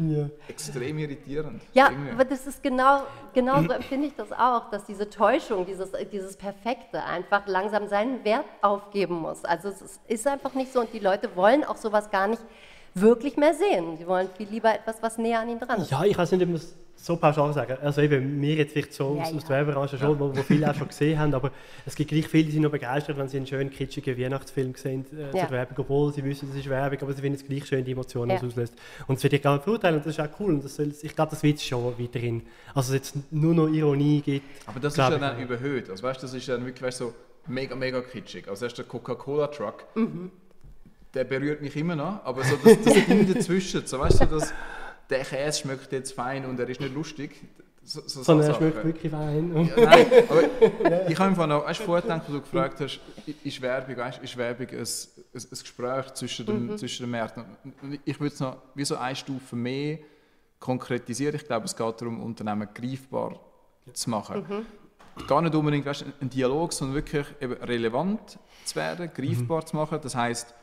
Ja. 0.10 0.26
extrem 0.50 0.98
irritierend. 0.98 1.62
Ja, 1.74 1.90
Irgendwie. 1.92 2.12
aber 2.12 2.26
das 2.26 2.46
ist 2.48 2.62
genau, 2.64 3.04
genau 3.34 3.62
so 3.62 3.70
empfinde 3.72 4.08
ich 4.08 4.16
das 4.16 4.32
auch, 4.34 4.70
dass 4.72 4.84
diese 4.86 5.08
Täuschung, 5.10 5.66
dieses, 5.66 5.92
dieses 6.12 6.36
Perfekte 6.36 7.04
einfach 7.04 7.46
langsam 7.48 7.88
seinen 7.88 8.26
Wert 8.26 8.46
aufgeben 8.62 9.16
muss. 9.22 9.46
Also 9.46 9.70
es 9.70 9.82
ist- 9.82 10.02
ist 10.08 10.28
einfach 10.28 10.54
nicht 10.56 10.74
so 10.74 10.80
und 10.82 10.92
die 10.94 11.00
Leute 11.00 11.30
wollen 11.36 11.64
auch 11.64 11.78
sowas 11.78 12.10
gar 12.10 12.28
nicht 12.28 12.42
wirklich 13.02 13.38
mehr 13.38 13.54
sehen. 13.54 13.98
Sie 13.98 14.08
wollen 14.08 14.30
viel 14.36 14.48
lieber 14.50 14.74
etwas, 14.74 15.02
was 15.02 15.18
näher 15.18 15.40
an 15.40 15.50
ihnen 15.50 15.60
dran 15.60 15.82
ist. 15.82 15.92
Ja, 15.92 16.04
ich 16.04 16.18
weiß 16.18 16.32
nicht, 16.32 16.42
ob 16.42 16.48
man 16.50 16.56
es 16.58 16.76
so 17.00 17.16
pauschal 17.16 17.54
sagen 17.54 17.78
Also 17.84 18.02
eben, 18.02 18.42
wir 18.42 18.56
jetzt 18.56 18.74
vielleicht 18.74 18.92
so 18.94 19.16
Ja, 19.16 19.22
aus, 19.24 19.30
ja. 19.32 19.38
aus 19.38 19.46
der 19.46 19.56
Werbebranche 19.58 19.98
schon, 20.00 20.20
wo, 20.20 20.36
wo 20.36 20.42
viele 20.42 20.70
auch 20.70 20.74
schon 20.74 20.88
gesehen 20.88 21.20
haben, 21.20 21.34
aber 21.36 21.52
es 21.86 21.96
gibt 21.96 22.10
gleich 22.10 22.28
viele, 22.28 22.46
die 22.46 22.52
sind 22.54 22.64
noch 22.64 22.72
begeistert, 22.72 23.18
wenn 23.18 23.28
sie 23.28 23.38
einen 23.38 23.46
schönen, 23.46 23.70
kitschigen 23.70 24.18
Weihnachtsfilm 24.20 24.74
sehen 24.76 25.06
äh, 25.16 25.38
Ja. 25.38 25.44
zur 25.46 25.52
Werbung, 25.52 25.78
obwohl 25.78 26.12
sie 26.12 26.24
wissen, 26.24 26.50
das 26.50 26.58
ist 26.58 26.68
Werbung, 26.70 26.98
aber 27.02 27.14
sie 27.14 27.22
finden 27.22 27.40
es 27.40 27.46
gleich 27.48 27.66
schön, 27.68 27.86
die 27.86 27.92
Emotionen, 27.92 28.30
die 28.30 28.34
Ja. 28.36 28.42
es 28.42 28.48
auslöst. 28.48 28.74
Und 29.08 29.16
das 29.18 29.24
will 29.24 29.34
ich 29.36 29.42
gar 29.44 29.54
nicht 29.54 29.64
verurteilen 29.64 29.98
und 29.98 30.06
das 30.08 30.18
ist 30.18 30.20
auch 30.20 30.40
cool 30.40 30.54
und 30.56 30.64
das 30.64 30.76
soll, 30.76 30.92
ich 31.02 31.16
glaube, 31.16 31.30
das 31.30 31.44
wird 31.44 31.58
es 31.58 31.66
schon 31.66 31.84
weiterhin. 32.00 32.42
Also 32.74 32.94
es 32.96 33.14
jetzt 33.14 33.32
nur 33.32 33.54
noch 33.54 33.68
Ironie 33.68 34.22
gibt. 34.22 34.46
Aber 34.68 34.80
das 34.80 34.96
glaub 34.96 35.12
ist 35.14 35.22
ja 35.22 35.28
dann 35.30 35.38
auch. 35.38 35.42
überhöht. 35.42 35.90
Also 35.92 36.02
weißt, 36.02 36.24
das 36.24 36.34
ist 36.34 36.50
dann 36.50 36.66
wirklich 36.66 36.82
weißt, 36.82 36.98
so 36.98 37.14
mega, 37.46 37.76
mega 37.76 38.02
kitschig. 38.02 38.48
Also 38.50 38.66
erst 38.66 38.80
der 38.80 38.86
Coca-Cola-Truck, 38.86 39.86
Mhm. 39.94 40.32
Der 41.14 41.24
berührt 41.24 41.62
mich 41.62 41.76
immer 41.76 41.96
noch, 41.96 42.24
aber 42.24 42.44
so 42.44 42.56
das, 42.58 42.82
das 42.84 43.06
Ding 43.06 43.34
dazwischen, 43.34 43.86
so 43.86 44.00
weißt 44.00 44.22
du, 44.22 44.26
das, 44.26 44.54
der 45.10 45.24
Käse 45.24 45.62
schmeckt 45.62 45.92
jetzt 45.92 46.14
fein 46.14 46.46
und 46.46 46.60
er 46.60 46.70
ist 46.70 46.82
nicht 46.82 46.94
lustig. 46.94 47.32
So, 47.84 48.02
so, 48.06 48.22
Sondern 48.22 48.50
er 48.50 48.56
schmeckt 48.56 48.84
wirklich 48.84 49.12
fein. 49.12 49.56
Ja, 49.56 49.86
nein, 49.86 50.06
aber 50.28 51.10
ich 51.10 51.18
habe 51.18 51.30
einfach 51.30 51.48
noch, 51.48 51.66
weißt 51.66 51.80
du, 51.80 51.84
vorher 51.86 52.02
gedacht, 52.02 52.24
wo 52.28 52.34
du 52.34 52.42
gefragt 52.42 52.82
hast, 52.82 53.00
ist 53.44 53.62
Werbung, 53.62 53.96
weißt, 53.96 54.22
ist 54.22 54.36
Werbung 54.36 54.68
ein, 54.68 54.78
ein, 54.78 54.86
ein 55.34 55.50
Gespräch 55.50 56.14
zwischen, 56.14 56.46
dem, 56.46 56.78
zwischen 56.78 57.04
den 57.04 57.12
Märkten? 57.12 57.46
Ich 58.04 58.20
würde 58.20 58.34
es 58.34 58.40
noch 58.42 58.58
wie 58.76 58.84
so 58.84 58.98
eine 58.98 59.16
Stufe 59.16 59.56
mehr 59.56 60.00
konkretisieren. 60.60 61.36
Ich 61.36 61.46
glaube, 61.46 61.66
es 61.66 61.76
geht 61.76 62.02
darum, 62.02 62.22
Unternehmen 62.22 62.68
greifbar 62.74 63.40
zu 63.94 64.10
machen. 64.10 64.66
Gar 65.26 65.42
nicht 65.42 65.56
unbedingt 65.56 65.86
weißt, 65.86 66.06
ein 66.20 66.30
Dialog, 66.30 66.74
sondern 66.74 66.96
wirklich 66.96 67.26
eben 67.40 67.54
relevant 67.54 68.38
zu 68.66 68.76
werden, 68.76 69.10
greifbar 69.14 69.66
zu 69.66 69.78
machen. 69.78 70.00
Das 70.02 70.14
heißt, 70.14 70.54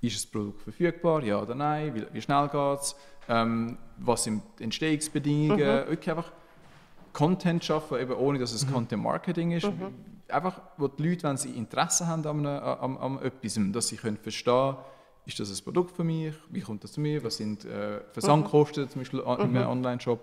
ist 0.00 0.16
das 0.16 0.26
Produkt 0.26 0.62
verfügbar, 0.62 1.22
ja 1.24 1.40
oder 1.42 1.54
nein, 1.54 1.94
wie, 1.94 2.04
wie 2.12 2.20
schnell 2.22 2.48
geht 2.48 2.80
es, 2.80 2.94
ähm, 3.28 3.76
was 3.98 4.24
sind 4.24 4.42
die 4.58 4.64
Entstehungsbedingungen, 4.64 5.58
wirklich 5.88 6.10
einfach 6.10 6.30
Content 7.12 7.64
schaffen, 7.64 7.98
eben 8.00 8.12
ohne 8.12 8.38
dass 8.38 8.52
es 8.52 8.70
Content 8.70 9.02
Marketing 9.02 9.52
ist. 9.52 9.68
Einfach, 10.28 10.60
wo 10.76 10.88
die 10.88 11.08
Leute, 11.08 11.22
wenn 11.24 11.36
sie 11.36 11.50
Interesse 11.50 12.06
haben 12.06 12.24
an, 12.26 12.46
einem, 12.46 12.62
an, 12.62 12.96
an 12.98 13.22
etwas, 13.22 13.58
dass 13.72 13.88
sie 13.88 13.96
können 13.96 14.18
verstehen 14.18 14.76
ist 15.24 15.38
das 15.40 15.50
ein 15.50 15.62
Produkt 15.62 15.94
für 15.94 16.04
mich, 16.04 16.34
wie 16.48 16.60
kommt 16.62 16.82
das 16.84 16.92
zu 16.92 17.02
mir, 17.02 17.22
was 17.22 17.36
sind 17.36 17.62
äh, 17.66 18.00
Versandkosten 18.12 18.88
zum 18.88 19.02
Beispiel 19.02 19.20
an- 19.22 19.40
in 19.50 19.56
einem 19.58 19.68
Online-Shop. 19.68 20.20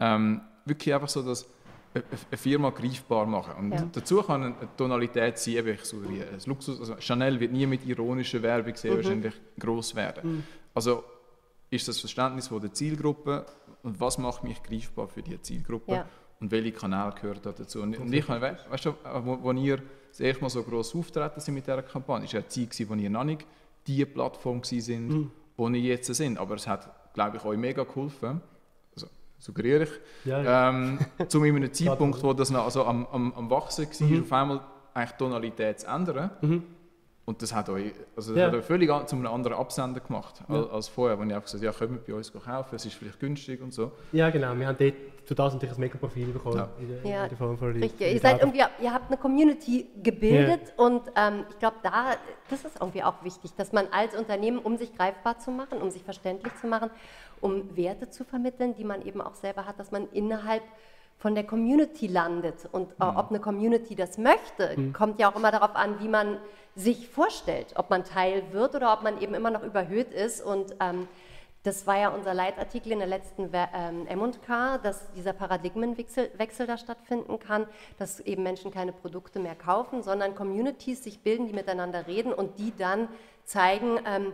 Ähm, 0.00 0.40
wirklich 0.64 0.92
einfach 0.92 1.08
so, 1.08 1.22
dass 1.22 1.46
eine 1.94 2.04
eine 2.30 2.36
Firma 2.38 2.70
greifbar 2.70 3.26
machen. 3.26 3.54
Und 3.58 3.72
Ja. 3.72 3.88
dazu 3.92 4.22
kann 4.22 4.42
eine 4.42 4.54
Tonalität 4.76 5.38
sein, 5.38 5.54
eben, 5.54 5.68
ich 5.74 5.84
suche 5.84 6.08
hier 6.08 6.28
ein 6.28 6.38
Luxus, 6.46 6.78
also 6.80 6.96
Chanel 7.00 7.38
wird 7.40 7.52
nie 7.52 7.66
mit 7.66 7.84
ironischer 7.86 8.42
Werbung 8.42 8.76
sehr 8.76 8.94
wahrscheinlich 8.96 9.34
groß 9.58 9.94
werden. 9.94 10.44
Also 10.74 11.02
ist 11.70 11.86
das 11.88 11.98
Verständnis 12.00 12.48
von 12.48 12.60
der 12.60 12.72
Zielgruppe 12.72 13.44
und 13.82 13.98
was 14.00 14.18
macht 14.18 14.44
mich 14.44 14.62
greifbar 14.62 15.08
für 15.08 15.22
die 15.22 15.40
Zielgruppe 15.42 15.92
Ja. 15.92 16.06
und 16.40 16.50
welche 16.50 16.72
Kanäle 16.72 17.12
gehört 17.20 17.44
da 17.46 17.52
dazu. 17.52 17.82
Und, 17.82 17.98
und 17.98 18.12
ich 18.12 18.26
habe, 18.28 18.40
we- 18.40 18.58
weißt 18.70 18.86
du, 18.86 18.94
wo, 19.24 19.38
wo 19.42 19.52
ihr 19.52 19.82
das 20.10 20.20
erste 20.20 20.42
Mal 20.42 20.50
so 20.50 20.62
gross 20.62 20.94
auftreten 20.94 21.40
sind 21.40 21.54
mit 21.54 21.66
dieser 21.66 21.82
Kampagne, 21.82 22.24
ist 22.24 22.32
ja 22.32 22.40
die 22.40 22.48
Zeit, 22.48 22.70
gewesen, 22.70 22.88
wo 22.90 22.94
ihr 22.94 23.10
noch 23.10 23.24
nicht 23.24 23.46
die 23.86 24.04
Plattform 24.04 24.62
sind, 24.64 25.30
wo 25.56 25.68
ihr 25.68 25.80
jetzt 25.80 26.12
sind. 26.14 26.38
Aber 26.38 26.54
es 26.56 26.66
hat, 26.66 27.12
glaube 27.14 27.36
ich, 27.38 27.44
euch 27.44 27.58
mega 27.58 27.84
geholfen, 27.84 28.40
suggeriere 29.40 29.84
ich, 29.84 29.90
Ja, 30.24 30.42
ja. 30.42 30.68
ähm, 30.68 30.98
zu 31.28 31.42
einem 31.42 31.72
Zeitpunkt, 31.72 32.22
wo 32.22 32.32
das 32.32 32.50
noch 32.50 32.64
also 32.64 32.84
am, 32.84 33.06
am, 33.06 33.32
am 33.34 33.50
Wachsen 33.50 33.86
war, 33.86 34.20
auf 34.22 34.32
einmal 34.32 34.60
eigentlich 34.94 35.10
die 35.12 35.18
Tonalität 35.18 35.80
zu 35.80 35.86
ändern. 35.88 36.30
Und 37.30 37.40
das 37.40 37.54
hat 37.54 37.68
euch, 37.68 37.92
also 38.16 38.32
das 38.34 38.40
Ja. 38.40 38.48
hat 38.48 38.54
euch 38.54 38.64
völlig 38.64 38.90
an, 38.90 39.06
zu 39.06 39.14
einem 39.14 39.28
anderen 39.28 39.56
Absender 39.56 40.00
gemacht 40.00 40.42
als, 40.48 40.68
als 40.68 40.88
vorher, 40.88 41.16
wo 41.16 41.22
ich 41.22 41.32
einfach 41.32 41.48
gesagt 41.48 41.64
habe, 41.80 41.84
ja, 41.86 41.90
ihr 41.92 42.00
bei 42.04 42.14
uns 42.14 42.32
kaufen, 42.32 42.74
es 42.74 42.84
ist 42.84 42.94
vielleicht 42.94 43.20
günstig 43.20 43.62
und 43.62 43.72
so. 43.72 43.92
ja, 44.10 44.30
genau. 44.30 44.52
Wir 44.56 44.66
haben 44.66 44.76
dort 44.76 44.94
für 45.24 45.36
das 45.36 45.54
natürlich 45.54 45.76
ein 45.76 45.80
Mega-Profil 45.80 46.26
bekommen. 46.32 46.56
Ja. 46.56 46.68
In, 46.80 46.88
der, 46.88 47.10
Ja, 47.12 47.22
in 47.22 47.28
der 47.28 47.38
Form 47.38 47.56
von 47.56 47.70
Richtig. 47.70 48.00
Ihr, 48.00 48.18
seid 48.18 48.40
irgendwie, 48.40 48.64
ihr 48.82 48.92
habt 48.92 49.06
eine 49.06 49.16
Community 49.16 49.86
gebildet 50.02 50.72
und 50.76 51.02
ähm, 51.14 51.44
ich 51.48 51.58
glaube, 51.60 51.76
da, 51.84 52.16
das 52.48 52.64
ist 52.64 52.80
irgendwie 52.80 53.04
auch 53.04 53.22
wichtig, 53.22 53.54
dass 53.54 53.70
man 53.70 53.86
als 53.92 54.16
Unternehmen, 54.16 54.58
um 54.58 54.76
sich 54.76 54.92
greifbar 54.96 55.38
zu 55.38 55.52
machen, 55.52 55.78
um 55.78 55.88
sich 55.92 56.02
verständlich 56.02 56.52
zu 56.60 56.66
machen, 56.66 56.90
um 57.40 57.76
Werte 57.76 58.10
zu 58.10 58.24
vermitteln, 58.24 58.74
die 58.74 58.82
man 58.82 59.02
eben 59.02 59.20
auch 59.20 59.36
selber 59.36 59.66
hat, 59.66 59.78
dass 59.78 59.92
man 59.92 60.08
innerhalb 60.10 60.64
von 61.20 61.34
der 61.34 61.44
Community 61.44 62.06
landet. 62.06 62.68
Und 62.72 62.92
äh, 62.92 63.04
ob 63.04 63.28
eine 63.28 63.38
Community 63.38 63.94
das 63.94 64.18
möchte, 64.18 64.74
kommt 64.92 65.20
ja 65.20 65.30
auch 65.30 65.36
immer 65.36 65.52
darauf 65.52 65.76
an, 65.76 66.00
wie 66.00 66.08
man 66.08 66.38
sich 66.74 67.08
vorstellt, 67.08 67.74
ob 67.76 67.90
man 67.90 68.04
Teil 68.04 68.42
wird 68.52 68.74
oder 68.74 68.92
ob 68.92 69.02
man 69.02 69.20
eben 69.20 69.34
immer 69.34 69.50
noch 69.50 69.62
überhöht 69.62 70.12
ist. 70.12 70.42
Und 70.42 70.74
ähm, 70.80 71.06
das 71.62 71.86
war 71.86 71.98
ja 71.98 72.08
unser 72.08 72.32
Leitartikel 72.32 72.90
in 72.90 73.00
der 73.00 73.08
letzten 73.08 73.50
ähm, 73.52 74.06
M&K, 74.06 74.78
dass 74.78 75.12
dieser 75.12 75.34
Paradigmenwechsel 75.34 76.30
Wechsel 76.38 76.66
da 76.66 76.78
stattfinden 76.78 77.38
kann, 77.38 77.66
dass 77.98 78.20
eben 78.20 78.42
Menschen 78.42 78.70
keine 78.70 78.92
Produkte 78.92 79.40
mehr 79.40 79.54
kaufen, 79.54 80.02
sondern 80.02 80.34
Communities 80.34 81.04
sich 81.04 81.20
bilden, 81.20 81.46
die 81.46 81.52
miteinander 81.52 82.06
reden 82.06 82.32
und 82.32 82.58
die 82.58 82.74
dann 82.74 83.08
zeigen, 83.44 84.00
ähm, 84.06 84.32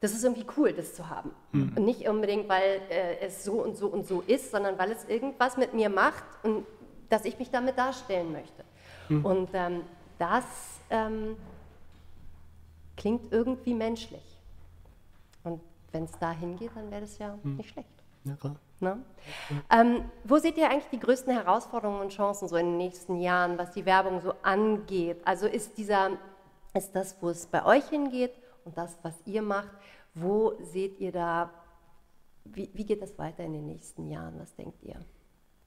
das 0.00 0.12
ist 0.12 0.24
irgendwie 0.24 0.46
cool, 0.56 0.72
das 0.72 0.94
zu 0.94 1.08
haben. 1.08 1.30
Und 1.52 1.78
nicht 1.78 2.06
unbedingt, 2.08 2.48
weil 2.48 2.80
äh, 2.90 3.18
es 3.20 3.44
so 3.44 3.62
und 3.62 3.76
so 3.76 3.88
und 3.88 4.06
so 4.06 4.22
ist, 4.26 4.50
sondern 4.50 4.78
weil 4.78 4.90
es 4.90 5.04
irgendwas 5.08 5.56
mit 5.56 5.72
mir 5.74 5.88
macht 5.88 6.24
und 6.42 6.66
dass 7.08 7.24
ich 7.24 7.38
mich 7.38 7.50
damit 7.50 7.78
darstellen 7.78 8.32
möchte. 8.32 8.64
Und 9.08 9.50
ähm, 9.52 9.82
das 10.18 10.44
ähm, 10.90 11.36
klingt 12.96 13.32
irgendwie 13.32 13.74
menschlich. 13.74 14.38
Und 15.44 15.60
wenn 15.92 16.04
es 16.04 16.18
dahin 16.18 16.56
geht, 16.56 16.70
dann 16.74 16.90
wäre 16.90 17.02
das 17.02 17.18
ja 17.18 17.38
nicht 17.44 17.70
schlecht. 17.70 17.88
Ja, 18.24 18.34
klar. 18.34 18.56
Ne? 18.80 18.98
Ähm, 19.70 20.04
wo 20.24 20.36
seht 20.36 20.58
ihr 20.58 20.68
eigentlich 20.68 20.88
die 20.90 21.00
größten 21.00 21.32
Herausforderungen 21.32 22.00
und 22.00 22.10
Chancen 22.10 22.46
so 22.46 22.56
in 22.56 22.66
den 22.66 22.76
nächsten 22.76 23.16
Jahren, 23.16 23.56
was 23.56 23.70
die 23.70 23.86
Werbung 23.86 24.20
so 24.20 24.34
angeht? 24.42 25.18
Also 25.24 25.46
ist 25.46 25.78
dieser, 25.78 26.10
ist 26.74 26.94
das, 26.94 27.16
wo 27.22 27.30
es 27.30 27.46
bei 27.46 27.64
euch 27.64 27.88
hingeht 27.88 28.32
und 28.66 28.76
das, 28.76 28.98
was 29.02 29.14
ihr 29.24 29.42
macht, 29.42 29.70
wo 30.14 30.54
seht 30.60 30.98
ihr 30.98 31.12
da, 31.12 31.50
wie, 32.44 32.68
wie 32.74 32.84
geht 32.84 33.00
das 33.00 33.16
weiter 33.18 33.44
in 33.44 33.52
den 33.52 33.66
nächsten 33.66 34.08
Jahren? 34.08 34.38
Was 34.38 34.54
denkt 34.56 34.82
ihr? 34.82 34.96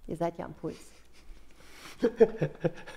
Ihr 0.07 0.17
seid 0.17 0.37
ja 0.37 0.45
am 0.45 0.53
Puls. 0.53 0.77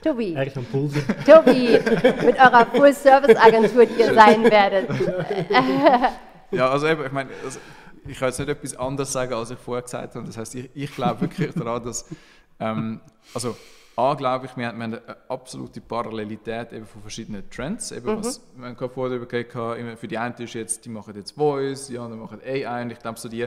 Tobi, 0.02 0.34
ist 0.34 0.56
am 0.56 0.64
Puls. 0.64 0.94
Tobi, 1.24 1.78
mit 2.24 2.36
eurer 2.36 2.66
Full-Service-Agentur, 2.66 3.86
die 3.86 4.00
ihr 4.00 4.14
sein 4.22 4.44
werdet. 4.44 4.88
Ja, 6.54 6.68
also 6.68 6.86
eben, 6.86 7.06
ich 7.06 7.12
meine, 7.12 7.30
also, 7.42 7.58
ich 8.06 8.18
kann 8.18 8.28
jetzt 8.28 8.38
nicht 8.38 8.48
etwas 8.50 8.76
anderes 8.76 9.10
sagen, 9.10 9.32
als 9.32 9.50
ich 9.50 9.58
vorher 9.58 9.80
gesagt 9.80 10.14
habe. 10.14 10.26
Das 10.26 10.36
heißt, 10.36 10.54
ich, 10.54 10.68
ich 10.74 10.94
glaube 10.94 11.22
wirklich 11.22 11.54
daran, 11.54 11.82
dass, 11.82 12.04
ähm, 12.60 13.00
also 13.32 13.56
A, 13.96 14.14
glaube 14.14 14.46
ich, 14.46 14.56
wir 14.56 14.68
haben, 14.68 14.78
wir 14.78 14.84
haben 14.84 14.94
eine 14.94 15.16
absolute 15.28 15.80
Parallelität 15.80 16.72
eben 16.72 16.86
von 16.86 17.02
verschiedenen 17.02 17.48
Trends. 17.50 17.92
Eben, 17.92 18.06
was, 18.06 18.40
wir 18.56 18.66
haben 18.66 18.76
gerade 18.76 18.92
vorher 18.92 19.18
darüber 19.18 19.96
für 19.96 20.08
die 20.08 20.16
einen 20.16 20.34
ist 20.36 20.54
jetzt, 20.54 20.84
die 20.84 20.88
machen 20.88 21.14
jetzt 21.14 21.32
Voice, 21.32 21.88
die 21.88 21.98
anderen 21.98 22.22
machen 22.22 22.40
AI. 22.42 22.82
Und 22.82 22.90
ich 22.90 22.98
glaube, 22.98 23.18
so 23.18 23.28
die 23.28 23.46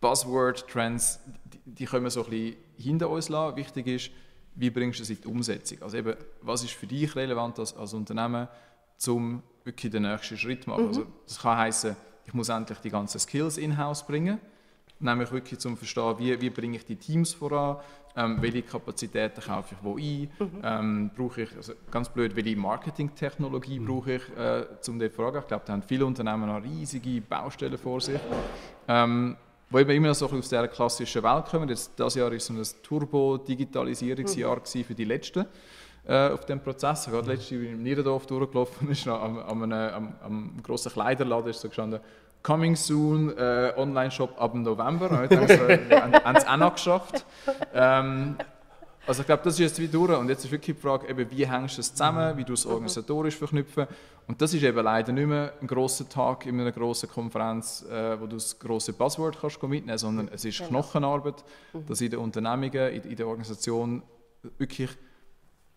Buzzword-Trends, 0.00 1.20
die, 1.44 1.60
die 1.64 1.84
können 1.84 2.04
wir 2.04 2.10
so 2.10 2.24
ein 2.24 2.30
bisschen 2.30 2.56
hinter 2.76 3.08
uns 3.08 3.28
lassen. 3.28 3.56
Wichtig 3.56 3.86
ist, 3.86 4.10
wie 4.56 4.70
bringst 4.70 4.98
du 4.98 5.04
es 5.04 5.10
in 5.10 5.20
die 5.20 5.28
Umsetzung? 5.28 5.82
Also 5.82 5.96
eben, 5.96 6.16
was 6.42 6.64
ist 6.64 6.72
für 6.72 6.86
dich 6.86 7.14
relevant 7.14 7.58
als, 7.60 7.76
als 7.76 7.94
Unternehmen, 7.94 8.48
um 9.06 9.42
wirklich 9.62 9.92
den 9.92 10.02
nächsten 10.02 10.36
Schritt 10.36 10.64
zu 10.64 10.70
machen? 10.70 10.88
Also, 10.88 11.06
das 11.24 11.40
kann 11.40 11.56
heißen, 11.56 11.96
ich 12.26 12.34
muss 12.34 12.48
endlich 12.48 12.78
die 12.78 12.90
ganzen 12.90 13.20
Skills 13.20 13.56
in-house 13.56 14.04
bringen, 14.04 14.40
nämlich 15.00 15.30
wirklich 15.32 15.58
zum 15.60 15.76
Verstehen, 15.76 16.18
wie, 16.18 16.40
wie 16.40 16.50
bringe 16.50 16.76
ich 16.76 16.84
die 16.84 16.96
Teams 16.96 17.34
voran, 17.34 17.76
ähm, 18.16 18.38
welche 18.40 18.62
Kapazitäten 18.62 19.40
kaufe 19.40 19.74
ich 19.74 19.84
wo 19.84 19.96
ein, 19.96 20.30
ähm, 20.64 21.10
brauche 21.16 21.42
ich, 21.42 21.56
also 21.56 21.72
ganz 21.90 22.08
blöd, 22.08 22.34
welche 22.34 22.56
Marketingtechnologie 22.56 23.78
brauche 23.78 24.14
ich, 24.14 24.22
äh, 24.36 24.64
um 24.88 24.98
das 24.98 25.12
voranzugehen. 25.12 25.42
Ich 25.42 25.48
glaube, 25.48 25.62
da 25.66 25.72
haben 25.72 25.82
viele 25.82 26.04
Unternehmen 26.06 26.46
noch 26.46 26.62
riesige 26.62 27.20
Baustellen 27.20 27.78
vor 27.78 28.00
sich. 28.00 28.20
Ähm, 28.88 29.36
wo 29.70 29.78
eben 29.78 29.90
immer 29.90 30.08
noch 30.08 30.14
so 30.14 30.26
aus 30.26 30.48
dieser 30.48 30.66
klassischen 30.66 31.22
Welt 31.22 31.44
kommen. 31.44 31.68
Jetzt, 31.68 31.92
das 32.00 32.14
Jahr 32.14 32.32
war 32.32 32.40
so 32.40 32.54
ein 32.54 32.62
Turbo-Digitalisierungsjahr 32.82 34.56
gewesen 34.56 34.84
für 34.84 34.94
die 34.94 35.04
Letzten 35.04 35.44
äh, 36.06 36.30
auf 36.30 36.44
dem 36.46 36.60
Prozess. 36.60 37.04
Gerade 37.06 37.28
letztes 37.30 37.50
Jahr 37.50 37.60
bin 37.60 37.68
ich 37.68 37.74
in 37.74 37.82
Niederdorf 37.82 38.26
durchgelaufen, 38.26 38.88
ist 38.90 39.06
noch 39.06 39.20
am, 39.22 39.38
am, 39.38 39.62
einem- 39.62 39.94
am, 39.94 40.14
am 40.22 40.62
grossen 40.62 40.90
Kleiderladen 40.92 41.50
ist 41.50 41.60
so 41.60 41.68
gestanden, 41.68 42.00
Coming 42.42 42.76
soon, 42.76 43.36
äh, 43.36 43.72
Online-Shop 43.76 44.40
ab 44.40 44.54
November. 44.54 45.10
Heute 45.18 45.38
haben 45.38 45.48
sie 45.48 46.38
es 46.38 46.46
auch 46.46 46.56
noch 46.56 46.74
geschafft. 46.74 47.24
Ähm, 47.74 48.36
also 49.08 49.22
ich 49.22 49.26
glaube, 49.26 49.42
das 49.42 49.54
ist 49.54 49.60
jetzt 49.60 49.80
wie 49.80 49.88
durch 49.88 50.18
und 50.18 50.28
jetzt 50.28 50.44
ist 50.44 50.50
wirklich 50.50 50.76
die 50.76 50.82
Frage, 50.82 51.08
eben, 51.08 51.30
wie 51.30 51.46
hängst 51.46 51.78
du 51.78 51.80
es 51.80 51.92
zusammen, 51.92 52.36
wie 52.36 52.44
du 52.44 52.52
es 52.52 52.66
organisatorisch 52.66 53.36
verknüpfen 53.36 53.86
und 54.26 54.42
das 54.42 54.52
ist 54.52 54.62
eben 54.62 54.84
leider 54.84 55.12
nicht 55.12 55.26
mehr 55.26 55.54
ein 55.62 55.66
grosser 55.66 56.06
Tag 56.06 56.44
in 56.44 56.60
einer 56.60 56.72
grossen 56.72 57.08
Konferenz, 57.08 57.86
äh, 57.90 58.20
wo 58.20 58.26
du 58.26 58.36
das 58.36 58.58
grosse 58.58 58.92
Buzzword 58.92 59.40
kannst 59.40 59.62
mitnehmen 59.62 59.96
sondern 59.96 60.28
es 60.28 60.44
ist 60.44 60.58
genau. 60.58 60.82
Knochenarbeit, 60.82 61.42
mhm. 61.72 61.86
dass 61.86 62.02
in 62.02 62.10
den 62.10 62.18
Unternehmungen, 62.18 62.92
in, 62.92 63.02
in 63.04 63.16
der 63.16 63.26
Organisation 63.26 64.02
wirklich 64.58 64.90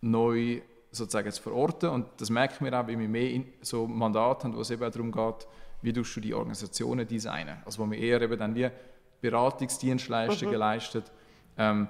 neu 0.01 0.59
sozusagen 0.91 1.31
zu 1.31 1.41
verorten 1.41 1.89
und 1.89 2.07
das 2.17 2.29
merken 2.29 2.65
wir 2.65 2.77
auch, 2.77 2.87
wenn 2.87 2.99
wir 2.99 3.07
mehr 3.07 3.31
in 3.31 3.45
so 3.61 3.87
Mandate 3.87 4.43
haben, 4.43 4.57
wo 4.57 4.59
es 4.59 4.71
eben 4.71 4.91
darum 4.91 5.09
geht, 5.09 5.47
wie 5.81 5.93
du 5.93 6.03
die 6.03 6.33
Organisationen 6.33 7.07
designen. 7.07 7.57
Also 7.65 7.83
wo 7.83 7.89
wir 7.89 7.97
eher 7.97 8.21
eben 8.21 8.37
dann 8.37 8.55
wie 8.55 8.69
Beratungsdienstleistungen 9.21 10.53
mhm. 10.53 10.59
leistet, 10.59 11.11
ähm, 11.57 11.87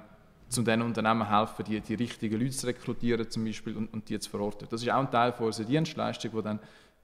zu 0.49 0.63
den 0.63 0.81
Unternehmen 0.81 1.27
helfen, 1.27 1.63
die, 1.65 1.79
die 1.79 1.95
richtigen 1.95 2.39
Leute 2.39 2.51
zu 2.51 2.67
rekrutieren 2.67 3.29
zum 3.29 3.45
Beispiel 3.45 3.75
und, 3.77 3.93
und 3.93 4.09
die 4.09 4.19
zu 4.19 4.29
verorten. 4.29 4.67
Das 4.69 4.81
ist 4.81 4.89
auch 4.89 4.99
ein 4.99 5.09
Teil 5.09 5.31
von 5.31 5.47
unserer 5.47 5.65
Dienstleistung, 5.65 6.31
die 6.31 6.41
dann 6.41 6.59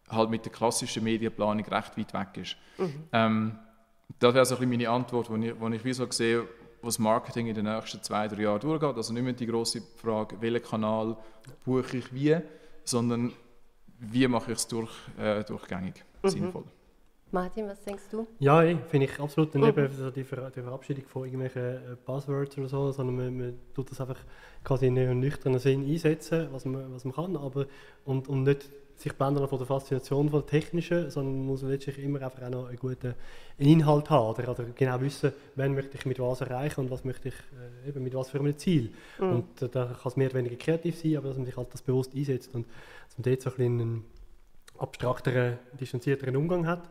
halt 0.09 0.29
mit 0.29 0.45
der 0.45 0.51
klassischen 0.51 1.03
Medienplanung 1.03 1.65
recht 1.65 1.97
weit 1.97 2.13
weg 2.13 2.37
ist. 2.37 2.57
Mhm. 2.77 3.03
Ähm, 3.11 3.59
das 4.19 4.33
wäre 4.33 4.45
so 4.45 4.55
ein 4.55 4.59
bisschen 4.59 4.69
meine 4.69 4.89
Antwort, 4.89 5.29
wo 5.29 5.35
ich, 5.35 5.59
wo 5.59 5.67
ich 5.69 5.83
wie 5.83 5.93
so 5.93 6.09
sehe, 6.11 6.43
wo 6.81 6.87
das 6.87 6.99
Marketing 6.99 7.47
in 7.47 7.55
den 7.55 7.65
nächsten 7.65 8.01
zwei, 8.03 8.27
drei 8.27 8.43
Jahren 8.43 8.59
durchgeht. 8.59 8.95
Also 8.95 9.13
nicht 9.13 9.23
mehr 9.23 9.33
die 9.33 9.47
große 9.47 9.81
Frage, 9.97 10.39
welchen 10.41 10.63
Kanal 10.63 11.17
buche 11.65 11.97
ich 11.97 12.13
wie, 12.13 12.37
sondern 12.83 13.33
wie 13.99 14.27
mache 14.27 14.51
ich 14.51 14.57
es 14.57 14.67
durch, 14.67 14.91
äh, 15.17 15.43
durchgängig 15.43 16.03
mhm. 16.23 16.29
sinnvoll. 16.29 16.63
Martin, 17.31 17.67
was 17.67 17.81
denkst 17.83 18.03
du? 18.11 18.25
Ja, 18.39 18.61
finde 18.87 19.05
ich 19.05 19.19
absolut 19.19 19.53
nicht 19.53 19.75
mhm. 19.75 19.89
so 19.91 20.11
die, 20.11 20.23
Ver 20.23 20.49
die, 20.49 20.61
Verabschiedung 20.61 21.05
von 21.05 21.25
irgendwelchen 21.25 21.61
äh, 21.61 21.95
Buzzwords 22.05 22.57
oder 22.57 22.69
so, 22.69 22.91
sondern 22.91 23.15
man, 23.17 23.37
man 23.37 23.59
tut 23.73 23.91
das 23.91 23.99
einfach 23.99 24.19
quasi 24.63 24.87
in 24.87 24.97
einem 24.97 25.19
nüchternen 25.19 25.59
Sinn 25.59 25.85
einsetzen, 25.85 26.47
was 26.51 26.65
man, 26.65 26.93
was 26.93 27.03
man 27.03 27.13
kann, 27.13 27.35
aber 27.35 27.65
und, 28.05 28.29
und 28.29 28.43
nicht 28.43 28.69
sich 28.97 29.13
blenden 29.13 29.47
von 29.47 29.57
der 29.59 29.67
Faszination 29.67 30.29
von 30.29 30.39
der 30.39 30.47
Technischen, 30.47 31.11
sondern 31.11 31.37
man 31.37 31.47
muss 31.47 31.61
letztlich 31.61 31.99
immer 31.99 32.21
einfach 32.21 32.41
auch 32.41 32.49
noch 32.49 32.67
einen 32.67 32.77
guten 32.77 33.13
Inhalt 33.57 34.09
haben 34.09 34.29
oder, 34.29 34.49
oder 34.49 34.65
genau 34.75 34.99
wissen, 35.01 35.33
wann 35.55 35.75
möchte 35.75 35.97
ich 35.97 36.05
mit 36.05 36.19
was 36.19 36.41
erreichen 36.41 36.81
und 36.81 36.91
was 36.91 37.05
möchte 37.05 37.27
ich 37.27 37.35
äh, 37.85 37.89
eben 37.89 38.03
mit 38.03 38.15
was 38.15 38.31
für 38.31 38.39
einem 38.39 38.57
Ziel. 38.57 38.91
Mhm. 39.19 39.31
Und 39.31 39.61
äh, 39.61 39.69
da 39.69 39.85
kann 39.85 40.01
es 40.05 40.15
mehr 40.15 40.27
oder 40.29 40.39
weniger 40.39 40.55
kreativ 40.55 40.97
sein, 40.97 41.17
aber 41.17 41.27
dass 41.27 41.37
man 41.37 41.45
sich 41.45 41.57
halt 41.57 41.73
das 41.73 41.81
bewusst 41.83 42.15
einsetzt 42.15 42.55
und 42.55 42.65
dass 43.07 43.17
man 43.17 43.23
dort 43.23 43.41
so 43.41 43.49
ein 43.49 43.55
bisschen 43.55 43.81
einen 43.81 44.05
abstrakteren, 44.79 45.59
distanzierteren 45.79 46.35
Umgang 46.35 46.65
hat. 46.65 46.89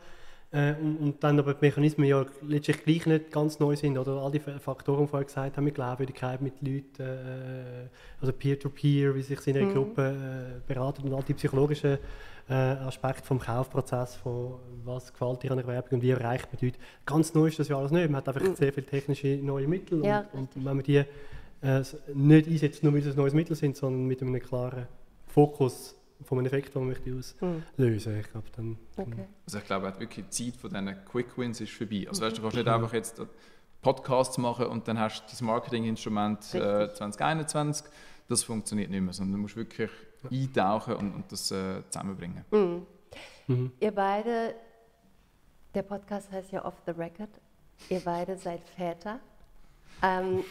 Äh, 0.52 0.74
und, 0.80 0.96
und, 0.98 1.24
dann 1.24 1.38
aber 1.40 1.54
die 1.54 1.64
Mechanismen 1.64 2.06
ja 2.06 2.24
letztlich 2.42 2.84
gleich 2.84 3.06
nicht 3.06 3.32
ganz 3.32 3.58
neu 3.58 3.74
sind 3.74 3.98
oder 3.98 4.12
all 4.12 4.30
die 4.30 4.38
Faktoren, 4.38 5.04
die 5.04 5.08
vorher 5.08 5.26
gesagt 5.26 5.56
haben, 5.56 5.64
mit 5.64 5.74
Glaubwürdigkeit, 5.74 6.40
mit 6.40 6.62
Leuten, 6.62 7.02
äh, 7.02 7.88
also 8.20 8.32
Peer-to-Peer, 8.32 9.10
-Peer, 9.10 9.14
wie 9.16 9.22
sich 9.22 9.44
in 9.48 9.56
einer 9.56 9.66
mhm. 9.66 9.74
Gruppe 9.74 10.02
äh, 10.02 10.72
beraten 10.72 11.02
und 11.02 11.14
all 11.14 11.24
die 11.24 11.34
psychologischen 11.34 11.98
äh, 12.48 12.52
Aspekte 12.52 13.24
vom 13.24 13.40
Kaufprozess, 13.40 14.14
von 14.14 14.54
was 14.84 15.12
gefällt 15.12 15.42
dir 15.42 15.50
an 15.50 15.56
der 15.56 15.66
Werbung 15.66 15.98
und 15.98 16.02
wie 16.02 16.10
erreicht 16.10 16.48
man 16.52 16.60
Leute. 16.62 16.78
Ganz 17.04 17.34
neu 17.34 17.48
ist 17.48 17.58
das 17.58 17.66
ja 17.68 17.76
alles 17.76 17.90
nicht, 17.90 18.08
man 18.08 18.18
hat 18.18 18.28
einfach 18.28 18.48
mhm. 18.48 18.54
sehr 18.54 18.72
viele 18.72 18.86
technische 18.86 19.26
neue 19.42 19.66
Mittel 19.66 20.04
ja, 20.04 20.26
und, 20.32 20.54
und, 20.54 20.64
wenn 20.64 20.76
man 20.76 20.84
die 20.84 21.02
äh, 21.62 21.82
nicht 22.14 22.48
einsetzt, 22.48 22.84
nur 22.84 22.92
weil 22.92 23.00
es 23.00 23.08
ein 23.08 23.16
neues 23.16 23.34
Mittel 23.34 23.56
sind, 23.56 23.76
sondern 23.76 24.06
mit 24.06 24.22
einem 24.22 24.38
klaren 24.40 24.86
Fokus 25.26 25.96
von 26.24 26.38
einem 26.38 26.46
Effekt, 26.46 26.74
den 26.74 26.86
man 26.86 26.96
auslösen 26.96 27.64
möchte. 27.76 28.18
Ich 28.18 28.30
glaube, 28.30 28.48
dann, 28.56 28.78
okay. 28.96 29.26
Also 29.44 29.58
ich 29.58 29.64
glaube, 29.64 30.00
wirklich 30.00 30.26
die 30.26 30.50
Zeit 30.50 30.60
von 30.60 30.70
diesen 30.70 31.04
Quick 31.04 31.36
Wins 31.38 31.60
ist 31.60 31.72
vorbei. 31.72 32.06
Also 32.08 32.24
weißt, 32.24 32.38
du 32.38 32.42
kannst 32.42 32.56
nicht 32.56 32.68
einfach 32.68 32.92
jetzt 32.92 33.20
Podcasts 33.82 34.38
machen 34.38 34.66
und 34.66 34.88
dann 34.88 34.98
hast 34.98 35.22
du 35.22 35.30
das 35.30 35.40
Marketinginstrument 35.42 36.54
äh, 36.54 36.92
2021. 36.92 37.86
Das 38.28 38.42
funktioniert 38.42 38.90
nicht 38.90 39.00
mehr, 39.00 39.12
sondern 39.12 39.34
du 39.34 39.42
musst 39.42 39.56
wirklich 39.56 39.90
eintauchen 40.30 40.94
und, 40.96 41.14
und 41.14 41.32
das 41.32 41.50
äh, 41.52 41.82
zusammenbringen. 41.90 42.44
Mhm. 42.50 42.86
Mhm. 43.46 43.72
Ihr 43.78 43.92
beide, 43.92 44.54
der 45.74 45.82
Podcast 45.82 46.32
heißt 46.32 46.50
ja 46.50 46.64
Off 46.64 46.74
the 46.86 46.92
Record, 46.92 47.30
ihr 47.88 48.00
beide 48.00 48.36
seid 48.36 48.62
Väter. 48.76 49.20
Ähm, 50.02 50.42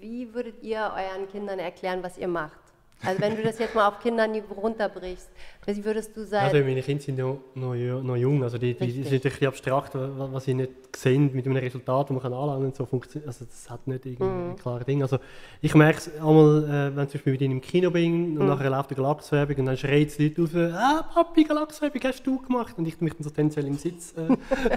wie 0.00 0.32
würdet 0.32 0.62
ihr 0.62 0.92
euren 0.94 1.28
Kindern 1.28 1.58
erklären, 1.58 2.02
was 2.02 2.16
ihr 2.18 2.28
macht? 2.28 2.63
Also 3.02 3.20
wenn 3.20 3.36
du 3.36 3.42
das 3.42 3.58
jetzt 3.58 3.74
mal 3.74 3.88
auf 3.88 3.98
Kinderniveau 4.00 4.54
runterbrichst, 4.54 5.28
wie 5.66 5.84
würdest 5.84 6.16
du 6.16 6.24
sagen? 6.24 6.46
Also 6.46 6.58
meine 6.64 6.82
Kinder 6.82 7.02
sind 7.02 7.18
ja 7.18 7.24
noch, 7.24 8.02
noch 8.02 8.16
jung, 8.16 8.42
also 8.42 8.58
die, 8.58 8.74
die, 8.74 9.02
sind 9.02 9.12
ein 9.12 9.20
bisschen 9.20 9.46
abstrakt, 9.46 9.92
was 9.94 10.44
sie 10.44 10.54
nicht 10.54 10.72
sehen 10.96 11.30
mit 11.32 11.46
einem 11.46 11.56
Resultat, 11.56 12.10
das 12.10 12.22
man 12.22 12.32
anlangen 12.32 12.64
kann. 12.64 12.74
So 12.74 12.86
funktioniert, 12.86 13.26
also 13.26 13.44
das 13.44 13.70
hat 13.70 13.86
nicht 13.86 14.04
irgendwie 14.04 14.24
mm. 14.24 14.50
ein 14.50 14.56
klares 14.56 14.84
Ding. 14.84 15.02
Also 15.02 15.18
ich 15.60 15.74
merke 15.74 15.98
es 15.98 16.14
einmal, 16.18 16.64
äh, 16.64 16.96
wenn 16.96 17.04
ich 17.04 17.10
zum 17.10 17.18
Beispiel 17.18 17.32
mit 17.32 17.40
ihnen 17.40 17.52
im 17.52 17.60
Kino 17.60 17.90
bin 17.90 18.38
und 18.38 18.46
mm. 18.46 18.48
nachher 18.48 18.70
läuft 18.70 18.90
eine 18.90 18.96
Galaxwerbung 18.96 19.56
und 19.56 19.66
dann 19.66 19.76
schreit 19.76 20.08
es 20.08 20.18
Leute 20.18 20.42
auf, 20.42 20.54
ah 20.54 21.02
Papi, 21.14 21.44
Galaxwerbung 21.44 22.00
hast 22.04 22.26
du 22.26 22.38
gemacht 22.40 22.74
und 22.76 22.86
ich 22.86 23.00
mich 23.00 23.14
dann 23.14 23.22
so 23.22 23.30
tendenziell 23.30 23.66
im 23.66 23.76
Sitz 23.76 24.14
äh, 24.16 24.36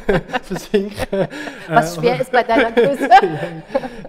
versinken. 0.44 1.28
Was 1.68 1.96
schwer 1.96 2.20
ist 2.20 2.32
bei 2.32 2.44
deiner 2.44 2.72
Größe. 2.78 3.10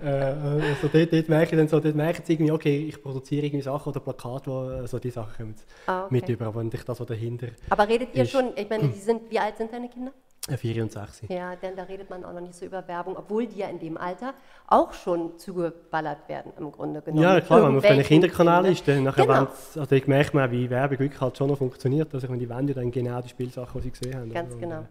äh, 0.05 0.09
also 0.09 0.89
dort, 0.93 1.13
dort 1.13 1.29
merke 1.29 1.55
ich 1.55 1.59
dann 1.59 1.69
so, 1.69 1.81
dort 1.81 1.97
merken 1.97 2.23
sie 2.25 2.35
irgendwie, 2.35 2.53
okay, 2.53 2.87
ich 2.89 3.03
produziere 3.03 3.47
irgendwie 3.47 3.63
Sachen 3.63 3.93
oder 3.99 4.12
Plakat, 4.12 4.46
wo 4.46 4.70
äh, 4.70 4.86
so 4.86 4.99
die 4.99 5.11
Sachen 5.11 5.36
kommen 5.36 5.55
ah, 5.86 6.05
okay. 6.05 6.14
mit 6.14 6.28
über, 6.28 6.46
aber 6.46 6.62
nicht 6.62 6.88
das, 6.88 7.01
was 7.01 7.07
dahinter 7.07 7.49
Aber 7.70 7.88
redet 7.88 8.14
ihr 8.14 8.22
ist. 8.22 8.30
schon, 8.30 8.53
ich 8.57 8.68
meine, 8.68 8.88
die 8.88 8.99
sind, 8.99 9.30
wie 9.30 9.38
alt 9.38 9.57
sind 9.57 9.72
deine 9.72 9.88
Kinder? 9.88 10.12
Vier 10.57 10.82
und 10.82 10.90
sechs. 10.90 11.20
Ja, 11.28 11.57
denn 11.57 11.76
da 11.76 11.82
redet 11.82 12.09
man 12.09 12.24
auch 12.24 12.32
noch 12.32 12.40
nicht 12.40 12.55
so 12.55 12.64
über 12.64 12.86
Werbung, 12.88 13.16
obwohl 13.18 13.46
die 13.46 13.59
ja 13.59 13.68
in 13.68 13.78
dem 13.78 13.99
Alter 13.99 14.32
auch 14.66 14.94
schon 14.94 15.38
zugeballert 15.38 16.26
werden 16.26 16.53
im 16.59 16.72
Grunde 16.72 17.03
genommen. 17.03 17.22
Ja, 17.22 17.38
klar, 17.40 17.59
wenn 17.59 17.68
man 17.68 17.78
auf 17.78 17.84
einem 17.84 18.03
Kinderkanal 18.03 18.64
ist, 18.64 18.88
dann 18.88 19.05
nachher 19.05 19.26
genau. 19.26 19.49
also 19.74 19.94
ich 19.94 20.07
merke 20.07 20.34
mal, 20.34 20.51
wie 20.51 20.70
Werbung 20.70 21.01
wirklich 21.01 21.20
halt 21.20 21.36
schon 21.36 21.49
noch 21.49 21.59
funktioniert. 21.59 22.14
Also 22.14 22.26
die 22.28 22.49
wenden 22.49 22.72
dann 22.72 22.90
genau 22.90 23.20
die 23.20 23.28
Spielsachen, 23.28 23.78
die 23.80 23.88
sie 23.88 23.90
gesehen 23.90 24.14
haben. 24.14 24.32
Ganz 24.32 24.57
genau. 24.59 24.80
Das 24.80 24.88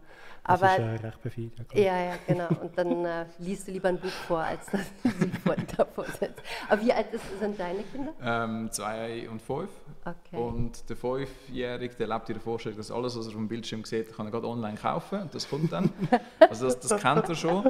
aber, 0.48 0.72
ist 0.72 0.80
äh, 0.80 1.06
recht 1.06 1.22
perfid. 1.22 1.52
Ja, 1.74 1.82
ja, 1.82 2.00
ja, 2.00 2.14
genau. 2.26 2.48
Und 2.62 2.78
dann 2.78 3.06
äh, 3.06 3.26
liest 3.40 3.68
du 3.68 3.72
lieber 3.72 3.90
ein 3.90 4.00
Buch 4.00 4.10
vor, 4.28 4.40
als 4.40 4.66
dass 4.68 4.86
du 5.04 5.10
sie 5.20 5.30
vor, 5.44 5.56
davor 5.76 6.06
setzt. 6.06 6.42
Aber 6.70 6.82
wie 6.82 6.94
alt 6.94 7.14
ist, 7.14 7.24
sind 7.40 7.60
deine 7.60 7.84
Kinder? 7.84 8.14
Ähm, 8.22 8.72
zwei 8.72 9.30
und 9.30 9.42
fünf. 9.42 9.70
Okay. 10.06 10.38
Und 10.38 10.90
der 10.90 10.96
Fünfjährige, 10.96 11.96
der 11.96 12.08
lebt 12.08 12.30
in 12.30 12.36
der 12.36 12.42
Vorstellung, 12.42 12.78
dass 12.78 12.92
alles, 12.92 13.18
was 13.18 13.28
er 13.28 13.34
vom 13.34 13.48
Bildschirm 13.48 13.84
sieht, 13.84 14.16
kann 14.16 14.26
er 14.28 14.32
gerade 14.32 14.48
online 14.48 14.78
kaufen. 14.78 15.22
Und 15.22 15.36
das 15.36 15.50
kommt 15.50 15.72
dann. 15.72 15.92
Also 16.40 16.66
das, 16.66 16.80
das 16.80 17.02
kennt 17.02 17.28
er 17.28 17.36
schon. 17.36 17.70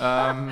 Ähm, 0.00 0.50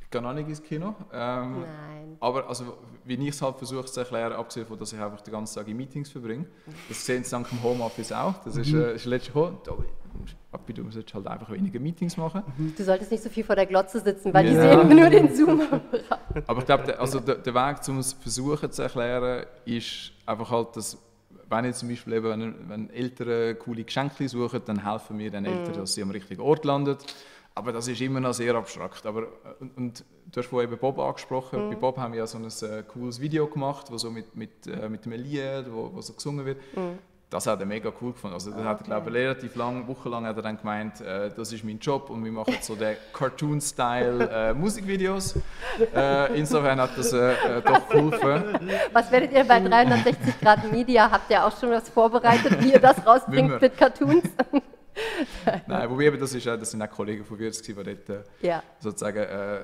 ich 0.00 0.10
gehe 0.10 0.22
noch 0.22 0.32
nicht 0.32 0.48
ins 0.48 0.62
Kino. 0.62 0.94
Ähm, 1.12 1.62
Nein. 1.62 2.16
Aber 2.20 2.48
also, 2.48 2.78
wie 3.04 3.14
ich 3.14 3.28
es 3.28 3.42
halt 3.42 3.56
versuche 3.56 3.86
zu 3.86 4.00
erklären, 4.00 4.32
abgesehen 4.32 4.64
davon, 4.64 4.78
dass 4.78 4.92
ich 4.92 5.00
einfach 5.00 5.20
den 5.22 5.32
ganzen 5.32 5.56
Tag 5.56 5.68
in 5.68 5.76
Meetings 5.76 6.10
verbringe, 6.10 6.46
das 6.88 7.04
sehen 7.04 7.24
sie 7.24 7.30
dank 7.30 7.48
dem 7.48 7.62
Homeoffice 7.62 8.12
auch. 8.12 8.34
Das 8.44 8.56
ist, 8.56 8.72
mhm. 8.72 8.80
äh, 8.80 8.94
ist 8.94 9.06
letztes 9.06 9.34
Papi, 10.50 10.72
du 10.72 10.90
solltest 10.90 11.14
halt 11.14 11.26
einfach 11.26 11.50
weniger 11.50 11.78
Meetings 11.78 12.16
machen. 12.16 12.42
Mhm. 12.56 12.74
Du 12.76 12.84
solltest 12.84 13.10
nicht 13.10 13.22
so 13.22 13.30
viel 13.30 13.44
vor 13.44 13.56
der 13.56 13.66
Glotze 13.66 14.00
sitzen, 14.00 14.32
weil 14.34 14.46
ja. 14.46 14.52
die 14.52 14.88
sehen 14.88 14.96
nur 14.96 15.10
den 15.10 15.34
Zoom. 15.34 15.62
Aber 16.46 16.60
ich 16.60 16.66
glaube, 16.66 16.84
der, 16.84 17.00
also 17.00 17.20
der, 17.20 17.36
der 17.36 17.54
Weg, 17.54 17.76
um 17.88 17.98
es 17.98 18.12
versuchen 18.12 18.70
zu 18.70 18.82
erklären, 18.82 19.46
ist 19.64 20.12
einfach 20.26 20.50
halt, 20.50 20.76
dass 20.76 20.98
wenn 21.48 21.64
ich 21.64 21.76
zum 21.76 21.88
Beispiel 21.88 22.12
eben, 22.14 22.30
wenn, 22.30 22.68
wenn 22.68 22.90
Eltern 22.90 23.58
coole 23.58 23.84
Geschenke 23.84 24.28
suchen, 24.28 24.62
dann 24.64 24.84
helfen 24.88 25.18
wir 25.18 25.30
den 25.30 25.44
Eltern, 25.44 25.74
mm. 25.74 25.78
dass 25.78 25.94
sie 25.94 26.02
am 26.02 26.10
richtigen 26.10 26.40
Ort 26.40 26.64
landen. 26.64 26.96
Aber 27.56 27.72
das 27.72 27.88
ist 27.88 28.00
immer 28.00 28.20
noch 28.20 28.34
sehr 28.34 28.54
abstrakt. 28.54 29.04
Aber, 29.04 29.26
und, 29.58 29.76
und 29.76 30.04
du 30.30 30.40
hast 30.40 30.46
vorhin 30.46 30.70
Bob 30.78 30.98
angesprochen. 31.00 31.66
Mm. 31.66 31.70
Bei 31.70 31.76
Bob 31.76 31.98
haben 31.98 32.12
wir 32.12 32.20
ja 32.20 32.26
so 32.28 32.38
ein 32.38 32.44
äh, 32.44 32.84
cooles 32.84 33.20
Video 33.20 33.48
gemacht, 33.48 33.86
wo 33.90 33.98
so 33.98 34.10
mit, 34.10 34.36
mit, 34.36 34.66
äh, 34.68 34.88
mit 34.88 35.04
einem 35.06 35.20
Lied, 35.20 35.66
wo, 35.72 35.90
wo 35.92 36.00
so 36.00 36.12
gesungen 36.12 36.46
wird. 36.46 36.58
Mm 36.76 37.09
das 37.30 37.46
hat 37.46 37.60
er 37.60 37.66
mega 37.66 37.92
cool 38.00 38.12
gefunden. 38.12 38.34
Also, 38.34 38.50
das 38.50 38.58
okay. 38.58 38.68
hat 38.68 38.80
er, 38.80 38.84
glaube 38.84 39.10
ich, 39.10 39.16
relativ 39.16 39.54
lang, 39.54 39.86
wochenlang 39.86 40.26
hat 40.26 40.36
er 40.36 40.42
dann 40.42 40.58
gemeint, 40.58 41.00
äh, 41.00 41.30
das 41.34 41.52
ist 41.52 41.64
mein 41.64 41.78
Job 41.78 42.10
und 42.10 42.24
wir 42.24 42.32
machen 42.32 42.56
so 42.60 42.74
den 42.74 42.96
Cartoon-Style 43.12 44.28
äh, 44.30 44.54
Musikvideos. 44.54 45.36
Äh, 45.94 46.38
insofern 46.38 46.80
hat 46.80 46.90
das 46.98 47.12
äh, 47.12 47.32
äh, 47.32 47.62
doch 47.62 47.88
geholfen. 47.88 48.58
Was 48.92 49.10
werdet 49.12 49.32
ihr 49.32 49.44
bei 49.44 49.60
360 49.60 50.40
Grad 50.40 50.70
Media? 50.72 51.10
Habt 51.10 51.30
ihr 51.30 51.44
auch 51.44 51.58
schon 51.58 51.70
was 51.70 51.88
vorbereitet, 51.88 52.62
wie 52.62 52.72
ihr 52.72 52.80
das 52.80 53.06
rausbringt 53.06 53.60
mit 53.60 53.78
Cartoons? 53.78 54.24
Nein, 55.66 55.90
wobei 55.90 56.04
eben, 56.04 56.18
das, 56.18 56.34
ist, 56.34 56.46
das 56.46 56.70
sind 56.70 56.82
auch 56.82 56.90
Kollegen 56.90 57.24
von 57.24 57.38
Wirtz, 57.38 57.62
die 57.62 57.74
dort 57.74 57.88
äh, 57.88 58.22
ja. 58.40 58.62
sozusagen 58.78 59.18
äh, 59.18 59.60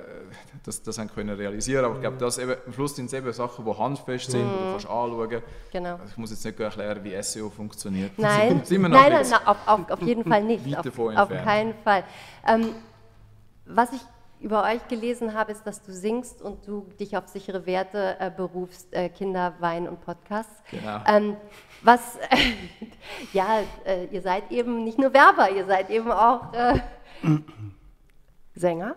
das, 0.62 0.82
das 0.82 0.98
haben 0.98 1.08
können 1.08 1.36
realisieren 1.36 1.84
Aber 1.84 1.94
ich 1.94 2.00
glaube, 2.00 2.16
das 2.18 2.38
eben, 2.38 2.54
am 2.66 2.72
Schluss 2.72 2.96
sind 2.96 3.06
es 3.06 3.12
eben 3.12 3.32
Sachen, 3.32 3.64
die 3.64 3.78
handfest 3.78 4.30
sind, 4.30 4.44
mhm. 4.44 4.52
die 4.52 4.58
du 4.58 4.70
kannst 4.70 4.86
anschauen 4.86 5.42
genau. 5.72 5.92
Also 5.92 6.04
ich 6.06 6.16
muss 6.16 6.30
jetzt 6.30 6.44
nicht 6.44 6.60
erklären, 6.60 7.04
wie 7.04 7.22
SEO 7.22 7.50
funktioniert. 7.50 8.18
Nein, 8.18 8.60
sind 8.64 8.82
wir 8.82 8.88
noch 8.88 9.00
nein, 9.00 9.12
nein, 9.12 9.26
nein 9.28 9.46
auf, 9.46 9.56
auf, 9.66 9.90
auf, 9.90 10.02
jeden 10.02 10.24
Fall 10.24 10.44
nicht. 10.44 10.76
auf, 10.76 10.98
auf 10.98 11.28
keinen 11.28 11.74
Fall. 11.84 12.04
Ähm, 12.46 12.74
was 13.64 13.92
ich 13.92 14.00
über 14.40 14.64
euch 14.64 14.86
gelesen 14.88 15.34
habe, 15.34 15.52
ist, 15.52 15.66
dass 15.66 15.82
du 15.82 15.92
singst 15.92 16.42
und 16.42 16.66
du 16.66 16.86
dich 17.00 17.16
auf 17.16 17.26
sichere 17.28 17.64
Werte 17.66 18.16
äh, 18.20 18.30
berufst, 18.30 18.92
äh, 18.92 19.08
Kinder, 19.08 19.54
Wein 19.60 19.88
und 19.88 20.00
Podcasts. 20.04 20.62
Genau. 20.70 21.00
Ähm, 21.06 21.36
was, 21.82 22.18
ja, 23.32 23.62
äh, 23.84 24.06
ihr 24.06 24.22
seid 24.22 24.50
eben 24.50 24.84
nicht 24.84 24.98
nur 24.98 25.12
Werber, 25.12 25.50
ihr 25.50 25.66
seid 25.66 25.90
eben 25.90 26.10
auch 26.10 26.52
äh, 26.52 26.80
Sänger. 28.54 28.96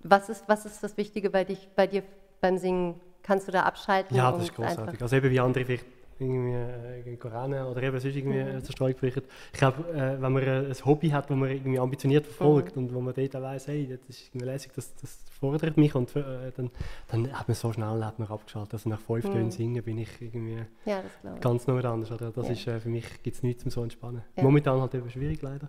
Was 0.00 0.28
ist, 0.28 0.44
was 0.48 0.66
ist 0.66 0.82
das 0.82 0.96
Wichtige 0.96 1.30
bei, 1.30 1.44
dich, 1.44 1.68
bei 1.74 1.86
dir 1.86 2.02
beim 2.40 2.58
Singen? 2.58 3.00
Kannst 3.22 3.48
du 3.48 3.52
da 3.52 3.62
abschalten? 3.62 4.14
Ja, 4.14 4.30
das 4.32 4.42
ist 4.42 4.54
großartig. 4.54 5.00
Also 5.00 5.16
eben 5.16 5.30
wie 5.30 5.40
andere 5.40 5.64
vielleicht 5.64 5.86
irgendwie 6.18 6.54
äh, 6.54 7.02
gehen 7.16 7.18
rennen 7.30 7.64
oder 7.66 7.82
eben 7.82 7.98
sonst 8.00 8.16
irgendwie 8.16 8.38
Mhm. 8.42 8.56
äh, 8.58 8.62
Zerstreuung 8.62 8.94
berichten. 9.00 9.22
Ich 9.52 9.58
glaube, 9.58 9.82
äh, 9.92 10.20
wenn 10.22 10.32
man 10.32 10.42
äh, 10.42 10.66
ein 10.68 10.74
Hobby 10.84 11.08
hat, 11.10 11.30
das 11.30 11.36
man 11.36 11.50
irgendwie 11.50 11.78
ambitioniert 11.78 12.26
verfolgt 12.26 12.76
Mhm. 12.76 12.82
und 12.84 12.94
wo 12.94 13.00
man 13.00 13.14
dort 13.14 13.36
auch 13.36 13.42
weiss, 13.42 13.68
hey, 13.68 13.86
das 13.88 14.00
ist 14.08 14.28
irgendwie 14.28 14.46
lässig, 14.46 14.72
das, 14.74 14.94
das 15.00 15.18
fordert 15.40 15.76
mich 15.76 15.94
und 15.94 16.14
äh, 16.16 16.22
dann, 16.56 16.70
dann 17.10 17.32
hat 17.32 17.48
man 17.48 17.54
so 17.54 17.72
schnell 17.72 18.02
hat 18.04 18.18
man 18.18 18.28
abgeschaltet. 18.28 18.74
Also 18.74 18.88
nach 18.88 19.00
fünf 19.00 19.24
Mhm. 19.24 19.32
Tönen 19.32 19.50
singen 19.50 19.82
bin 19.82 19.98
ich 19.98 20.08
irgendwie 20.20 20.58
Ja, 20.84 21.00
ich. 21.34 21.40
ganz 21.40 21.66
noch 21.66 21.82
anders. 21.84 22.10
Oder? 22.12 22.30
Das 22.30 22.46
Ja. 22.46 22.52
ist, 22.52 22.66
äh, 22.66 22.80
für 22.80 22.88
mich 22.88 23.04
gibt 23.22 23.36
es 23.36 23.42
nichts 23.42 23.62
zum 23.62 23.70
so 23.70 23.82
entspannen. 23.82 24.22
Ja. 24.36 24.42
Momentan 24.42 24.80
halt 24.80 24.94
eben 24.94 25.10
schwierig 25.10 25.42
leider. 25.42 25.68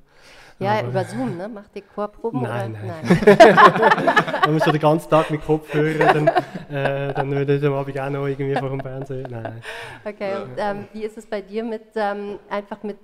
Ja, 0.59 0.79
Aber- 0.79 0.87
über 0.89 1.03
Zoom, 1.03 1.35
ne? 1.37 1.49
Macht 1.49 1.75
ihr 1.75 1.81
Chorproben? 1.81 2.41
Nein, 2.43 2.71
oder? 2.75 2.85
nein. 2.85 3.03
Wenn 4.45 4.51
man 4.53 4.59
so 4.61 4.71
den 4.71 4.79
ganzen 4.81 5.09
Tag 5.09 5.29
mit 5.31 5.43
Kopfhörer, 5.45 6.13
dann, 6.13 6.27
äh, 6.69 7.13
dann 7.13 7.31
würde 7.31 7.55
ich 7.55 7.65
am 7.65 7.73
Abend 7.73 7.99
auch 7.99 8.09
noch 8.09 8.25
irgendwie 8.27 8.55
vor 8.55 8.69
dem 8.69 8.79
Fernsehen. 8.79 9.27
Nein, 9.29 9.43
nein. 9.43 9.61
Okay, 10.05 10.34
ähm, 10.57 10.88
wie 10.93 11.03
ist 11.03 11.17
es 11.17 11.25
bei 11.25 11.41
dir 11.41 11.63
mit 11.63 11.83
ähm, 11.95 12.39
einfach 12.49 12.81
mit 12.83 12.97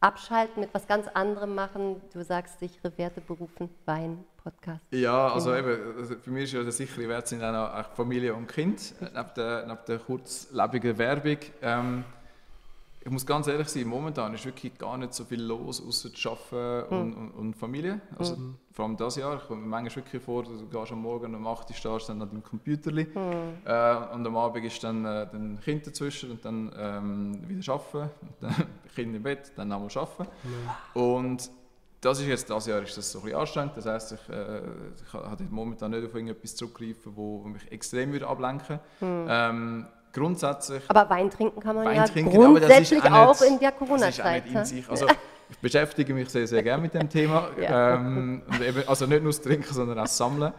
Abschalten, 0.00 0.60
mit 0.60 0.74
was 0.74 0.86
ganz 0.86 1.06
anderem 1.08 1.54
machen? 1.54 2.00
Du 2.12 2.22
sagst 2.24 2.58
sichere 2.58 2.92
Werte 2.98 3.20
berufen, 3.20 3.68
Wein, 3.84 4.24
Podcast. 4.42 4.84
Ja, 4.90 5.28
also 5.32 5.50
Genau. 5.52 5.68
eben, 5.68 5.98
also 5.98 6.14
für 6.16 6.30
mich 6.30 6.44
ist 6.44 6.52
ja 6.54 6.62
der 6.62 6.72
sichere 6.72 7.08
Wert 7.08 7.28
sind 7.28 7.42
auch 7.42 7.90
Familie 7.94 8.34
und 8.34 8.48
Kind, 8.48 8.94
äh, 9.00 9.04
neben 9.14 9.30
der, 9.36 9.66
neben 9.66 9.78
der 9.86 9.98
kurzlebigen 9.98 10.98
Werbung. 10.98 11.38
Ähm, 11.62 12.04
ich 13.04 13.10
muss 13.10 13.26
ganz 13.26 13.48
ehrlich 13.48 13.68
sein, 13.68 13.86
momentan 13.86 14.32
ist 14.34 14.44
wirklich 14.44 14.78
gar 14.78 14.96
nicht 14.96 15.12
so 15.12 15.24
viel 15.24 15.42
los, 15.42 15.82
außer 15.84 16.08
Arbeiten 16.30 16.90
Hm. 16.90 17.00
und, 17.00 17.14
und, 17.14 17.30
und 17.32 17.54
Familie. 17.56 18.00
Also 18.18 18.36
vor 18.70 18.84
allem 18.84 18.96
das 18.96 19.16
Jahr, 19.16 19.36
ich 19.36 19.46
komme 19.46 19.60
mir 19.62 19.66
manchmal 19.66 20.04
wirklich 20.04 20.22
vor, 20.22 20.44
du 20.44 20.66
gehst 20.68 20.92
am 20.92 21.02
Morgen 21.02 21.34
um 21.34 21.46
8 21.46 21.68
Uhr 21.70 21.76
stehst 21.76 22.08
dann 22.08 22.22
an 22.22 22.28
deinem 22.30 22.42
Computer 22.42 22.90
Hm. 22.92 23.06
äh, 23.64 24.14
und 24.14 24.26
am 24.26 24.36
Abend 24.36 24.64
ist 24.64 24.82
dann 24.84 25.04
äh, 25.04 25.26
ein 25.32 25.58
Kind 25.62 25.86
dazwischen 25.86 26.30
und 26.30 26.44
dann 26.44 26.72
ähm, 26.78 27.48
wieder 27.48 27.72
arbeiten, 27.72 28.08
und 28.22 28.34
dann 28.40 28.54
Kind 28.94 29.16
im 29.16 29.22
Bett, 29.22 29.52
dann 29.56 29.68
nochmal 29.68 29.88
arbeiten. 29.96 30.30
Und 30.94 31.50
das 32.00 32.18
ist 32.20 32.26
jetzt, 32.26 32.50
das 32.50 32.66
Jahr 32.66 32.82
ist 32.82 32.96
das 32.96 33.12
so 33.12 33.18
ein 33.20 33.24
bisschen 33.24 33.40
anstrengend. 33.40 33.76
Das 33.76 33.86
heisst, 33.86 34.12
ich, 34.12 34.28
äh, 34.28 34.60
ich 35.06 35.12
habe 35.12 35.44
momentan 35.50 35.92
nicht 35.92 36.04
auf 36.04 36.14
irgendetwas 36.14 36.56
zurückgreifen, 36.56 37.12
wo 37.16 37.38
mich 37.44 37.70
extrem 37.70 38.12
würde 38.12 38.26
ablenken 38.26 38.80
Hm. 39.00 39.26
ähm, 39.28 39.86
Grundsätzlich 40.12 40.82
Aber 40.88 41.08
Wein 41.08 41.30
trinken 41.30 41.60
kann 41.60 41.74
man 41.76 41.86
Wein 41.86 41.96
ja 41.96 42.04
trinken, 42.06 42.32
grundsätzlich 42.32 43.02
auch 43.02 43.28
auch, 43.28 43.42
in 43.42 43.58
der 43.58 43.72
Corona-Zeit. 43.72 44.44
Also, 44.88 45.06
ich 45.50 45.58
beschäftige 45.58 46.14
mich 46.14 46.28
sehr, 46.30 46.46
sehr 46.46 46.62
gerne 46.62 46.82
mit 46.82 46.94
dem 46.94 47.08
Thema. 47.08 47.48
Ja. 47.60 47.94
ähm, 47.96 48.42
eben, 48.66 48.86
also 48.88 49.06
nicht 49.06 49.22
nur 49.22 49.32
das 49.32 49.40
Trinken, 49.40 49.72
sondern 49.72 49.98
auch 49.98 50.02
das 50.04 50.16
Sammeln. 50.16 50.52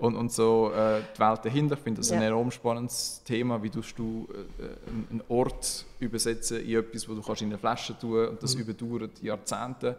Und, 0.00 0.16
und 0.16 0.32
so 0.32 0.72
äh, 0.72 1.00
die 1.16 1.20
Welt 1.20 1.44
dahinter. 1.44 1.74
Ich 1.76 1.80
finde 1.80 2.00
das 2.00 2.10
ein 2.12 2.20
Ja. 2.20 2.28
enorm 2.28 2.50
spannendes 2.50 3.22
Thema. 3.24 3.62
Wie 3.62 3.70
tust 3.70 3.96
du 3.98 4.26
äh, 4.32 4.62
einen- 5.10 5.22
Ort 5.28 5.84
übersetzen 6.00 6.60
in 6.64 6.76
etwas, 6.78 7.08
wo 7.08 7.14
du 7.14 7.22
kannst 7.22 7.42
in 7.42 7.48
eine 7.48 7.58
Flasche 7.58 7.96
tun 7.98 8.28
und 8.28 8.42
das 8.42 8.54
überdauert 8.54 9.22
Jahrzehnte. 9.22 9.96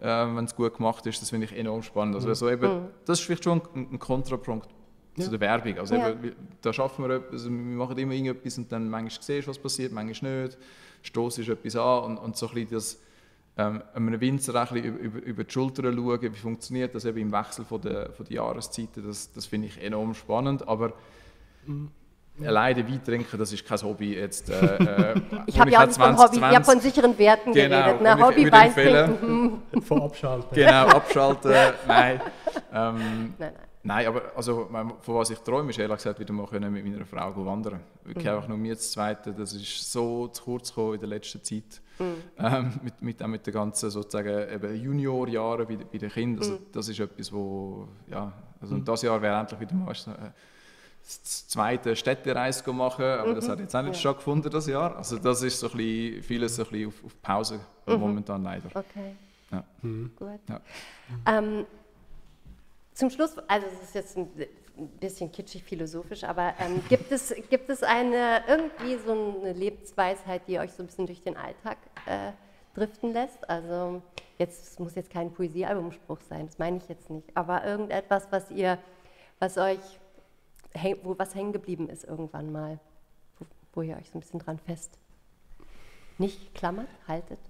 Äh, 0.00 0.06
wenn 0.06 0.44
es 0.44 0.54
gut 0.56 0.74
gemacht 0.76 1.06
ist, 1.06 1.20
das 1.22 1.30
finde 1.30 1.46
ich 1.46 1.56
enorm 1.56 1.82
spannend. 1.82 2.14
Also, 2.16 2.28
also 2.28 2.50
eben, 2.50 2.88
Das 3.04 3.20
ist 3.20 3.26
vielleicht 3.26 3.44
schon 3.44 3.60
ein, 3.74 3.88
ein 3.92 3.98
Kontrapunkt 3.98 4.68
zu 5.16 5.30
der 5.30 5.40
Werbung. 5.40 5.78
Also 5.78 5.94
Ja. 5.94 6.10
eben, 6.10 6.22
wir- 6.22 6.32
da 6.62 6.72
schaffen 6.72 7.06
wir 7.08 7.16
etwas, 7.16 7.44
wir 7.44 7.50
machen 7.50 7.96
immer 7.98 8.12
irgendetwas 8.14 8.58
und 8.58 8.70
dann 8.72 8.88
manchmal 8.88 9.22
siehst 9.22 9.46
du, 9.46 9.50
was 9.50 9.58
passiert, 9.58 9.92
manchmal 9.92 10.44
nicht. 10.44 10.58
Stoß 11.02 11.38
ist 11.38 11.48
etwas 11.48 11.76
an 11.76 12.04
und, 12.04 12.18
und 12.18 12.36
so 12.36 12.48
ein 12.48 12.54
bisschen 12.54 12.70
das 12.72 12.98
ähm, 13.56 13.82
einem 13.94 14.20
Winzer 14.20 14.54
ein 14.54 14.66
bisschen 14.74 14.98
über, 14.98 15.22
über, 15.22 15.44
die 15.44 15.52
Schulter 15.52 15.82
schauen, 15.92 16.20
wie 16.22 16.28
funktioniert 16.30 16.92
das 16.94 17.04
eben 17.04 17.18
im 17.18 17.30
Wechsel 17.32 17.64
von 17.64 17.80
der, 17.80 18.10
von 18.12 18.26
der 18.26 18.34
Jahreszeiten, 18.36 19.06
das, 19.06 19.30
das 19.32 19.46
finde 19.46 19.68
ich 19.68 19.80
enorm 19.80 20.12
spannend, 20.14 20.66
aber 20.66 20.92
alleine 22.44 22.88
Wein 22.88 23.04
trinken, 23.04 23.38
das 23.38 23.52
ist 23.52 23.64
kein 23.64 23.80
Hobby 23.82 24.14
jetzt. 24.14 24.50
Äh, 24.50 25.12
äh, 25.12 25.20
Ich 25.46 25.60
habe 25.60 25.70
ja 25.70 25.82
auch 25.82 25.86
nicht 25.86 25.96
von 26.00 26.18
Hobby, 26.18 26.36
ich 26.38 26.42
habe 26.42 26.64
2020 26.64 26.64
von 26.64 26.80
sicheren 26.80 27.18
Werten 27.18 27.52
Genau, 27.52 27.76
geredet. 27.84 28.02
Ne? 28.02 28.18
Hobby, 28.26 28.50
Wein 28.52 28.74
trinken. 28.74 29.62
hm. 29.72 29.82
Von 29.82 30.02
abschalten. 30.02 30.48
Genau, 30.52 30.86
abschalten, 30.88 31.52
nein. 31.86 32.20
Ähm, 32.72 32.96
Nein, 32.98 33.34
nein. 33.38 33.52
Nein, 33.86 34.06
aber 34.06 34.22
also, 34.34 34.68
von 35.00 35.14
was 35.14 35.28
ich 35.30 35.38
träume, 35.40 35.68
ist 35.70 35.78
ehrlich 35.78 35.96
gesagt 35.98 36.18
wieder 36.18 36.32
mal 36.32 36.46
können 36.46 36.72
mit 36.72 36.84
meiner 36.84 37.04
Frau 37.04 37.44
wandern. 37.44 37.80
Wirklich 38.02 38.28
einfach 38.30 38.48
nur 38.48 38.56
mir 38.56 38.76
zu 38.78 38.90
zweite, 38.92 39.32
das 39.34 39.52
ist 39.52 39.92
so 39.92 40.28
zu 40.28 40.42
kurz 40.42 40.70
gekommen 40.70 40.94
in 40.94 41.00
der 41.00 41.08
letzten 41.10 41.42
Zeit. 41.44 41.82
Ähm, 42.38 42.72
mit, 42.82 43.02
mit, 43.02 43.22
auch 43.22 43.26
mit 43.26 43.46
den 43.46 43.52
ganzen 43.54 43.90
sozusagen 43.90 44.48
eben 44.52 44.74
Juniorjahren 44.82 45.66
bei, 45.66 45.76
den- 45.76 45.86
bei 45.92 45.98
den 45.98 46.10
Kindern. 46.10 46.42
Also, 46.42 46.58
Das 46.72 46.88
ist 46.88 46.98
etwas, 46.98 47.30
wo, 47.30 47.86
ja, 48.10 48.32
also 48.60 48.74
und 48.74 48.88
das 48.88 49.02
Jahr 49.02 49.20
wäre 49.20 49.38
endlich 49.38 49.60
wieder 49.60 49.74
mal 49.74 49.88
weißt 49.88 50.08
äh, 50.08 50.12
das 51.06 51.46
zweite 51.48 51.94
Städtereise 51.94 52.72
machen, 52.72 53.04
aber 53.04 53.34
das 53.34 53.46
hat 53.50 53.60
jetzt 53.60 53.76
auch 53.76 53.82
nicht 53.82 54.00
stattgefunden 54.00 54.50
das 54.50 54.66
Jahr. 54.66 54.96
Also 54.96 55.18
das 55.18 55.42
ist 55.42 55.60
so 55.60 55.68
ein 55.70 55.76
bisschen, 55.76 56.22
vieles 56.22 56.56
so 56.56 56.62
ein 56.64 56.70
bisschen 56.70 56.88
auf, 56.88 57.04
auf 57.04 57.20
Pause 57.20 57.60
momentan 57.86 58.42
leider. 58.42 58.68
Okay. 58.74 59.14
Ja. 59.52 59.62
Gut. 59.82 60.40
Ja. 60.48 60.60
Ähm, 61.26 61.66
zum 62.94 63.10
Schluss, 63.10 63.36
also 63.48 63.66
es 63.66 63.82
ist 63.88 63.94
jetzt 63.94 64.16
ein 64.16 64.30
bisschen 65.00 65.30
kitschig 65.30 65.62
philosophisch, 65.64 66.24
aber 66.24 66.54
ähm, 66.58 66.82
gibt, 66.88 67.10
es, 67.12 67.34
gibt 67.50 67.68
es 67.70 67.82
eine 67.82 68.42
irgendwie 68.48 68.96
so 69.04 69.12
eine 69.12 69.52
Lebensweisheit, 69.52 70.42
die 70.48 70.58
euch 70.58 70.72
so 70.72 70.82
ein 70.82 70.86
bisschen 70.86 71.06
durch 71.06 71.22
den 71.22 71.36
Alltag 71.36 71.78
äh, 72.06 72.32
driften 72.74 73.12
lässt? 73.12 73.48
Also 73.48 74.02
jetzt 74.38 74.66
es 74.66 74.78
muss 74.78 74.94
jetzt 74.94 75.10
kein 75.10 75.32
Poesiealbumspruch 75.32 76.20
sein, 76.28 76.46
das 76.46 76.58
meine 76.58 76.76
ich 76.78 76.88
jetzt 76.88 77.10
nicht, 77.10 77.36
aber 77.36 77.64
irgendetwas, 77.64 78.28
was 78.30 78.50
ihr, 78.50 78.78
was 79.38 79.58
euch, 79.58 79.78
häng- 80.74 80.98
wo 81.02 81.18
was 81.18 81.34
hängen 81.34 81.52
geblieben 81.52 81.88
ist 81.88 82.04
irgendwann 82.04 82.50
mal, 82.50 82.78
wo, 83.38 83.46
wo 83.74 83.82
ihr 83.82 83.96
euch 83.96 84.10
so 84.10 84.18
ein 84.18 84.20
bisschen 84.22 84.40
dran 84.40 84.58
fest 84.58 84.98
nicht 86.18 86.54
klammert, 86.54 86.86
haltet, 87.08 87.40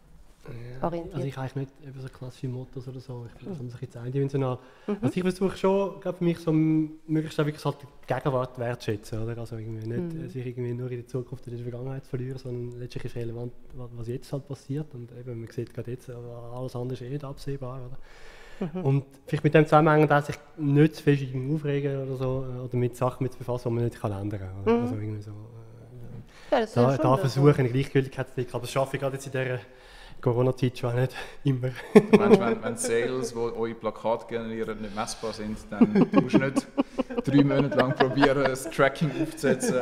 orientiert. 0.82 1.14
Also 1.14 1.26
ich 1.26 1.38
eigentlich 1.38 1.54
nicht 1.56 1.70
eben 1.86 2.00
so 2.00 2.08
klassische 2.08 2.48
Mottos 2.48 2.86
oder 2.88 3.00
so, 3.00 3.26
ich 3.26 3.44
bin 3.44 3.54
so 3.54 3.62
ein 3.62 3.68
bisschen 3.68 4.02
eindimensional. 4.02 4.58
Also 5.00 5.16
ich 5.16 5.22
versuche 5.22 5.56
schon, 5.56 6.00
glaube 6.00 6.18
für 6.18 6.24
mich 6.24 6.38
so 6.38 6.52
möglichst 6.52 7.40
auch 7.40 7.46
wirklich 7.46 7.64
halt 7.64 7.76
die 7.82 8.12
Gegenwart 8.12 8.58
wertschätzen, 8.58 9.22
oder? 9.22 9.38
Also 9.38 9.56
irgendwie 9.56 9.86
nicht 9.86 10.14
äh, 10.14 10.28
sich 10.28 10.46
irgendwie 10.46 10.74
nur 10.74 10.90
in 10.90 10.98
der 10.98 11.06
Zukunft 11.06 11.46
oder 11.46 11.56
in 11.56 11.62
der 11.62 11.70
Vergangenheit 11.70 12.04
zu 12.04 12.10
verlieren, 12.10 12.38
sondern 12.38 12.78
letztlich 12.80 13.04
ist 13.06 13.16
relevant, 13.16 13.52
wa- 13.74 13.88
was 13.96 14.08
jetzt 14.08 14.32
halt 14.32 14.46
passiert 14.46 14.94
und 14.94 15.10
eben, 15.18 15.40
man 15.40 15.50
sieht 15.50 15.72
gerade 15.72 15.90
jetzt, 15.90 16.10
alles 16.10 16.76
andere 16.76 16.94
ist 16.94 17.02
eh 17.02 17.08
nicht 17.10 17.24
absehbar, 17.24 17.80
oder? 17.86 17.98
Und 18.84 19.04
vielleicht 19.26 19.42
mit 19.42 19.52
dem 19.54 19.64
Zusammenhang, 19.64 20.06
dass 20.06 20.26
sich 20.26 20.36
nicht 20.56 20.94
zu 20.94 21.10
irgendwie 21.10 21.54
aufregen 21.54 22.02
oder 22.06 22.16
so, 22.16 22.44
äh, 22.48 22.60
oder 22.60 22.76
mit 22.76 22.96
Sachen 22.96 23.24
mit 23.24 23.32
zu 23.32 23.38
befassen, 23.38 23.68
die 23.70 23.74
man 23.74 23.84
nicht 23.84 24.00
kann 24.00 24.12
ändern 24.12 24.40
kann. 24.40 24.62
Oder? 24.62 24.80
Also 24.82 24.94
irgendwie 24.94 25.22
so, 25.22 25.30
äh, 25.32 26.54
ja, 26.54 26.60
ja 26.60 26.66
da, 26.74 26.96
da 26.98 27.16
versuche 27.16 27.58
eine 27.58 27.68
Gleichgültigkeit 27.70 28.26
zu 28.26 28.30
entwickeln, 28.32 28.54
aber 28.54 28.62
das 28.62 28.70
schaffe 28.70 28.96
ich 28.96 29.00
gerade 29.02 29.16
jetzt 29.16 29.26
in 29.26 29.32
dieser 29.32 29.58
Corona-Zeit 30.24 30.78
schon 30.78 30.90
auch 30.90 30.94
nicht 30.94 31.14
immer. 31.44 31.68
Du 31.92 32.18
meinst, 32.18 32.40
wenn, 32.40 32.62
wenn 32.62 32.76
Sales, 32.76 33.32
die 33.32 33.38
eure 33.38 33.74
Plakate 33.74 34.26
generieren, 34.26 34.80
nicht 34.80 34.94
messbar 34.96 35.32
sind, 35.34 35.58
dann 35.70 36.08
musst 36.12 36.34
du 36.34 36.38
nicht 36.38 36.66
drei 37.24 37.44
Monate 37.44 37.76
lang 37.76 37.94
probieren, 37.94 38.44
das 38.44 38.64
Tracking 38.70 39.10
aufzusetzen. 39.22 39.80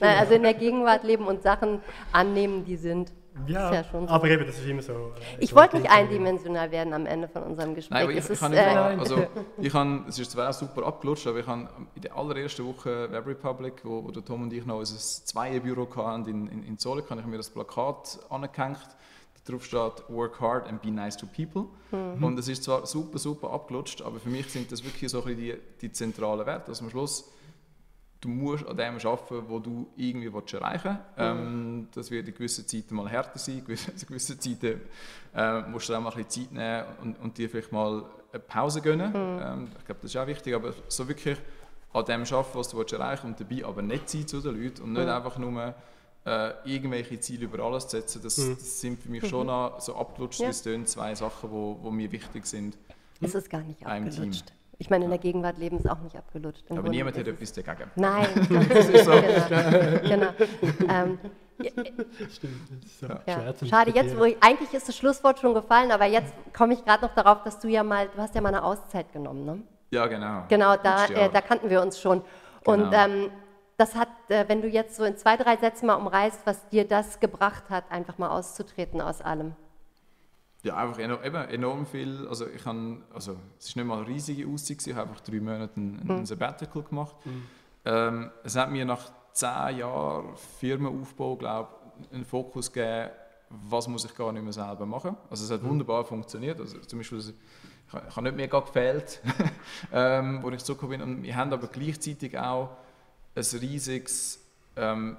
Nein, 0.00 0.18
also 0.18 0.34
in 0.34 0.42
der 0.42 0.54
Gegenwart 0.54 1.04
leben 1.04 1.26
und 1.26 1.42
Sachen 1.42 1.80
annehmen, 2.12 2.64
die 2.64 2.76
sind. 2.76 3.12
Ja, 3.46 3.70
ist 3.70 3.74
ja 3.76 3.84
schon 3.84 4.06
so. 4.06 4.12
aber 4.12 4.28
eben, 4.28 4.44
das 4.46 4.58
ist 4.58 4.66
immer 4.66 4.82
so. 4.82 4.92
äh, 4.92 4.96
Ich 5.38 5.50
so 5.50 5.56
wollte 5.56 5.78
nicht 5.78 5.90
eindimensional 5.90 6.70
werden 6.70 6.92
am 6.92 7.06
Ende 7.06 7.28
von 7.28 7.42
unserem 7.44 7.74
Gespräch. 7.74 7.94
Nein, 7.94 8.02
aber 8.02 8.12
ich, 8.12 8.18
es 8.18 8.24
ich 8.26 8.30
ist, 8.32 8.40
kann 8.40 8.50
nicht 8.50 8.60
äh, 8.60 8.74
sagen, 8.74 9.00
also 9.00 9.26
ich 9.58 9.72
habe, 9.72 10.04
es 10.06 10.18
ist 10.18 10.30
zwar 10.32 10.50
auch 10.50 10.52
super 10.52 10.86
abgelutscht, 10.86 11.26
aber 11.26 11.38
ich 11.38 11.46
habe 11.46 11.66
in 11.94 12.02
der 12.02 12.14
allerersten 12.14 12.66
Woche 12.66 13.10
Web 13.10 13.26
Republic, 13.26 13.74
wo, 13.84 14.04
wo 14.04 14.10
der 14.10 14.22
Tom 14.22 14.42
und 14.42 14.52
ich 14.52 14.66
noch 14.66 14.76
unser 14.78 14.98
Zweierbüro 14.98 15.88
hatten 15.96 16.26
in, 16.28 16.46
in, 16.48 16.62
in 16.64 16.78
Zolik, 16.78 17.08
habe 17.08 17.20
ich 17.22 17.26
mir 17.26 17.38
das 17.38 17.48
Plakat 17.48 18.18
angehängt. 18.28 18.78
Darauf 19.44 19.64
steht 19.64 20.08
Work 20.08 20.40
hard 20.40 20.68
and 20.68 20.80
be 20.82 20.90
nice 20.90 21.16
to 21.16 21.26
people. 21.26 21.66
Und 22.20 22.38
es 22.38 22.46
ist 22.48 22.62
zwar 22.64 22.86
super, 22.86 23.18
super 23.18 23.50
abgelutscht, 23.50 24.00
aber 24.02 24.20
für 24.20 24.28
mich 24.28 24.46
sind 24.50 24.70
das 24.70 24.84
wirklich 24.84 25.10
so 25.10 25.24
ein 25.24 25.36
die, 25.36 25.54
die 25.80 25.90
zentralen 25.90 26.46
Werte. 26.46 26.68
Also 26.68 26.84
am 26.84 26.90
Schluss, 26.90 27.28
du 28.20 28.28
musst 28.28 28.64
an 28.66 28.76
dem 28.76 28.94
arbeiten, 29.04 29.42
wo 29.48 29.58
du 29.58 29.88
irgendwie 29.96 30.32
willst 30.32 30.54
erreichen 30.54 30.96
willst. 31.16 31.18
Ähm, 31.18 31.88
das 31.92 32.10
wird 32.12 32.28
in 32.28 32.34
gewissen 32.34 32.66
Zeiten 32.68 32.94
mal 32.94 33.08
härter 33.08 33.38
sein, 33.38 33.58
in 33.58 33.64
gewissen- 33.64 34.06
gewissen 34.06 34.40
Zeiten 34.40 34.80
äh, 35.34 35.60
musst 35.62 35.88
du 35.88 35.94
auch 35.94 36.00
mal 36.00 36.10
ein 36.12 36.24
bisschen 36.24 36.46
Zeit 36.46 36.52
nehmen 36.52 36.84
und, 37.02 37.18
und 37.20 37.36
dir 37.36 37.50
vielleicht 37.50 37.72
mal 37.72 38.04
eine 38.32 38.40
Pause 38.40 38.80
gönnen. 38.80 39.12
Ähm, 39.14 39.68
ich 39.76 39.84
glaube, 39.84 40.00
das 40.02 40.10
ist 40.12 40.16
auch 40.16 40.26
wichtig, 40.28 40.54
aber 40.54 40.72
so 40.88 41.08
wirklich 41.08 41.36
an 41.92 42.04
dem 42.04 42.22
arbeiten, 42.22 42.48
was 42.58 42.68
du 42.68 42.78
willst 42.78 42.92
erreichen 42.92 43.26
und 43.26 43.40
dabei 43.40 43.64
aber 43.64 43.82
nicht 43.82 44.08
sein 44.08 44.26
zu 44.26 44.40
den 44.40 44.62
Leuten 44.62 44.82
und 44.82 44.92
nicht 44.92 45.08
einfach 45.08 45.36
nur 45.36 45.74
äh, 46.24 46.50
irgendwelche 46.64 47.18
Ziele 47.20 47.44
über 47.46 47.62
alles 47.64 47.88
zu 47.88 47.96
setzen, 47.96 48.20
das, 48.22 48.36
das 48.36 48.80
sind 48.80 49.02
für 49.02 49.08
mich 49.10 49.26
schon 49.28 49.46
noch 49.46 49.80
so 49.80 49.96
abgelutscht, 49.96 50.40
Ja. 50.40 50.46
wie 50.46 50.50
es 50.50 50.62
tönt, 50.62 50.88
zwei 50.88 51.14
Sachen, 51.14 51.48
die 51.50 51.54
wo, 51.54 51.78
wo 51.82 51.90
mir 51.90 52.10
wichtig 52.12 52.46
sind. 52.46 52.76
Es 53.20 53.34
ist 53.34 53.50
gar 53.50 53.60
nicht 53.62 53.84
Einem 53.86 54.04
Team. 54.10 54.14
abgelutscht. 54.14 54.52
Ich 54.78 54.90
meine, 54.90 55.04
in 55.04 55.10
der 55.10 55.18
Gegenwart 55.20 55.58
leben 55.58 55.78
ist 55.78 55.88
auch 55.88 56.00
nicht 56.00 56.16
abgelutscht. 56.16 56.62
Im 56.68 56.76
Aber 56.78 56.82
Grunde 56.84 56.96
niemand 56.98 57.16
es- 57.16 57.26
etwas 57.28 57.52
dagegen. 57.52 57.90
Nein, 57.96 58.26
Das 58.68 58.88
ist 58.88 59.04
so. 59.04 59.12
genau. 59.12 60.00
genau. 60.02 60.28
Ähm, 60.88 61.18
Stimmt, 62.30 62.56
so 63.00 63.06
ja. 63.26 63.54
Schade, 63.68 63.92
jetzt, 63.94 64.16
wo 64.18 64.24
ich, 64.24 64.36
eigentlich 64.42 64.72
ist 64.72 64.88
das 64.88 64.96
Schlusswort 64.96 65.38
schon 65.38 65.54
gefallen, 65.54 65.92
aber 65.92 66.06
jetzt 66.06 66.32
komme 66.56 66.74
ich 66.74 66.84
gerade 66.84 67.04
noch 67.04 67.14
darauf, 67.14 67.42
dass 67.44 67.58
du 67.60 67.68
ja 67.68 67.82
mal, 67.84 68.08
du 68.08 68.20
hast 68.20 68.34
ja 68.34 68.40
mal 68.40 68.48
eine 68.48 68.62
Auszeit 68.64 69.12
genommen, 69.12 69.44
ne? 69.44 69.58
Ja, 69.90 70.06
genau. 70.06 70.44
Genau, 70.48 70.76
da, 70.76 71.06
äh, 71.06 71.28
da 71.30 71.40
kannten 71.40 71.68
wir 71.70 71.82
uns 71.82 72.00
schon. 72.00 72.22
Und 72.64 72.90
Genau. 72.90 72.92
ähm, 72.92 73.30
das 73.82 73.94
hat, 73.96 74.08
äh, 74.28 74.44
wenn 74.48 74.62
du 74.62 74.68
jetzt 74.68 74.94
so 74.96 75.04
in 75.04 75.16
zwei, 75.16 75.36
drei 75.36 75.56
Sätzen 75.56 75.86
mal 75.86 75.94
umreißt, 75.96 76.40
was 76.44 76.68
dir 76.68 76.86
das 76.86 77.18
gebracht 77.18 77.64
hat, 77.68 77.90
einfach 77.90 78.16
mal 78.18 78.28
auszutreten 78.30 79.00
aus 79.00 79.20
allem. 79.20 79.54
Ja, 80.62 80.76
einfach 80.76 80.98
enorm, 81.00 81.24
eben, 81.24 81.36
enorm 81.48 81.86
viel. 81.86 82.28
Also 82.28 82.46
ich 82.46 82.64
habe, 82.64 82.98
also 83.12 83.36
es 83.58 83.66
ist 83.68 83.76
nicht 83.76 83.84
mal 83.84 83.98
eine 83.98 84.06
riesige 84.06 84.44
gewesen, 84.44 84.76
ich 84.90 84.94
habe 84.94 85.10
einfach 85.10 85.20
drei 85.20 85.40
Monate 85.40 85.72
ein, 85.80 86.00
Mhm. 86.04 86.26
Sabbatical 86.26 86.82
gemacht. 86.84 87.16
Ähm, 87.84 88.30
es 88.44 88.54
hat 88.54 88.70
mir 88.70 88.84
nach 88.84 89.10
zehn 89.32 89.78
Jahren 89.78 90.36
Firmenaufbau, 90.60 91.34
glaube 91.36 91.68
ich, 92.00 92.14
einen 92.14 92.24
Fokus 92.24 92.72
gegeben, 92.72 93.10
was 93.50 93.88
muss 93.88 94.04
ich 94.04 94.14
gar 94.14 94.30
nicht 94.32 94.44
mehr 94.44 94.52
selber 94.52 94.86
machen. 94.86 95.16
Also 95.28 95.44
es 95.44 95.50
Mhm. 95.50 95.54
hat 95.54 95.64
wunderbar 95.70 96.04
funktioniert. 96.04 96.60
Also 96.60 96.78
zum 96.78 97.00
Beispiel, 97.00 97.18
ich, 97.18 97.34
ich 98.08 98.16
habe 98.16 98.22
nicht 98.22 98.36
mega 98.36 98.60
gefehlt, 98.60 99.20
ähm, 99.92 100.38
wo 100.42 100.50
ich 100.50 100.62
zurückgekommen 100.62 101.00
bin. 101.00 101.16
Und 101.16 101.22
wir 101.24 101.34
haben 101.34 101.52
aber 101.52 101.66
gleichzeitig 101.66 102.38
auch 102.38 102.70
ein 103.34 103.58
riesiges 103.60 104.40
ähm, 104.76 105.16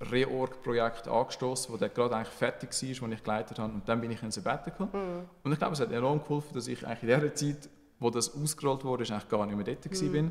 Reorg-Projekt 0.00 1.08
angestoßen, 1.08 1.76
das 1.78 1.94
gerade 1.94 2.16
eigentlich 2.16 2.34
fertig 2.34 2.70
war, 2.70 3.08
das 3.08 3.18
ich 3.18 3.24
geleitet 3.24 3.58
habe. 3.58 3.72
Und 3.72 3.88
dann 3.88 4.00
bin 4.00 4.10
ich 4.10 4.22
in 4.22 4.30
Sabbatical. 4.30 4.88
Und 5.42 5.52
ich 5.52 5.58
glaube, 5.58 5.74
es 5.74 5.80
hat 5.80 5.92
enorm 5.92 6.20
geholfen, 6.20 6.54
dass 6.54 6.66
ich 6.66 6.86
eigentlich 6.86 7.02
in 7.02 7.08
dieser 7.08 7.34
Zeit, 7.34 7.68
wo 7.98 8.10
das 8.10 8.34
ausgerollt 8.34 8.84
wurde, 8.84 9.04
eigentlich 9.04 9.28
gar 9.28 9.46
nicht 9.46 9.56
mehr 9.56 9.64
dort 9.64 9.82
gewesen 9.82 10.12
bin, 10.12 10.30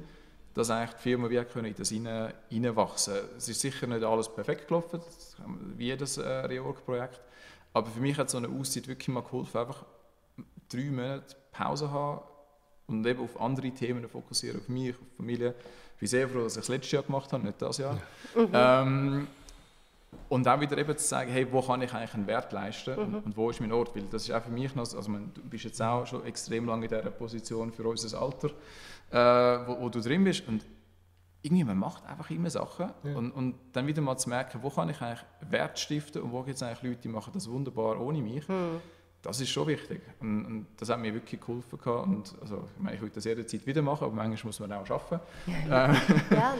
dass 0.54 0.70
eigentlich 0.70 0.94
die 0.98 1.02
Firma 1.02 1.30
wie 1.30 1.44
können 1.46 1.66
in 1.66 1.76
das 1.76 1.90
hinein- 1.90 2.34
hineinwachsen 2.50 3.16
Es 3.38 3.50
ist 3.50 3.62
sicher 3.62 3.88
nicht 3.88 4.04
alles 4.04 4.30
perfekt 4.30 4.68
gelaufen, 4.68 5.02
wie 5.78 5.86
jedes 5.86 6.18
äh, 6.18 6.28
Reorg-Projekt. 6.28 7.22
Aber 7.74 7.88
für 7.90 8.00
mich 8.00 8.18
hat 8.18 8.30
so 8.30 8.38
eine 8.38 8.50
Auszeit 8.50 8.88
wirklich 8.88 9.08
mal 9.08 9.24
geholfen, 9.24 9.58
einfach 9.58 9.84
drei 10.72 10.92
Monate 10.92 11.36
Pause 11.52 11.90
haben 11.90 12.22
und 12.88 13.06
eben 13.06 13.22
auf 13.22 13.40
andere 13.40 13.72
Themen 13.72 14.08
fokussieren, 14.08 14.60
auf 14.60 14.70
mich, 14.70 14.92
auf 14.92 15.00
die 15.00 15.16
Familie. 15.18 15.56
Ich 15.94 16.00
bin 16.00 16.08
sehr 16.08 16.28
froh, 16.28 16.44
dass 16.44 16.54
ich 16.54 16.62
das 16.62 16.70
letztes 16.70 16.92
Jahr 16.92 17.04
gemacht 17.04 17.32
habe, 17.32 17.46
nicht 17.46 17.62
das 17.62 17.78
Jahr. 17.78 17.98
Ähm, 18.36 19.28
und 20.30 20.48
auch 20.48 20.60
wieder 20.60 20.78
eben 20.78 20.98
zu 20.98 21.08
sagen, 21.08 21.32
hey, 21.32 21.48
wo 21.52 21.62
kann 21.62 21.82
ich 21.82 21.94
eigentlich 21.94 22.14
einen 22.14 22.28
Wert 22.28 22.52
leisten 22.52 22.96
und, 22.96 23.16
und 23.16 23.38
wo 23.38 23.50
ist 23.50 23.60
mein 23.60 23.72
Ort? 23.72 23.96
Weil 23.96 24.04
das 24.12 24.24
ist 24.24 24.32
auch 24.32 24.44
für 24.44 24.52
mich 24.52 24.76
noch, 24.76 24.82
also 24.82 25.10
man, 25.10 25.32
du 25.34 25.42
bist 25.42 25.64
jetzt 25.64 25.82
auch 25.82 26.06
schon 26.06 26.26
extrem 26.26 26.66
lange 26.66 26.86
in 26.86 26.90
dieser 26.90 27.12
Position 27.12 27.72
für 27.72 27.84
unser 27.88 28.22
Alter, 28.22 28.50
äh, 29.12 29.68
wo, 29.68 29.82
wo 29.82 29.90
du 29.90 30.02
drin 30.02 30.24
bist 30.24 30.48
und 30.48 30.66
irgendwie, 31.44 31.66
man 31.66 31.78
macht 31.78 32.06
einfach 32.06 32.30
immer 32.30 32.50
Sachen 32.50 32.90
und, 33.04 33.32
und 33.32 33.56
dann 33.74 33.86
wieder 33.86 34.02
mal 34.02 34.18
zu 34.18 34.30
merken, 34.30 34.60
wo 34.62 34.70
kann 34.70 34.90
ich 34.90 35.02
eigentlich 35.02 35.20
Wert 35.42 35.78
stiften 35.78 36.22
und 36.22 36.32
wo 36.32 36.42
gibt 36.42 36.56
es 36.56 36.64
eigentlich 36.64 36.84
Leute, 36.84 37.02
die 37.02 37.10
machen 37.10 37.32
das 37.34 37.50
wunderbar 37.50 38.00
ohne 38.00 38.22
mich. 38.22 38.46
Das 39.24 39.40
ist 39.40 39.50
schon 39.52 39.66
wichtig 39.68 40.02
und, 40.20 40.46
und 40.46 40.66
das 40.78 40.90
hat 40.90 41.00
mir 41.00 41.14
wirklich 41.14 41.40
geholfen 41.40 41.80
und 41.80 42.34
also, 42.42 42.66
ich, 42.76 42.84
meine, 42.84 42.96
ich 42.98 43.02
würde 43.02 43.16
das 43.16 43.24
jederzeit 43.24 43.66
wieder 43.66 43.82
machen, 43.82 44.04
aber 44.04 44.14
manchmal 44.14 44.50
muss 44.50 44.60
man 44.60 44.74
auch 44.74 44.90
arbeiten. 44.90 45.22
Ja, 45.70 45.88
ne, 45.88 45.96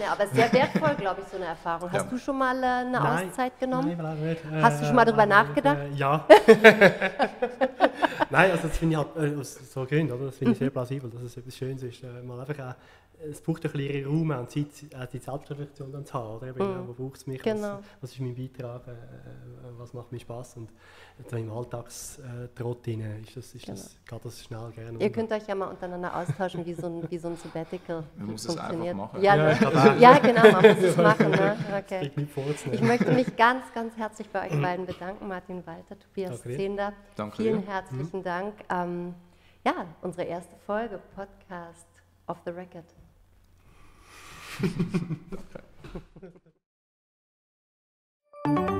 aber 0.10 0.28
sehr 0.28 0.52
wertvoll, 0.54 0.96
glaube 0.96 1.22
ich, 1.22 1.28
so 1.28 1.36
eine 1.36 1.48
Erfahrung. 1.48 1.92
Hast 1.92 2.06
Ja. 2.06 2.10
du 2.10 2.18
schon 2.18 2.38
mal 2.38 2.56
äh, 2.64 2.66
eine 2.66 2.92
Nein, 2.92 3.28
Auszeit 3.30 3.60
genommen? 3.60 3.90
Nein, 3.90 4.02
leider 4.02 4.22
nicht. 4.22 4.64
Hast 4.64 4.82
du 4.82 4.86
schon 4.86 4.96
mal 4.96 5.04
darüber 5.04 5.26
nachgedacht? 5.26 5.78
Äh, 5.78 5.90
ja. 5.96 6.26
Nein, 8.30 8.52
also 8.52 8.68
das 8.68 8.78
finde 8.78 8.94
ich 8.94 8.98
halt 8.98 9.34
äh, 9.34 9.40
aus 9.40 9.56
so 9.74 9.86
Gründen, 9.86 10.14
oder? 10.14 10.26
Das 10.28 10.38
finde 10.38 10.54
ich 10.54 10.58
sehr 10.60 10.70
plausibel, 10.70 11.10
dass 11.10 11.22
es 11.22 11.36
etwas 11.38 11.58
Schönes 11.58 11.84
ist. 11.84 12.02
Äh, 12.04 12.22
mal 12.24 12.40
einfach 12.40 12.58
auch, 12.70 12.76
es 13.30 13.42
braucht 13.42 13.66
ein 13.66 13.72
bisschen 13.72 14.06
Raum 14.06 14.30
und 14.32 14.52
Zeit, 14.52 14.68
auch 15.00 15.06
die 15.06 15.18
Selbstreflexion 15.18 15.92
dann 15.92 16.06
zu 16.06 16.14
haben. 16.14 16.38
Oder? 16.38 16.48
Eben, 16.50 16.60
Mhm. 16.84 16.88
Wo 16.88 16.94
braucht 16.94 17.18
es 17.18 17.28
mich? 17.28 17.42
Genau. 17.42 17.78
Was, 17.78 17.84
was 18.02 18.12
ist 18.12 18.20
mein 18.20 18.36
Beitrag? 18.36 18.88
Äh, 18.88 18.92
äh, 18.92 18.96
was 19.78 19.94
macht 19.94 20.12
mir 20.12 20.20
Spaß? 20.20 20.58
Und 20.58 20.70
so 21.30 21.38
im 21.38 21.52
Alltagstrott 21.52 22.88
rein 22.88 23.24
ist 23.26 23.38
das, 23.38 23.56
ist 23.56 23.70
das, 23.70 23.96
geht 24.10 24.26
das 24.26 24.44
schnell 24.44 24.72
gerne. 24.72 24.90
Genau. 24.92 25.00
Ihr 25.02 25.12
könnt 25.12 25.32
euch 25.32 25.48
ja 25.48 25.56
mal 25.56 25.68
untereinander 25.68 26.16
austauschen, 26.16 26.66
wie 26.66 26.74
so 26.74 26.88
ein, 26.88 27.10
wie 27.10 27.18
so 27.18 27.28
ein 27.30 27.38
Sabbatical 27.38 28.04
Man 28.18 28.28
muss 28.32 28.46
es 28.46 28.50
einfach 28.52 28.64
funktioniert. 28.70 28.98
machen. 28.98 29.22
Ja, 29.22 29.36
Ja, 29.36 29.94
ne? 29.94 30.00
ja, 30.02 30.18
genau, 30.18 30.42
man 30.52 30.76
muss 30.76 30.84
es 30.84 30.98
machen. 31.10 31.30
Ne? 31.32 31.58
Das 31.70 31.84
Okay. 31.84 32.12
Ich 32.72 32.82
möchte 32.82 33.12
mich 33.14 33.36
ganz, 33.36 33.66
ganz 33.74 33.96
herzlich 33.96 34.28
bei 34.30 34.48
euch 34.50 34.62
beiden 34.62 34.86
bedanken, 34.86 35.28
Martin 35.28 35.66
Walter, 35.66 35.98
Tobias 36.00 36.42
dir. 36.42 36.56
Zehnder. 36.56 36.94
Danke 37.16 37.38
Vielen 37.38 37.62
dir. 37.62 37.68
herzlichen 37.72 38.24
Dank. 38.24 38.54
Ähm, 38.70 39.14
ja, 39.66 39.86
unsere 40.02 40.24
erste 40.28 40.56
Folge, 40.66 41.00
Podcast 41.16 41.88
Off 42.28 42.38
the 42.46 42.52
Record. 42.52 42.86
Thank 44.56 45.20
you. 48.46 48.73